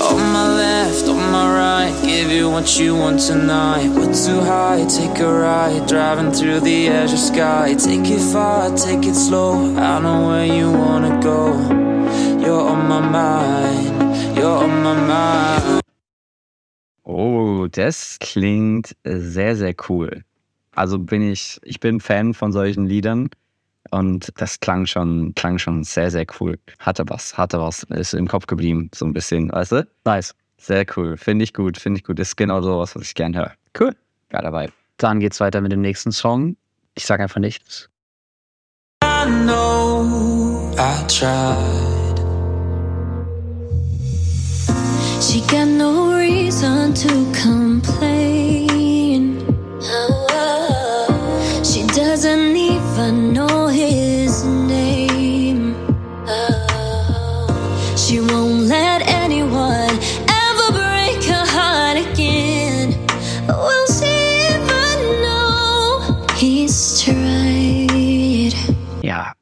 [0.00, 3.88] On my left, on my right, give you what you want tonight.
[3.94, 7.74] We're too high, take a ride, driving through the azure sky.
[7.74, 9.76] Take it far, take it slow.
[9.76, 11.52] I know where you wanna go.
[12.40, 15.82] You're on my mind, you're on my mind.
[17.04, 20.24] Oh, das klingt sehr, sehr cool.
[20.74, 23.28] Also bin ich, ich bin Fan von solchen Liedern
[23.92, 26.58] und das klang schon, klang schon sehr, sehr cool.
[26.78, 29.86] Hatte was, hatte was, ist im Kopf geblieben, so ein bisschen, weißt du?
[30.04, 30.34] Nice.
[30.58, 32.18] Sehr cool, finde ich gut, finde ich gut.
[32.18, 33.52] Ist genau sowas, was ich gern höre.
[33.78, 33.94] Cool.
[34.28, 34.72] Geiler Vibe.
[34.96, 36.56] Dann geht's weiter mit dem nächsten Song.
[36.94, 37.88] Ich sage einfach nichts.
[39.02, 42.18] I know I tried.
[45.20, 48.11] She got no reason to complain.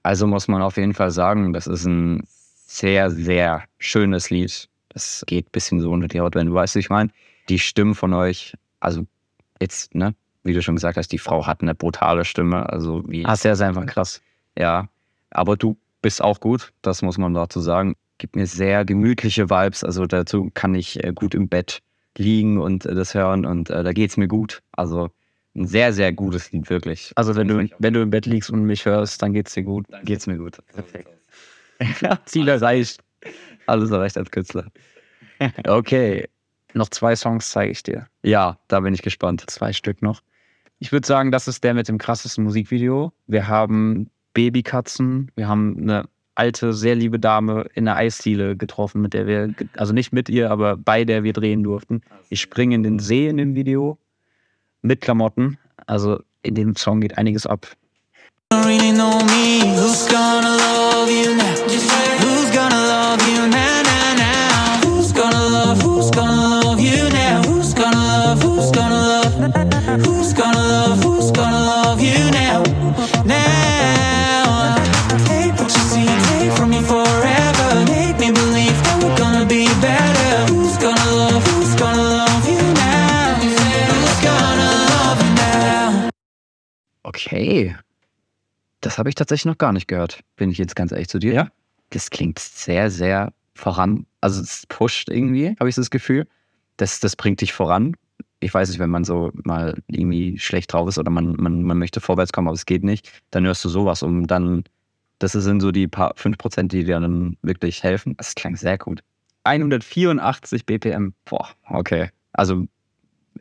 [0.03, 2.23] Also muss man auf jeden Fall sagen, das ist ein
[2.67, 4.69] sehr, sehr schönes Lied.
[4.89, 7.11] Das geht ein bisschen so unter die Haut, wenn du weißt, wie ich meine.
[7.49, 9.07] Die Stimmen von euch, also
[9.61, 12.69] jetzt, ne, wie du schon gesagt hast, die Frau hat eine brutale Stimme.
[12.69, 13.25] Also wie.
[13.27, 14.21] Ah, der ist einfach krass.
[14.57, 14.89] Ja,
[15.31, 17.95] aber du bist auch gut, das muss man dazu sagen.
[18.19, 21.81] Gibt mir sehr gemütliche Vibes, also dazu kann ich äh, gut im Bett
[22.19, 24.63] liegen und äh, das hören und äh, da geht's mir gut.
[24.73, 25.11] Also
[25.55, 27.13] ein sehr, sehr gutes Lied, wirklich.
[27.17, 29.87] Also wenn du, wenn du im Bett liegst und mich hörst, dann geht's dir gut.
[30.05, 30.59] Geht's mir gut.
[32.27, 33.03] Ziel erreicht.
[33.67, 34.67] Alles erreicht als Künstler.
[35.67, 36.29] Okay,
[36.75, 38.07] noch zwei Songs zeige ich dir.
[38.23, 39.43] Ja, da bin ich gespannt.
[39.49, 40.21] Zwei Stück noch.
[40.81, 43.13] Ich würde sagen, das ist der mit dem krassesten Musikvideo.
[43.27, 49.15] Wir haben Babykatzen, wir haben eine alte, sehr liebe Dame in der Eisdiele getroffen, mit
[49.15, 52.03] der wir, also nicht mit ihr, aber bei der wir drehen durften.
[52.29, 53.99] Ich springe in den See in dem Video
[54.83, 55.59] mit Klamotten.
[55.87, 57.67] Also in dem Song geht einiges ab.
[58.53, 59.77] really know me.
[59.77, 61.51] Who's gonna love you now?
[87.11, 87.77] Okay.
[88.81, 91.33] Das habe ich tatsächlich noch gar nicht gehört, bin ich jetzt ganz ehrlich zu dir.
[91.33, 91.49] Ja?
[91.91, 94.07] Das klingt sehr, sehr voran.
[94.21, 96.29] Also es pusht irgendwie, habe ich das Gefühl.
[96.77, 97.97] Das, das bringt dich voran.
[98.39, 101.79] Ich weiß nicht, wenn man so mal irgendwie schlecht drauf ist oder man, man, man
[101.79, 104.63] möchte vorwärts kommen, aber es geht nicht, dann hörst du sowas, um dann,
[105.19, 108.17] das sind so die paar 5%, die dir dann wirklich helfen.
[108.17, 109.03] Das klang sehr gut.
[109.45, 111.13] 184 BPM.
[111.25, 112.11] Boah, okay.
[112.33, 112.67] Also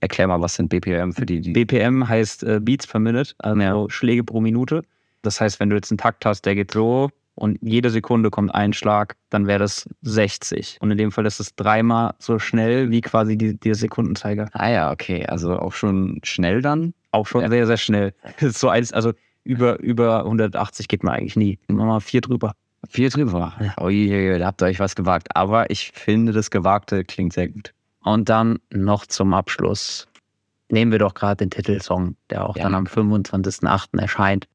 [0.02, 1.52] erklär mal, was sind BPM für die, die.
[1.54, 4.84] BPM heißt äh, Beats per Minute, also Schläge pro Minute.
[5.22, 8.54] Das heißt, wenn du jetzt einen Takt hast, der geht so und jede Sekunde kommt
[8.54, 10.78] ein Schlag, dann wäre das 60.
[10.82, 14.50] Und in dem Fall ist es dreimal so schnell wie quasi die, der Sekundenzeiger.
[14.54, 15.26] ah ja, okay.
[15.26, 16.94] Also auch schon schnell dann.
[17.12, 18.14] Auch schon sehr, sehr schnell.
[18.40, 19.14] Das ist so eins, also
[19.44, 21.60] über, über 180 geht man eigentlich nie.
[21.68, 22.54] Immer mal vier drüber.
[22.90, 23.54] Viel drüber.
[23.78, 25.36] Oh je, je, da habt ihr euch was gewagt.
[25.36, 27.74] Aber ich finde, das Gewagte klingt sehr gut.
[28.04, 30.08] Und dann noch zum Abschluss
[30.70, 32.64] nehmen wir doch gerade den Titelsong, der auch Ja.
[32.64, 34.00] dann am 25.08.
[34.00, 34.47] erscheint.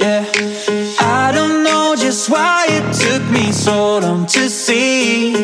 [0.00, 0.24] Yeah,
[1.00, 5.34] I don't know just why it took me so long to see.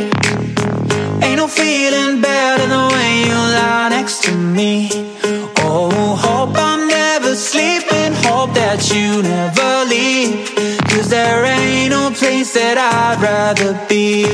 [1.22, 4.88] Ain't no feeling better than when you lie next to me.
[5.58, 10.50] Oh, hope I'm never sleeping, hope that you never leave.
[10.88, 14.24] Cause there ain't no place that I'd rather be.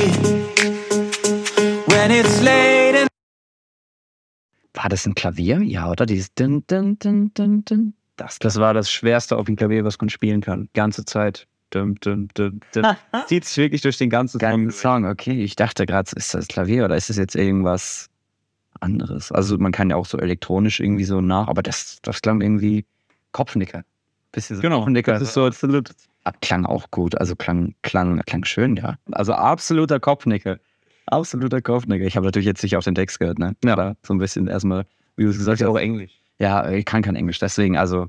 [4.73, 5.61] War das ein Klavier?
[5.61, 6.05] Ja, oder?
[6.05, 7.93] Dieses Dun, Dun, Dun, Dun, Dun.
[8.15, 10.69] Das, Das war das Schwerste auf dem Klavier, was man spielen kann.
[10.73, 11.47] Ganze Zeit.
[11.71, 12.85] Dum, dum, dum, dum.
[13.27, 14.71] Zieht sich wirklich durch den ganzen Song.
[14.71, 15.05] Song.
[15.05, 18.09] Okay, ich dachte gerade, ist das Klavier oder ist das jetzt irgendwas
[18.79, 19.33] anderes?
[19.33, 22.85] Also man kann ja auch so elektronisch irgendwie so nach, aber das, das klang irgendwie
[23.33, 23.83] Kopfnicker.
[24.31, 25.11] Bisschen so Genau, Kopfnicker.
[25.13, 25.89] das ist so absolut.
[26.23, 28.97] Ah, Klang auch gut, also klang, klang, klang schön, ja.
[29.11, 30.57] Also absoluter Kopfnicker.
[31.07, 32.05] Absoluter Kopfnicker.
[32.05, 33.55] Ich habe natürlich jetzt nicht auf den Text gehört, ne?
[33.63, 33.73] Ja.
[33.73, 34.85] Aber so ein bisschen erstmal,
[35.15, 35.67] wie du es gesagt hast.
[35.67, 36.11] auch Englisch.
[36.39, 38.07] Ja, ich kann kein Englisch, deswegen, also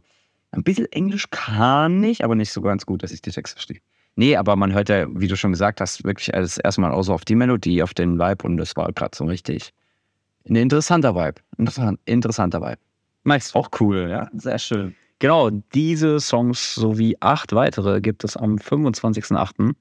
[0.51, 3.79] ein bisschen Englisch kann ich, aber nicht so ganz gut, dass ich die Texte verstehe.
[4.17, 7.15] Nee, aber man hört ja, wie du schon gesagt hast, wirklich alles erstmal auch so
[7.15, 9.73] auf die Melodie, auf den Vibe und das war gerade so richtig
[10.49, 11.41] ein interessanter Vibe.
[11.57, 12.79] Interessant, interessanter Vibe.
[13.25, 13.55] Nice.
[13.55, 14.29] Auch cool, ja.
[14.33, 14.95] Sehr schön.
[15.19, 19.75] Genau, diese Songs sowie acht weitere gibt es am 25.08.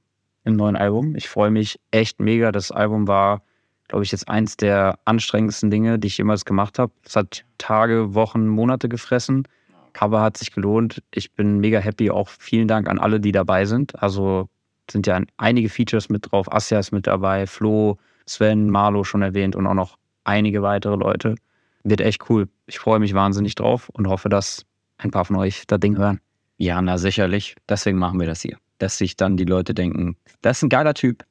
[0.48, 1.15] im neuen Album.
[1.15, 2.52] Ich freue mich echt mega.
[2.52, 3.41] Das Album war,
[3.90, 6.91] glaube ich, jetzt eins der anstrengendsten Dinge, die ich jemals gemacht habe.
[7.06, 9.48] Es hat Tage, Wochen, Monate gefressen.
[9.94, 11.03] Cover hat sich gelohnt.
[11.14, 12.10] Ich bin mega happy.
[12.10, 14.02] Auch vielen Dank an alle, die dabei sind.
[14.02, 14.48] Also
[14.90, 16.52] sind ja einige Features mit drauf.
[16.52, 21.36] Asja ist mit dabei, Flo, Sven, Marlo schon erwähnt und auch noch einige weitere Leute.
[21.84, 22.48] Wird echt cool.
[22.68, 24.65] Ich freue mich wahnsinnig drauf und hoffe, dass
[24.98, 26.22] ein paar von euch das Ding hören.
[26.57, 27.56] Ja, na sicherlich.
[27.68, 28.57] Deswegen machen wir das hier.
[28.79, 31.25] Dass sich dann die Leute denken, das ist ein geiler Typ.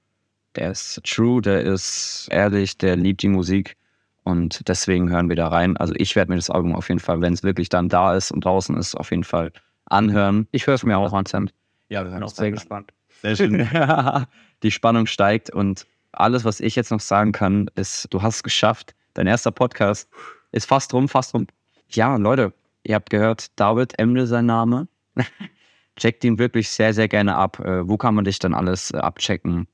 [0.56, 3.76] Der ist true, der ist ehrlich, der liebt die Musik.
[4.24, 5.76] Und deswegen hören wir da rein.
[5.76, 8.32] Also ich werde mir das Album auf jeden Fall, wenn es wirklich dann da ist
[8.32, 9.52] und draußen ist, auf jeden Fall
[9.84, 10.48] anhören.
[10.50, 11.48] Ich höre es mir auch an, Sam.
[11.88, 12.92] Ja, wir hören auch sehr gespannt.
[13.22, 13.68] Sehr schön.
[14.62, 18.42] Die Spannung steigt und alles, was ich jetzt noch sagen kann, ist, du hast es
[18.42, 18.94] geschafft.
[19.14, 20.08] Dein erster Podcast
[20.50, 21.46] ist fast rum, fast rum.
[21.90, 22.52] Ja, Leute,
[22.82, 24.88] ihr habt gehört, David Emle sein Name.
[25.96, 27.58] Checkt ihn wirklich sehr, sehr gerne ab.
[27.60, 29.66] Äh, wo kann man dich dann alles äh, abchecken?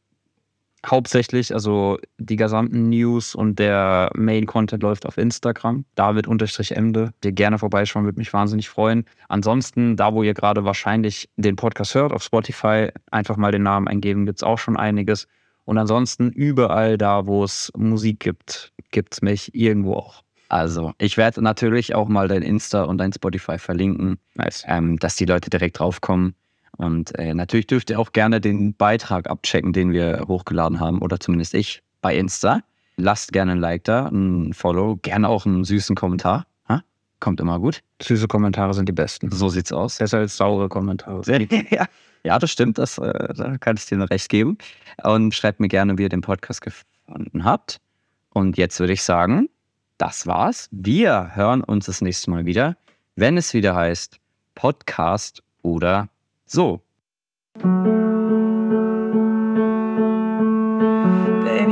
[0.84, 5.84] Hauptsächlich, also die gesamten News und der Main-Content läuft auf Instagram.
[5.94, 7.12] David-Emde.
[7.22, 9.04] Dir gerne vorbeischauen, würde mich wahnsinnig freuen.
[9.28, 13.86] Ansonsten, da wo ihr gerade wahrscheinlich den Podcast hört, auf Spotify, einfach mal den Namen
[13.86, 15.28] eingeben, gibt es auch schon einiges.
[15.64, 20.24] Und ansonsten überall da, wo es Musik gibt, gibt es mich irgendwo auch.
[20.52, 24.64] Also, ich werde natürlich auch mal dein Insta und dein Spotify verlinken, Nice.
[24.68, 26.34] ähm, dass die Leute direkt draufkommen.
[26.76, 31.18] Und äh, natürlich dürft ihr auch gerne den Beitrag abchecken, den wir hochgeladen haben, oder
[31.18, 32.60] zumindest ich bei Insta.
[32.98, 36.44] Lasst gerne ein Like da, ein Follow, gerne auch einen süßen Kommentar.
[36.68, 36.82] Ha?
[37.18, 37.80] Kommt immer gut.
[38.02, 39.30] Süße Kommentare sind die besten.
[39.30, 39.96] So sieht's aus.
[39.96, 41.22] Besser als saure Kommentare.
[41.70, 41.86] ja.
[42.24, 44.58] ja, das stimmt, das, äh, da kann ich dir noch recht geben.
[45.02, 47.80] Und schreibt mir gerne, wie ihr den Podcast gefunden habt.
[48.34, 49.48] Und jetzt würde ich sagen,
[50.02, 50.68] das war's.
[50.72, 52.76] Wir hören uns das nächste Mal wieder,
[53.14, 54.18] wenn es wieder heißt
[54.56, 56.08] Podcast oder
[56.44, 56.80] so.
[57.54, 57.72] Baby,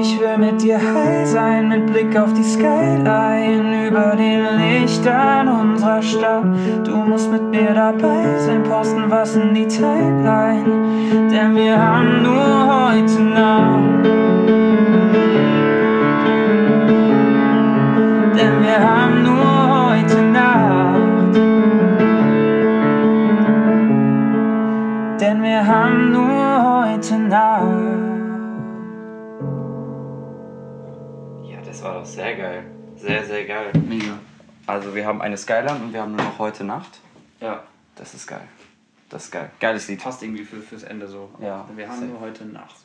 [0.01, 6.01] ich will mit dir high sein, mit Blick auf die Skyline, über den Lichtern unserer
[6.01, 6.45] Stadt.
[6.87, 12.93] Du musst mit mir dabei sein, posten was in die Timeline, denn wir haben nur
[12.93, 14.30] heute Nacht.
[18.41, 21.35] Denn wir haben nur heute Nacht.
[25.21, 27.67] Denn wir haben nur heute Nacht.
[31.51, 32.65] Ja, das war doch sehr geil.
[32.97, 33.73] Sehr, sehr geil.
[33.87, 34.19] Mega.
[34.67, 36.99] Also wir haben eine Skyline und wir haben nur noch heute Nacht.
[37.41, 37.63] Ja,
[37.97, 38.49] Das ist geil.
[39.11, 39.51] Das ist geil.
[39.61, 40.03] Geiles Lied.
[40.03, 41.29] passt irgendwie für, fürs Ende so.
[41.41, 41.67] Ja.
[41.77, 42.77] Wir haben nur heute Nacht.